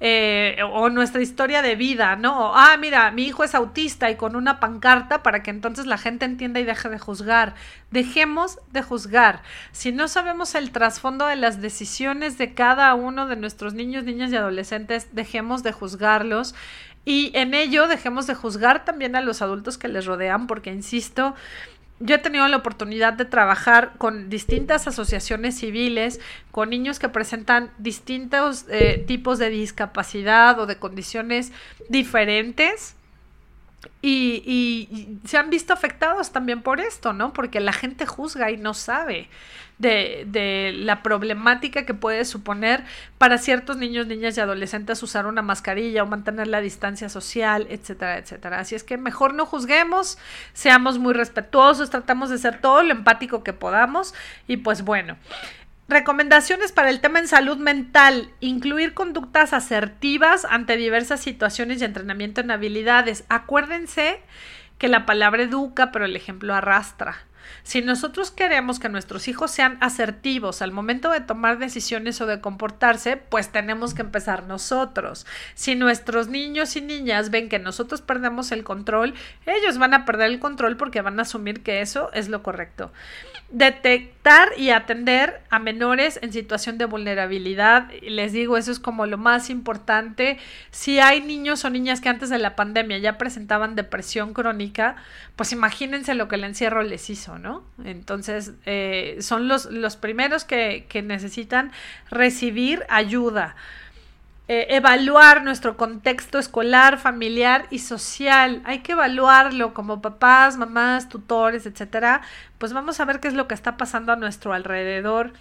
Eh, 0.00 0.58
o 0.72 0.90
nuestra 0.90 1.20
historia 1.20 1.60
de 1.60 1.74
vida, 1.74 2.14
¿no? 2.14 2.52
ah, 2.54 2.76
mira, 2.78 3.10
mi 3.10 3.24
hijo 3.24 3.42
es 3.42 3.54
autista 3.54 4.10
y 4.10 4.16
con 4.16 4.36
una 4.36 4.60
pancarta 4.60 5.24
para 5.24 5.42
que 5.42 5.50
entonces 5.50 5.86
la 5.86 5.98
gente 5.98 6.24
entienda 6.24 6.60
y 6.60 6.64
deje 6.64 6.88
de 6.88 6.98
juzgar. 6.98 7.54
Dejemos 7.90 8.58
de 8.70 8.82
juzgar. 8.82 9.42
Si 9.72 9.90
no 9.90 10.06
sabemos 10.06 10.54
el 10.54 10.70
trasfondo 10.70 11.26
de 11.26 11.36
las 11.36 11.60
decisiones 11.60 12.38
de 12.38 12.54
cada 12.54 12.94
uno 12.94 13.26
de 13.26 13.36
nuestros 13.36 13.74
niños, 13.74 14.04
niñas 14.04 14.30
y 14.30 14.36
adolescentes, 14.36 15.14
dejemos 15.14 15.62
de 15.62 15.72
juzgarlos 15.72 16.54
y 17.08 17.30
en 17.32 17.54
ello 17.54 17.88
dejemos 17.88 18.26
de 18.26 18.34
juzgar 18.34 18.84
también 18.84 19.16
a 19.16 19.22
los 19.22 19.40
adultos 19.40 19.78
que 19.78 19.88
les 19.88 20.04
rodean, 20.04 20.46
porque, 20.46 20.70
insisto, 20.70 21.34
yo 22.00 22.16
he 22.16 22.18
tenido 22.18 22.46
la 22.48 22.58
oportunidad 22.58 23.14
de 23.14 23.24
trabajar 23.24 23.94
con 23.96 24.28
distintas 24.28 24.86
asociaciones 24.86 25.58
civiles, 25.58 26.20
con 26.50 26.68
niños 26.68 26.98
que 26.98 27.08
presentan 27.08 27.70
distintos 27.78 28.66
eh, 28.68 29.02
tipos 29.06 29.38
de 29.38 29.48
discapacidad 29.48 30.60
o 30.60 30.66
de 30.66 30.76
condiciones 30.76 31.50
diferentes. 31.88 32.94
Y, 34.00 34.42
y, 34.46 35.18
se 35.26 35.38
han 35.38 35.50
visto 35.50 35.72
afectados 35.72 36.30
también 36.30 36.62
por 36.62 36.80
esto, 36.80 37.12
¿no? 37.12 37.32
Porque 37.32 37.58
la 37.58 37.72
gente 37.72 38.06
juzga 38.06 38.50
y 38.50 38.56
no 38.56 38.72
sabe 38.72 39.28
de, 39.78 40.24
de, 40.26 40.72
la 40.72 41.02
problemática 41.02 41.84
que 41.84 41.94
puede 41.94 42.24
suponer 42.24 42.84
para 43.16 43.38
ciertos 43.38 43.76
niños, 43.76 44.06
niñas 44.06 44.36
y 44.36 44.40
adolescentes 44.40 45.02
usar 45.02 45.26
una 45.26 45.42
mascarilla 45.42 46.02
o 46.02 46.06
mantener 46.06 46.46
la 46.48 46.60
distancia 46.60 47.08
social, 47.08 47.66
etcétera, 47.70 48.18
etcétera. 48.18 48.60
Así 48.60 48.74
es 48.74 48.84
que 48.84 48.96
mejor 48.96 49.34
no 49.34 49.46
juzguemos, 49.46 50.18
seamos 50.52 50.98
muy 50.98 51.12
respetuosos, 51.12 51.90
tratamos 51.90 52.30
de 52.30 52.38
ser 52.38 52.60
todo 52.60 52.82
lo 52.82 52.92
empático 52.92 53.42
que 53.42 53.52
podamos 53.52 54.14
y 54.46 54.58
pues 54.58 54.82
bueno. 54.82 55.16
Recomendaciones 55.88 56.70
para 56.70 56.90
el 56.90 57.00
tema 57.00 57.18
en 57.18 57.28
salud 57.28 57.56
mental. 57.56 58.30
Incluir 58.40 58.92
conductas 58.92 59.54
asertivas 59.54 60.44
ante 60.44 60.76
diversas 60.76 61.20
situaciones 61.20 61.80
y 61.80 61.86
entrenamiento 61.86 62.42
en 62.42 62.50
habilidades. 62.50 63.24
Acuérdense 63.30 64.20
que 64.76 64.88
la 64.88 65.06
palabra 65.06 65.44
educa, 65.44 65.90
pero 65.90 66.04
el 66.04 66.14
ejemplo 66.14 66.54
arrastra. 66.54 67.16
Si 67.62 67.80
nosotros 67.80 68.30
queremos 68.30 68.78
que 68.78 68.90
nuestros 68.90 69.28
hijos 69.28 69.50
sean 69.50 69.78
asertivos 69.80 70.60
al 70.60 70.72
momento 70.72 71.10
de 71.10 71.20
tomar 71.20 71.58
decisiones 71.58 72.20
o 72.20 72.26
de 72.26 72.42
comportarse, 72.42 73.16
pues 73.16 73.50
tenemos 73.50 73.94
que 73.94 74.02
empezar 74.02 74.44
nosotros. 74.44 75.26
Si 75.54 75.74
nuestros 75.74 76.28
niños 76.28 76.76
y 76.76 76.82
niñas 76.82 77.30
ven 77.30 77.48
que 77.48 77.58
nosotros 77.58 78.02
perdemos 78.02 78.52
el 78.52 78.62
control, 78.62 79.14
ellos 79.46 79.78
van 79.78 79.94
a 79.94 80.04
perder 80.04 80.30
el 80.30 80.38
control 80.38 80.76
porque 80.76 81.00
van 81.00 81.18
a 81.18 81.22
asumir 81.22 81.62
que 81.62 81.80
eso 81.80 82.10
es 82.12 82.28
lo 82.28 82.42
correcto. 82.42 82.92
Detectar 83.50 84.50
y 84.58 84.70
atender 84.70 85.40
a 85.48 85.58
menores 85.58 86.18
en 86.22 86.32
situación 86.34 86.76
de 86.76 86.84
vulnerabilidad. 86.84 87.90
Les 88.02 88.32
digo, 88.32 88.58
eso 88.58 88.70
es 88.70 88.78
como 88.78 89.06
lo 89.06 89.16
más 89.16 89.48
importante. 89.48 90.38
Si 90.70 90.98
hay 90.98 91.22
niños 91.22 91.64
o 91.64 91.70
niñas 91.70 92.02
que 92.02 92.10
antes 92.10 92.28
de 92.28 92.38
la 92.38 92.56
pandemia 92.56 92.98
ya 92.98 93.16
presentaban 93.16 93.74
depresión 93.74 94.34
crónica, 94.34 94.96
pues 95.34 95.52
imagínense 95.52 96.14
lo 96.14 96.28
que 96.28 96.36
el 96.36 96.44
encierro 96.44 96.82
les 96.82 97.08
hizo, 97.08 97.38
¿no? 97.38 97.64
Entonces, 97.84 98.52
eh, 98.66 99.16
son 99.20 99.48
los, 99.48 99.64
los 99.66 99.96
primeros 99.96 100.44
que, 100.44 100.84
que 100.88 101.00
necesitan 101.00 101.72
recibir 102.10 102.84
ayuda. 102.90 103.56
Eh, 104.50 104.76
evaluar 104.76 105.44
nuestro 105.44 105.76
contexto 105.76 106.38
escolar, 106.38 106.98
familiar 106.98 107.66
y 107.68 107.80
social. 107.80 108.62
Hay 108.64 108.78
que 108.78 108.92
evaluarlo 108.92 109.74
como 109.74 110.00
papás, 110.00 110.56
mamás, 110.56 111.10
tutores, 111.10 111.66
etcétera. 111.66 112.22
Pues 112.56 112.72
vamos 112.72 112.98
a 112.98 113.04
ver 113.04 113.20
qué 113.20 113.28
es 113.28 113.34
lo 113.34 113.46
que 113.46 113.54
está 113.54 113.76
pasando 113.76 114.10
a 114.10 114.16
nuestro 114.16 114.54
alrededor. 114.54 115.34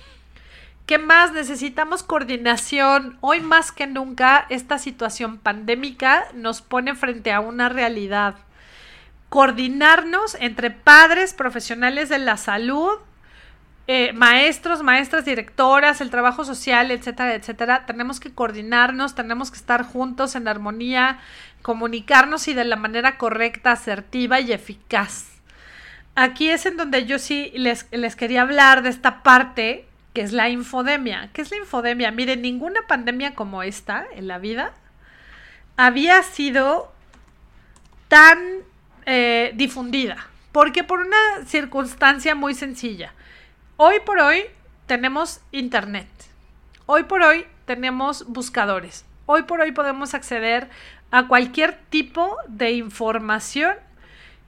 ¿Qué 0.85 0.97
más? 0.97 1.31
Necesitamos 1.31 2.03
coordinación. 2.03 3.17
Hoy 3.21 3.39
más 3.39 3.71
que 3.71 3.87
nunca 3.87 4.45
esta 4.49 4.77
situación 4.77 5.37
pandémica 5.37 6.25
nos 6.33 6.61
pone 6.61 6.93
frente 6.93 7.31
a 7.31 7.39
una 7.39 7.69
realidad. 7.69 8.35
Coordinarnos 9.29 10.35
entre 10.35 10.69
padres, 10.69 11.33
profesionales 11.33 12.09
de 12.09 12.19
la 12.19 12.35
salud, 12.35 12.99
eh, 13.87 14.11
maestros, 14.13 14.83
maestras, 14.83 15.25
directoras, 15.25 16.01
el 16.01 16.09
trabajo 16.09 16.43
social, 16.43 16.91
etcétera, 16.91 17.33
etcétera, 17.35 17.85
tenemos 17.85 18.19
que 18.19 18.33
coordinarnos, 18.33 19.15
tenemos 19.15 19.49
que 19.49 19.57
estar 19.57 19.83
juntos 19.83 20.35
en 20.35 20.47
armonía, 20.47 21.19
comunicarnos 21.61 22.47
y 22.47 22.53
de 22.53 22.65
la 22.65 22.75
manera 22.75 23.17
correcta, 23.17 23.71
asertiva 23.71 24.39
y 24.41 24.51
eficaz. 24.51 25.27
Aquí 26.15 26.49
es 26.49 26.65
en 26.65 26.77
donde 26.77 27.05
yo 27.05 27.19
sí 27.19 27.51
les, 27.55 27.87
les 27.91 28.15
quería 28.15 28.41
hablar 28.41 28.81
de 28.81 28.89
esta 28.89 29.23
parte 29.23 29.85
que 30.13 30.21
es 30.21 30.33
la 30.33 30.49
infodemia. 30.49 31.29
¿Qué 31.31 31.43
es 31.43 31.51
la 31.51 31.57
infodemia? 31.57 32.09
Miren, 32.09 32.41
ninguna 32.41 32.81
pandemia 32.87 33.35
como 33.35 33.61
esta 33.61 34.05
en 34.15 34.27
la 34.27 34.39
vida 34.39 34.73
había 35.77 36.23
sido 36.23 36.91
tan 38.07 38.39
eh, 39.05 39.51
difundida. 39.55 40.27
Porque 40.51 40.83
por 40.83 41.01
una 41.01 41.45
circunstancia 41.45 42.33
muy 42.33 42.55
sencilla. 42.55 43.13
Hoy 43.79 43.97
por 44.03 44.17
hoy 44.17 44.45
tenemos 44.87 45.39
internet. 45.51 46.07
Hoy 46.87 47.03
por 47.03 47.21
hoy 47.21 47.45
tenemos 47.65 48.25
buscadores. 48.25 49.05
Hoy 49.27 49.43
por 49.43 49.61
hoy 49.61 49.71
podemos 49.71 50.15
acceder 50.15 50.67
a 51.11 51.27
cualquier 51.27 51.77
tipo 51.91 52.37
de 52.47 52.71
información 52.71 53.75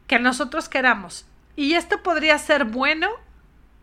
que 0.08 0.18
nosotros 0.18 0.68
queramos. 0.68 1.28
Y 1.56 1.76
esto 1.76 2.02
podría 2.02 2.40
ser 2.40 2.66
bueno, 2.66 3.08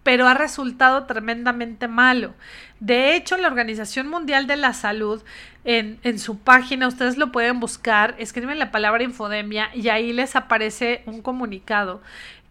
pero 0.02 0.26
ha 0.26 0.34
resultado 0.34 1.04
tremendamente 1.04 1.86
malo. 1.86 2.34
De 2.80 3.14
hecho, 3.14 3.36
la 3.36 3.46
Organización 3.46 4.08
Mundial 4.08 4.48
de 4.48 4.56
la 4.56 4.72
Salud, 4.72 5.22
en, 5.62 6.18
su 6.18 6.38
página, 6.38 6.88
ustedes 6.88 7.18
lo 7.18 7.30
pueden 7.30 7.60
buscar, 7.60 8.16
escriben 8.18 8.58
la 8.58 8.72
palabra 8.72 9.04
infodemia 9.04 9.70
y 9.74 9.88
ahí 9.90 10.12
les 10.12 10.34
aparece 10.34 11.02
un 11.06 11.22
comunicado 11.22 12.02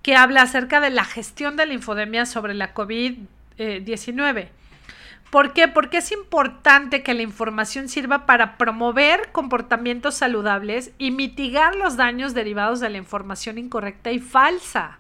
que 0.06 0.16
habla 0.16 0.44
acerca 0.44 0.82
de 0.82 0.92
la 0.92 1.04
gestión 1.04 1.58
de 1.58 1.66
la 1.66 1.74
infodemia 1.74 2.28
sobre 2.28 2.54
la 2.54 2.76
COVID-19. 2.76 4.50
¿Por 5.32 5.52
qué? 5.52 5.68
Porque 5.68 5.98
es 5.98 6.12
importante 6.12 7.02
que 7.02 7.16
la 7.16 7.24
información 7.24 7.90
sirva 7.90 8.28
para 8.28 8.56
promover 8.56 9.32
comportamientos 9.32 10.14
saludables 10.14 10.92
y 11.00 11.10
mitigar 11.10 11.76
los 11.76 11.98
daños 11.98 12.36
derivados 12.36 12.80
de 12.82 12.92
la 12.92 13.00
información 13.00 13.58
incorrecta 13.58 14.12
y 14.12 14.20
falsa. 14.20 15.00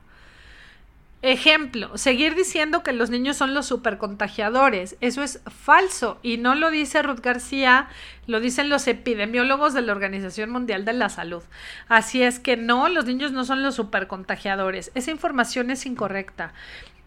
Ejemplo, 1.27 1.97
seguir 1.97 2.35
diciendo 2.35 2.83
que 2.83 2.93
los 2.93 3.09
niños 3.09 3.35
son 3.35 3.55
los 3.55 3.65
supercontagiadores. 3.65 4.95
Eso 5.01 5.23
es 5.23 5.41
falso 5.47 6.19
y 6.21 6.37
no 6.37 6.53
lo 6.53 6.69
dice 6.69 7.01
Ruth 7.01 7.21
García, 7.21 7.87
lo 8.27 8.39
dicen 8.39 8.69
los 8.69 8.87
epidemiólogos 8.87 9.73
de 9.73 9.81
la 9.81 9.91
Organización 9.91 10.51
Mundial 10.51 10.85
de 10.85 10.93
la 10.93 11.09
Salud. 11.09 11.41
Así 11.87 12.21
es 12.21 12.37
que 12.37 12.57
no, 12.57 12.89
los 12.89 13.05
niños 13.05 13.31
no 13.31 13.43
son 13.43 13.63
los 13.63 13.73
supercontagiadores. 13.73 14.91
Esa 14.93 15.09
información 15.09 15.71
es 15.71 15.87
incorrecta. 15.87 16.53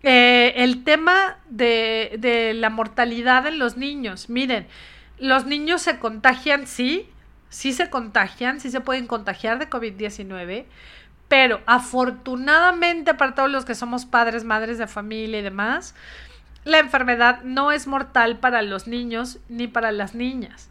Eh, 0.03 0.53
el 0.57 0.83
tema 0.83 1.37
de, 1.49 2.16
de 2.19 2.55
la 2.55 2.71
mortalidad 2.71 3.47
en 3.47 3.61
los 3.61 3.77
niños. 3.77 4.29
Miren, 4.29 4.66
los 5.21 5.47
niños 5.47 5.81
se 5.81 6.01
contagian, 6.01 6.66
sí, 6.66 7.09
sí 7.51 7.73
se 7.73 7.89
contagian, 7.89 8.59
sí 8.59 8.73
se 8.73 8.81
pueden 8.81 9.07
contagiar 9.07 9.61
de 9.61 9.71
COVID-19 9.71 10.64
pero 11.29 11.61
afortunadamente 11.66 13.14
para 13.14 13.35
todos 13.35 13.51
los 13.51 13.64
que 13.64 13.74
somos 13.74 14.07
padres, 14.07 14.45
madres 14.45 14.79
de 14.79 14.87
familia 14.87 15.41
y 15.41 15.43
demás, 15.43 15.95
la 16.64 16.79
enfermedad 16.79 17.43
no 17.43 17.72
es 17.72 17.87
mortal 17.87 18.39
para 18.39 18.62
los 18.62 18.87
niños 18.87 19.39
ni 19.49 19.68
para 19.68 19.93
las 19.93 20.14
niñas. 20.14 20.68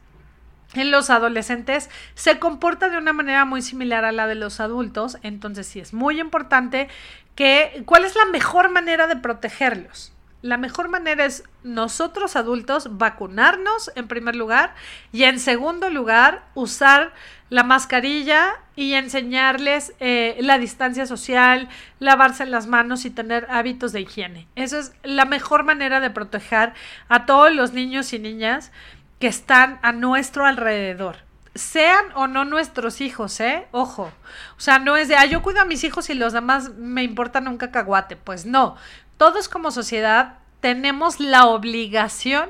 En 0.74 0.92
los 0.92 1.10
adolescentes 1.10 1.90
se 2.14 2.40
comporta 2.40 2.90
de 2.90 2.98
una 2.98 3.14
manera 3.14 3.46
muy 3.46 3.62
similar 3.62 4.04
a 4.04 4.12
la 4.12 4.28
de 4.28 4.36
los 4.36 4.60
adultos, 4.60 5.18
entonces 5.24 5.66
sí 5.66 5.80
es 5.80 5.94
muy 5.94 6.20
importante 6.20 6.90
que 7.36 7.84
cuál 7.86 8.04
es 8.04 8.16
la 8.16 8.26
mejor 8.26 8.70
manera 8.70 9.08
de 9.08 9.16
protegerlos. 9.16 10.12
La 10.44 10.58
mejor 10.58 10.88
manera 10.88 11.26
es 11.26 11.44
nosotros 11.64 12.36
adultos 12.36 12.98
vacunarnos 12.98 13.92
en 13.96 14.08
primer 14.08 14.36
lugar 14.36 14.76
y 15.12 15.24
en 15.24 15.40
segundo 15.40 15.90
lugar 15.90 16.44
usar 16.54 17.12
la 17.50 17.64
mascarilla 17.64 18.54
y 18.76 18.94
enseñarles 18.94 19.94
eh, 20.00 20.38
la 20.42 20.60
distancia 20.60 21.08
social, 21.08 21.70
lavarse 22.00 22.46
las 22.46 22.68
manos 22.68 23.06
y 23.06 23.10
tener 23.10 23.48
hábitos 23.50 23.94
de 23.94 24.02
higiene. 24.02 24.48
Eso 24.56 24.78
es 24.78 24.94
la 25.04 25.26
mejor 25.26 25.64
manera 25.64 26.00
de 26.00 26.12
proteger 26.12 26.74
a 27.10 27.26
todos 27.26 27.52
los 27.52 27.74
niños 27.74 28.14
y 28.14 28.20
niñas 28.20 28.72
que 29.20 29.28
están 29.28 29.80
a 29.82 29.92
nuestro 29.92 30.46
alrededor. 30.46 31.18
Sean 31.56 32.06
o 32.14 32.28
no 32.28 32.46
nuestros 32.46 33.02
hijos, 33.02 33.40
¿eh? 33.40 33.68
Ojo. 33.72 34.12
O 34.58 34.60
sea, 34.60 34.78
no 34.78 34.96
es 34.96 35.08
de, 35.08 35.16
ah, 35.16 35.26
yo 35.26 35.42
cuido 35.42 35.60
a 35.60 35.66
mis 35.66 35.84
hijos 35.84 36.08
y 36.12 36.14
los 36.14 36.34
demás 36.34 36.76
me 36.76 37.02
importan 37.02 37.48
un 37.48 37.58
cacahuate. 37.58 38.16
Pues 38.16 38.46
no. 38.46 38.76
Todos 39.18 39.50
como 39.50 39.72
sociedad 39.72 40.36
tenemos 40.60 41.20
la 41.20 41.46
obligación 41.46 42.50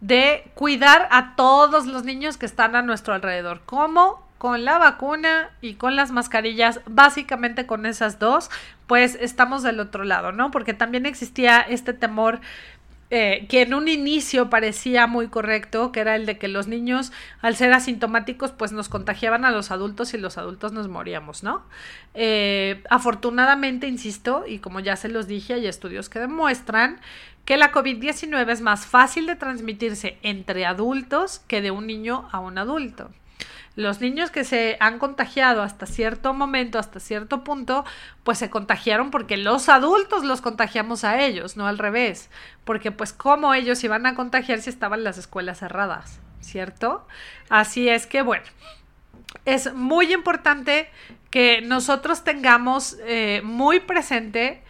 de 0.00 0.50
cuidar 0.54 1.08
a 1.10 1.36
todos 1.36 1.86
los 1.86 2.04
niños 2.04 2.36
que 2.36 2.46
están 2.46 2.74
a 2.74 2.82
nuestro 2.82 3.14
alrededor. 3.14 3.62
¿Cómo? 3.66 4.30
con 4.40 4.64
la 4.64 4.78
vacuna 4.78 5.50
y 5.60 5.74
con 5.74 5.96
las 5.96 6.12
mascarillas, 6.12 6.80
básicamente 6.86 7.66
con 7.66 7.84
esas 7.84 8.18
dos, 8.18 8.50
pues 8.86 9.18
estamos 9.20 9.62
del 9.62 9.78
otro 9.80 10.02
lado, 10.02 10.32
¿no? 10.32 10.50
Porque 10.50 10.72
también 10.72 11.04
existía 11.04 11.60
este 11.60 11.92
temor 11.92 12.40
eh, 13.10 13.46
que 13.48 13.62
en 13.62 13.74
un 13.74 13.88
inicio 13.88 14.50
parecía 14.50 15.08
muy 15.08 15.28
correcto, 15.28 15.90
que 15.90 16.00
era 16.00 16.14
el 16.14 16.26
de 16.26 16.38
que 16.38 16.46
los 16.46 16.68
niños, 16.68 17.12
al 17.40 17.56
ser 17.56 17.72
asintomáticos, 17.72 18.52
pues 18.52 18.70
nos 18.70 18.88
contagiaban 18.88 19.44
a 19.44 19.50
los 19.50 19.72
adultos 19.72 20.14
y 20.14 20.18
los 20.18 20.38
adultos 20.38 20.72
nos 20.72 20.88
moríamos, 20.88 21.42
¿no? 21.42 21.64
Eh, 22.14 22.84
afortunadamente, 22.88 23.88
insisto, 23.88 24.44
y 24.46 24.60
como 24.60 24.78
ya 24.78 24.94
se 24.94 25.08
los 25.08 25.26
dije, 25.26 25.54
hay 25.54 25.66
estudios 25.66 26.08
que 26.08 26.20
demuestran 26.20 27.00
que 27.44 27.56
la 27.56 27.72
COVID-19 27.72 28.48
es 28.48 28.60
más 28.60 28.86
fácil 28.86 29.26
de 29.26 29.34
transmitirse 29.34 30.18
entre 30.22 30.64
adultos 30.64 31.40
que 31.48 31.60
de 31.60 31.72
un 31.72 31.88
niño 31.88 32.28
a 32.30 32.38
un 32.38 32.58
adulto. 32.58 33.10
Los 33.76 34.00
niños 34.00 34.30
que 34.30 34.44
se 34.44 34.76
han 34.80 34.98
contagiado 34.98 35.62
hasta 35.62 35.86
cierto 35.86 36.34
momento, 36.34 36.78
hasta 36.78 37.00
cierto 37.00 37.44
punto, 37.44 37.84
pues 38.24 38.38
se 38.38 38.50
contagiaron 38.50 39.10
porque 39.10 39.36
los 39.36 39.68
adultos 39.68 40.24
los 40.24 40.40
contagiamos 40.40 41.04
a 41.04 41.20
ellos, 41.22 41.56
no 41.56 41.66
al 41.66 41.78
revés. 41.78 42.30
Porque 42.64 42.90
pues 42.90 43.12
cómo 43.12 43.54
ellos 43.54 43.82
iban 43.84 44.06
a 44.06 44.14
contagiar 44.14 44.60
si 44.60 44.70
estaban 44.70 45.04
las 45.04 45.18
escuelas 45.18 45.60
cerradas, 45.60 46.20
¿cierto? 46.40 47.06
Así 47.48 47.88
es 47.88 48.06
que 48.06 48.22
bueno, 48.22 48.44
es 49.44 49.72
muy 49.74 50.12
importante 50.12 50.90
que 51.30 51.60
nosotros 51.62 52.24
tengamos 52.24 52.96
eh, 53.04 53.40
muy 53.44 53.80
presente 53.80 54.62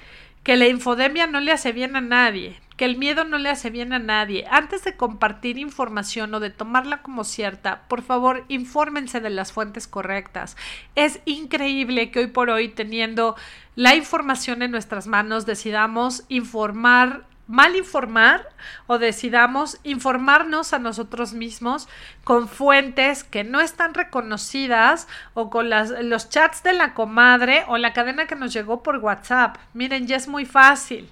que 0.43 0.57
la 0.57 0.69
infodemia 0.69 1.27
no 1.27 1.41
le 1.41 1.53
hace 1.53 1.73
bien 1.73 1.97
a 1.97 2.01
nadie, 2.01 2.61
que 2.81 2.87
el 2.87 2.97
miedo 2.97 3.26
no 3.26 3.37
le 3.37 3.51
hace 3.51 3.68
bien 3.68 3.93
a 3.93 3.99
nadie. 3.99 4.47
Antes 4.51 4.85
de 4.85 4.97
compartir 4.97 5.59
información 5.59 6.33
o 6.33 6.41
de 6.41 6.49
tomarla 6.49 7.03
como 7.03 7.24
cierta, 7.24 7.83
por 7.89 8.01
favor, 8.01 8.47
infórmense 8.49 9.20
de 9.20 9.28
las 9.28 9.53
fuentes 9.53 9.87
correctas. 9.87 10.57
Es 10.95 11.20
increíble 11.26 12.11
que 12.11 12.20
hoy 12.20 12.28
por 12.28 12.49
hoy, 12.49 12.70
teniendo 12.70 13.37
la 13.76 13.95
información 13.97 14.62
en 14.62 14.70
nuestras 14.70 15.07
manos, 15.07 15.45
decidamos 15.45 16.24
informar 16.31 17.26
mal 17.47 17.74
informar 17.74 18.49
o 18.87 18.99
decidamos 18.99 19.78
informarnos 19.83 20.72
a 20.72 20.78
nosotros 20.78 21.33
mismos 21.33 21.89
con 22.22 22.49
fuentes 22.49 23.24
que 23.24 23.43
no 23.43 23.61
están 23.61 23.93
reconocidas 23.93 25.09
o 25.35 25.51
con 25.51 25.68
los 25.68 26.28
chats 26.28 26.62
de 26.62 26.74
la 26.74 26.95
comadre 26.95 27.64
o 27.66 27.76
la 27.76 27.93
cadena 27.93 28.26
que 28.26 28.37
nos 28.37 28.53
llegó 28.53 28.85
por 28.85 28.99
WhatsApp. 28.99 29.57
Miren, 29.74 30.07
ya 30.07 30.14
es 30.14 30.28
muy 30.28 30.47
fácil 30.47 31.11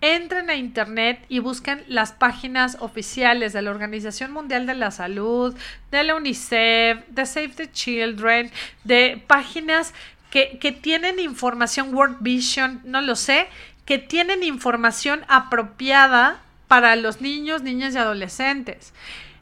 entren 0.00 0.50
a 0.50 0.54
internet 0.54 1.24
y 1.28 1.38
busquen 1.38 1.82
las 1.88 2.12
páginas 2.12 2.76
oficiales 2.80 3.52
de 3.52 3.62
la 3.62 3.70
Organización 3.70 4.32
Mundial 4.32 4.66
de 4.66 4.74
la 4.74 4.90
Salud, 4.90 5.56
de 5.90 6.04
la 6.04 6.14
UNICEF, 6.14 7.06
de 7.08 7.26
Save 7.26 7.48
the 7.48 7.72
Children, 7.72 8.50
de 8.84 9.22
páginas 9.26 9.94
que, 10.30 10.58
que 10.58 10.72
tienen 10.72 11.18
información, 11.18 11.94
World 11.94 12.18
Vision, 12.20 12.80
no 12.84 13.00
lo 13.00 13.16
sé, 13.16 13.48
que 13.84 13.98
tienen 13.98 14.42
información 14.42 15.24
apropiada 15.28 16.40
para 16.68 16.96
los 16.96 17.20
niños, 17.20 17.62
niñas 17.62 17.94
y 17.94 17.98
adolescentes. 17.98 18.92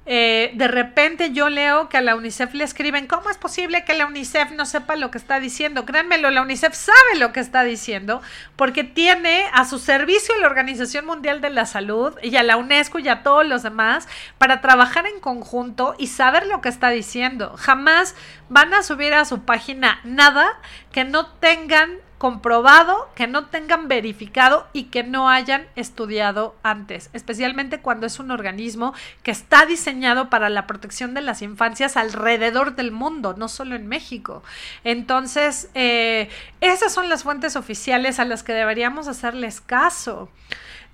Eh, 0.07 0.53
de 0.55 0.69
repente 0.69 1.33
yo 1.33 1.49
leo 1.49 1.89
que 1.89 1.97
a 1.97 2.03
la 2.03 2.15
UNICEF 2.15 2.53
le 2.53 2.65
escriben, 2.65 3.07
¿cómo 3.07 3.31
es 3.31 3.39
posible 3.39 3.85
que 3.85 3.95
la 3.95 4.07
UNICEF 4.07 4.51
no 4.51 4.67
sepa 4.67 4.97
lo 4.97 5.11
que 5.11 5.17
está 5.17 5.41
diciendo? 5.41 5.87
Créanmelo, 5.87 6.31
la 6.31 6.43
UNICEF 6.43 6.75
sabe 6.75 7.19
lo 7.19 7.33
que 7.33 7.41
está 7.41 7.65
diciendo 7.65 8.21
porque 8.57 8.85
tiene 8.85 9.47
a 9.53 9.65
su 9.65 9.79
servicio 9.79 10.35
la 10.41 10.47
Organización 10.47 11.07
Mundial 11.07 11.41
de 11.41 11.51
la 11.51 11.65
Salud 11.65 12.15
y 12.23 12.37
a 12.37 12.43
la 12.43 12.57
UNESCO 12.59 12.99
y 12.99 13.09
a 13.09 13.23
todos 13.23 13.47
los 13.47 13.63
demás 13.63 14.07
para 14.37 14.61
trabajar 14.61 15.07
en 15.07 15.21
conjunto 15.21 15.95
y 15.99 16.09
saber 16.09 16.47
lo 16.47 16.61
que 16.61 16.69
está 16.69 16.91
diciendo. 16.91 17.55
Jamás 17.57 18.15
van 18.51 18.75
a 18.75 18.83
subir 18.83 19.15
a 19.15 19.25
su 19.25 19.45
página 19.45 20.01
nada 20.05 20.59
que 20.93 21.05
no 21.05 21.27
tengan 21.27 21.99
comprobado, 22.25 23.11
que 23.15 23.27
no 23.27 23.49
tengan 23.49 23.87
verificado 23.87 24.67
y 24.73 24.85
que 24.85 25.03
no 25.03 25.29
hayan 25.29 25.67
estudiado 25.77 26.57
antes, 26.63 27.11
especialmente 27.13 27.83
cuando 27.83 28.07
es 28.07 28.19
un 28.19 28.31
organismo 28.31 28.95
que 29.23 29.31
está 29.31 29.67
diseñado 29.67 30.31
para 30.31 30.49
la 30.49 30.67
protección 30.67 31.13
de 31.13 31.21
las 31.21 31.43
infancias 31.43 31.99
alrededor 31.99 32.77
del 32.77 32.93
mundo, 32.93 33.35
no 33.37 33.49
solo 33.49 33.77
en 33.77 33.89
México. 33.89 34.43
Entonces, 34.85 35.69
eh, 35.75 36.31
esas 36.63 36.95
son 36.95 37.11
las 37.11 37.25
fuentes 37.25 37.57
oficiales 37.57 38.19
a 38.19 38.25
las 38.25 38.43
que 38.43 38.55
deberíamos 38.55 39.07
hacerles 39.07 39.61
caso. 39.61 40.31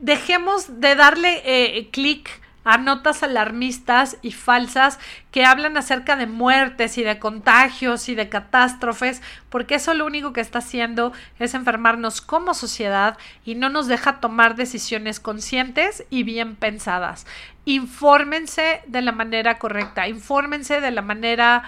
Dejemos 0.00 0.80
de 0.80 0.96
darle 0.96 1.42
eh, 1.44 1.90
clic 1.92 2.28
a 2.64 2.78
notas 2.78 3.22
alarmistas 3.22 4.18
y 4.22 4.32
falsas 4.32 4.98
que 5.30 5.44
hablan 5.44 5.76
acerca 5.76 6.16
de 6.16 6.26
muertes 6.26 6.98
y 6.98 7.02
de 7.02 7.18
contagios 7.18 8.08
y 8.08 8.14
de 8.14 8.28
catástrofes, 8.28 9.22
porque 9.48 9.76
eso 9.76 9.94
lo 9.94 10.06
único 10.06 10.32
que 10.32 10.40
está 10.40 10.58
haciendo 10.58 11.12
es 11.38 11.54
enfermarnos 11.54 12.20
como 12.20 12.54
sociedad 12.54 13.16
y 13.44 13.54
no 13.54 13.68
nos 13.68 13.86
deja 13.86 14.20
tomar 14.20 14.56
decisiones 14.56 15.20
conscientes 15.20 16.04
y 16.10 16.22
bien 16.22 16.56
pensadas. 16.56 17.26
Infórmense 17.64 18.82
de 18.86 19.02
la 19.02 19.12
manera 19.12 19.58
correcta, 19.58 20.08
infórmense 20.08 20.80
de 20.80 20.90
la 20.90 21.02
manera 21.02 21.64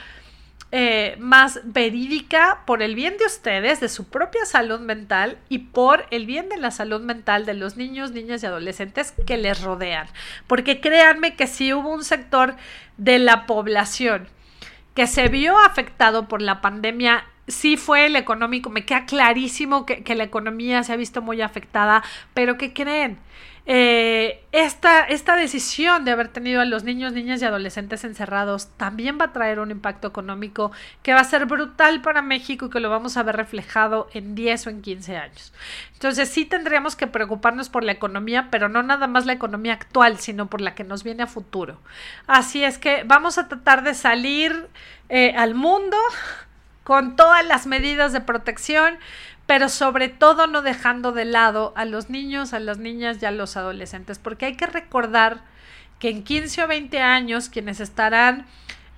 eh, 0.74 1.16
más 1.18 1.60
verídica 1.64 2.62
por 2.64 2.82
el 2.82 2.94
bien 2.94 3.18
de 3.18 3.26
ustedes, 3.26 3.78
de 3.80 3.90
su 3.90 4.08
propia 4.08 4.46
salud 4.46 4.80
mental 4.80 5.36
y 5.50 5.58
por 5.58 6.06
el 6.10 6.24
bien 6.24 6.48
de 6.48 6.56
la 6.56 6.70
salud 6.70 7.02
mental 7.02 7.44
de 7.44 7.52
los 7.52 7.76
niños, 7.76 8.12
niñas 8.12 8.42
y 8.42 8.46
adolescentes 8.46 9.12
que 9.26 9.36
les 9.36 9.60
rodean. 9.60 10.06
Porque 10.46 10.80
créanme 10.80 11.36
que 11.36 11.46
si 11.46 11.74
hubo 11.74 11.90
un 11.90 12.04
sector 12.04 12.56
de 12.96 13.18
la 13.18 13.44
población 13.44 14.28
que 14.94 15.06
se 15.06 15.28
vio 15.28 15.58
afectado 15.58 16.26
por 16.26 16.40
la 16.40 16.62
pandemia 16.62 17.26
sí 17.48 17.76
fue 17.76 18.06
el 18.06 18.16
económico, 18.16 18.70
me 18.70 18.86
queda 18.86 19.04
clarísimo 19.04 19.84
que, 19.84 20.02
que, 20.02 20.14
la 20.14 20.24
economía 20.24 20.82
se 20.84 20.94
ha 20.94 20.96
visto 20.96 21.20
muy 21.20 21.42
afectada, 21.42 22.02
pero 22.32 22.56
¿qué 22.56 22.72
creen? 22.72 23.18
Eh, 23.64 24.44
esta, 24.50 25.04
esta 25.04 25.36
decisión 25.36 26.04
de 26.04 26.10
haber 26.10 26.26
tenido 26.26 26.60
a 26.60 26.64
los 26.64 26.82
niños, 26.82 27.12
niñas 27.12 27.40
y 27.40 27.44
adolescentes 27.44 28.02
encerrados 28.02 28.68
también 28.76 29.18
va 29.20 29.26
a 29.26 29.32
traer 29.32 29.60
un 29.60 29.70
impacto 29.70 30.08
económico 30.08 30.72
que 31.04 31.14
va 31.14 31.20
a 31.20 31.24
ser 31.24 31.46
brutal 31.46 32.02
para 32.02 32.22
México 32.22 32.66
y 32.66 32.70
que 32.70 32.80
lo 32.80 32.90
vamos 32.90 33.16
a 33.16 33.22
ver 33.22 33.36
reflejado 33.36 34.08
en 34.14 34.34
10 34.34 34.66
o 34.66 34.70
en 34.70 34.82
15 34.82 35.16
años. 35.16 35.52
Entonces 35.92 36.28
sí 36.28 36.44
tendríamos 36.44 36.96
que 36.96 37.06
preocuparnos 37.06 37.68
por 37.68 37.84
la 37.84 37.92
economía, 37.92 38.48
pero 38.50 38.68
no 38.68 38.82
nada 38.82 39.06
más 39.06 39.26
la 39.26 39.32
economía 39.32 39.74
actual, 39.74 40.18
sino 40.18 40.46
por 40.46 40.60
la 40.60 40.74
que 40.74 40.82
nos 40.82 41.04
viene 41.04 41.22
a 41.22 41.28
futuro. 41.28 41.78
Así 42.26 42.64
es 42.64 42.78
que 42.78 43.04
vamos 43.04 43.38
a 43.38 43.46
tratar 43.46 43.84
de 43.84 43.94
salir 43.94 44.68
eh, 45.08 45.34
al 45.36 45.54
mundo 45.54 45.96
con 46.82 47.14
todas 47.14 47.46
las 47.46 47.66
medidas 47.66 48.12
de 48.12 48.20
protección 48.20 48.98
pero 49.52 49.68
sobre 49.68 50.08
todo 50.08 50.46
no 50.46 50.62
dejando 50.62 51.12
de 51.12 51.26
lado 51.26 51.74
a 51.76 51.84
los 51.84 52.08
niños, 52.08 52.54
a 52.54 52.58
las 52.58 52.78
niñas 52.78 53.18
y 53.20 53.26
a 53.26 53.30
los 53.30 53.58
adolescentes, 53.58 54.18
porque 54.18 54.46
hay 54.46 54.56
que 54.56 54.64
recordar 54.64 55.42
que 55.98 56.08
en 56.08 56.24
15 56.24 56.64
o 56.64 56.68
20 56.68 56.98
años 57.02 57.50
quienes 57.50 57.78
estarán 57.78 58.46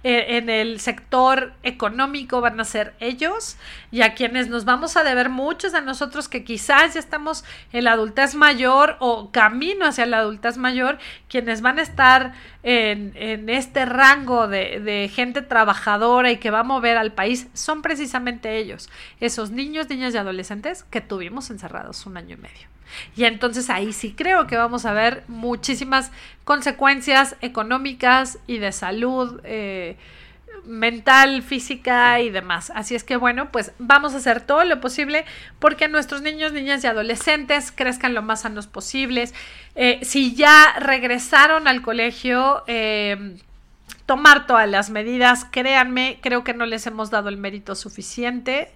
en 0.05 0.50
el 0.50 0.80
sector 0.80 1.55
económico 1.62 2.42
van 2.42 2.61
a 2.61 2.64
ser 2.64 2.94
ellos 3.00 3.57
y 3.90 4.02
a 4.02 4.14
quienes 4.14 4.48
nos 4.48 4.66
vamos 4.66 4.98
a 4.98 5.02
deber 5.02 5.30
muchos 5.30 5.72
de 5.72 5.80
nosotros 5.80 6.28
que 6.28 6.44
quizás 6.44 6.92
ya 6.92 7.00
estamos 7.00 7.42
en 7.72 7.84
la 7.84 7.92
adultez 7.92 8.34
mayor 8.34 8.96
o 9.00 9.30
camino 9.30 9.86
hacia 9.86 10.05
la 10.05 10.18
adultez 10.18 10.59
mayor, 10.59 10.98
quienes 11.28 11.62
van 11.62 11.78
a 11.78 11.82
estar 11.82 12.34
en, 12.62 13.48
este 13.48 13.86
rango 13.86 14.46
de, 14.46 14.80
de, 14.80 15.09
gente 15.09 15.40
trabajadora 15.40 16.30
y 16.30 16.36
que 16.36 16.50
va 16.50 16.61
a 16.61 16.64
mover 16.64 16.98
al 16.98 17.12
país 17.12 17.48
son 17.55 17.80
precisamente 17.80 18.59
ellos, 18.59 18.90
esos 19.20 19.50
niños, 19.52 19.88
niñas 19.88 20.14
y 20.14 20.18
adolescentes 20.18 20.84
que 20.84 21.00
tuvimos 21.00 21.48
encerrados 21.50 22.05
un 22.05 22.18
año 22.18 22.36
y 22.36 22.40
medio. 22.40 22.74
Y 23.16 23.24
entonces 23.24 23.70
ahí 23.70 23.93
sí 23.93 24.12
creo 24.12 24.47
que 24.47 24.57
vamos 24.57 24.87
a 24.87 24.93
ver 24.93 25.24
muchísimas 25.28 26.11
consecuencias 26.45 27.37
económicas 27.41 28.39
y 28.47 28.59
de 28.59 28.72
salud 28.72 29.41
eh, 29.45 29.97
mental, 30.64 31.43
física 31.43 32.20
y 32.20 32.30
demás. 32.30 32.72
Así 32.74 32.95
es 32.95 33.05
que 33.05 33.16
bueno, 33.16 33.51
pues 33.51 33.72
vamos 33.78 34.14
a 34.14 34.18
hacer 34.18 34.41
todo 34.41 34.64
lo 34.64 34.80
posible 34.80 35.24
porque 35.59 35.89
nuestros 35.89 36.22
niños, 36.22 36.53
niñas 36.53 36.85
y 36.85 36.87
adolescentes 36.87 37.72
crezcan 37.72 38.14
lo 38.14 38.22
más 38.22 38.43
sanos 38.43 38.66
posibles. 38.66 39.35
Eh, 39.74 40.01
si 40.03 40.35
ya 40.35 40.74
regresaron 40.78 41.68
al 41.68 41.82
colegio, 41.82 42.64
eh, 42.66 43.37
tomar 44.07 44.47
todas 44.47 44.68
las 44.68 44.91
medidas, 44.91 45.47
créanme, 45.51 46.18
creo 46.20 46.45
que 46.45 46.55
no 46.55 46.66
les 46.66 46.87
hemos 46.87 47.11
dado 47.11 47.28
el 47.28 47.37
mérito 47.37 47.74
suficiente. 47.74 48.70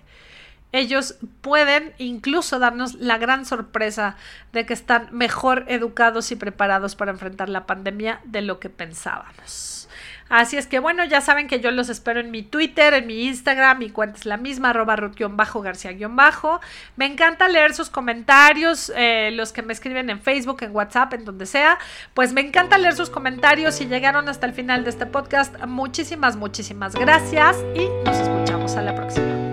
Ellos 0.72 1.16
pueden 1.40 1.94
incluso 1.98 2.58
darnos 2.58 2.94
la 2.94 3.18
gran 3.18 3.46
sorpresa 3.46 4.16
de 4.52 4.66
que 4.66 4.74
están 4.74 5.08
mejor 5.12 5.64
educados 5.68 6.30
y 6.30 6.36
preparados 6.36 6.94
para 6.94 7.10
enfrentar 7.10 7.48
la 7.48 7.66
pandemia 7.66 8.20
de 8.24 8.42
lo 8.42 8.60
que 8.60 8.68
pensábamos. 8.68 9.88
Así 10.28 10.58
es 10.58 10.66
que 10.66 10.78
bueno, 10.78 11.04
ya 11.06 11.22
saben 11.22 11.48
que 11.48 11.60
yo 11.60 11.70
los 11.70 11.88
espero 11.88 12.20
en 12.20 12.30
mi 12.30 12.42
Twitter, 12.42 12.92
en 12.92 13.06
mi 13.06 13.24
Instagram, 13.24 13.78
mi 13.78 13.90
cuenta 13.90 14.18
es 14.18 14.26
la 14.26 14.36
misma, 14.36 14.70
arroba 14.70 14.96
bajo 15.30 15.62
garcía 15.62 15.96
bajo 16.08 16.60
Me 16.96 17.06
encanta 17.06 17.48
leer 17.48 17.72
sus 17.74 17.88
comentarios, 17.88 18.92
eh, 18.94 19.30
los 19.32 19.52
que 19.52 19.62
me 19.62 19.72
escriben 19.72 20.10
en 20.10 20.20
Facebook, 20.20 20.62
en 20.62 20.74
WhatsApp, 20.74 21.14
en 21.14 21.24
donde 21.24 21.46
sea. 21.46 21.78
Pues 22.12 22.34
me 22.34 22.42
encanta 22.42 22.76
leer 22.76 22.94
sus 22.94 23.08
comentarios. 23.08 23.76
Si 23.76 23.86
llegaron 23.86 24.28
hasta 24.28 24.46
el 24.46 24.52
final 24.52 24.84
de 24.84 24.90
este 24.90 25.06
podcast, 25.06 25.58
muchísimas, 25.64 26.36
muchísimas 26.36 26.94
gracias 26.94 27.56
y 27.74 27.88
nos 28.04 28.18
escuchamos 28.18 28.76
a 28.76 28.82
la 28.82 28.94
próxima. 28.94 29.47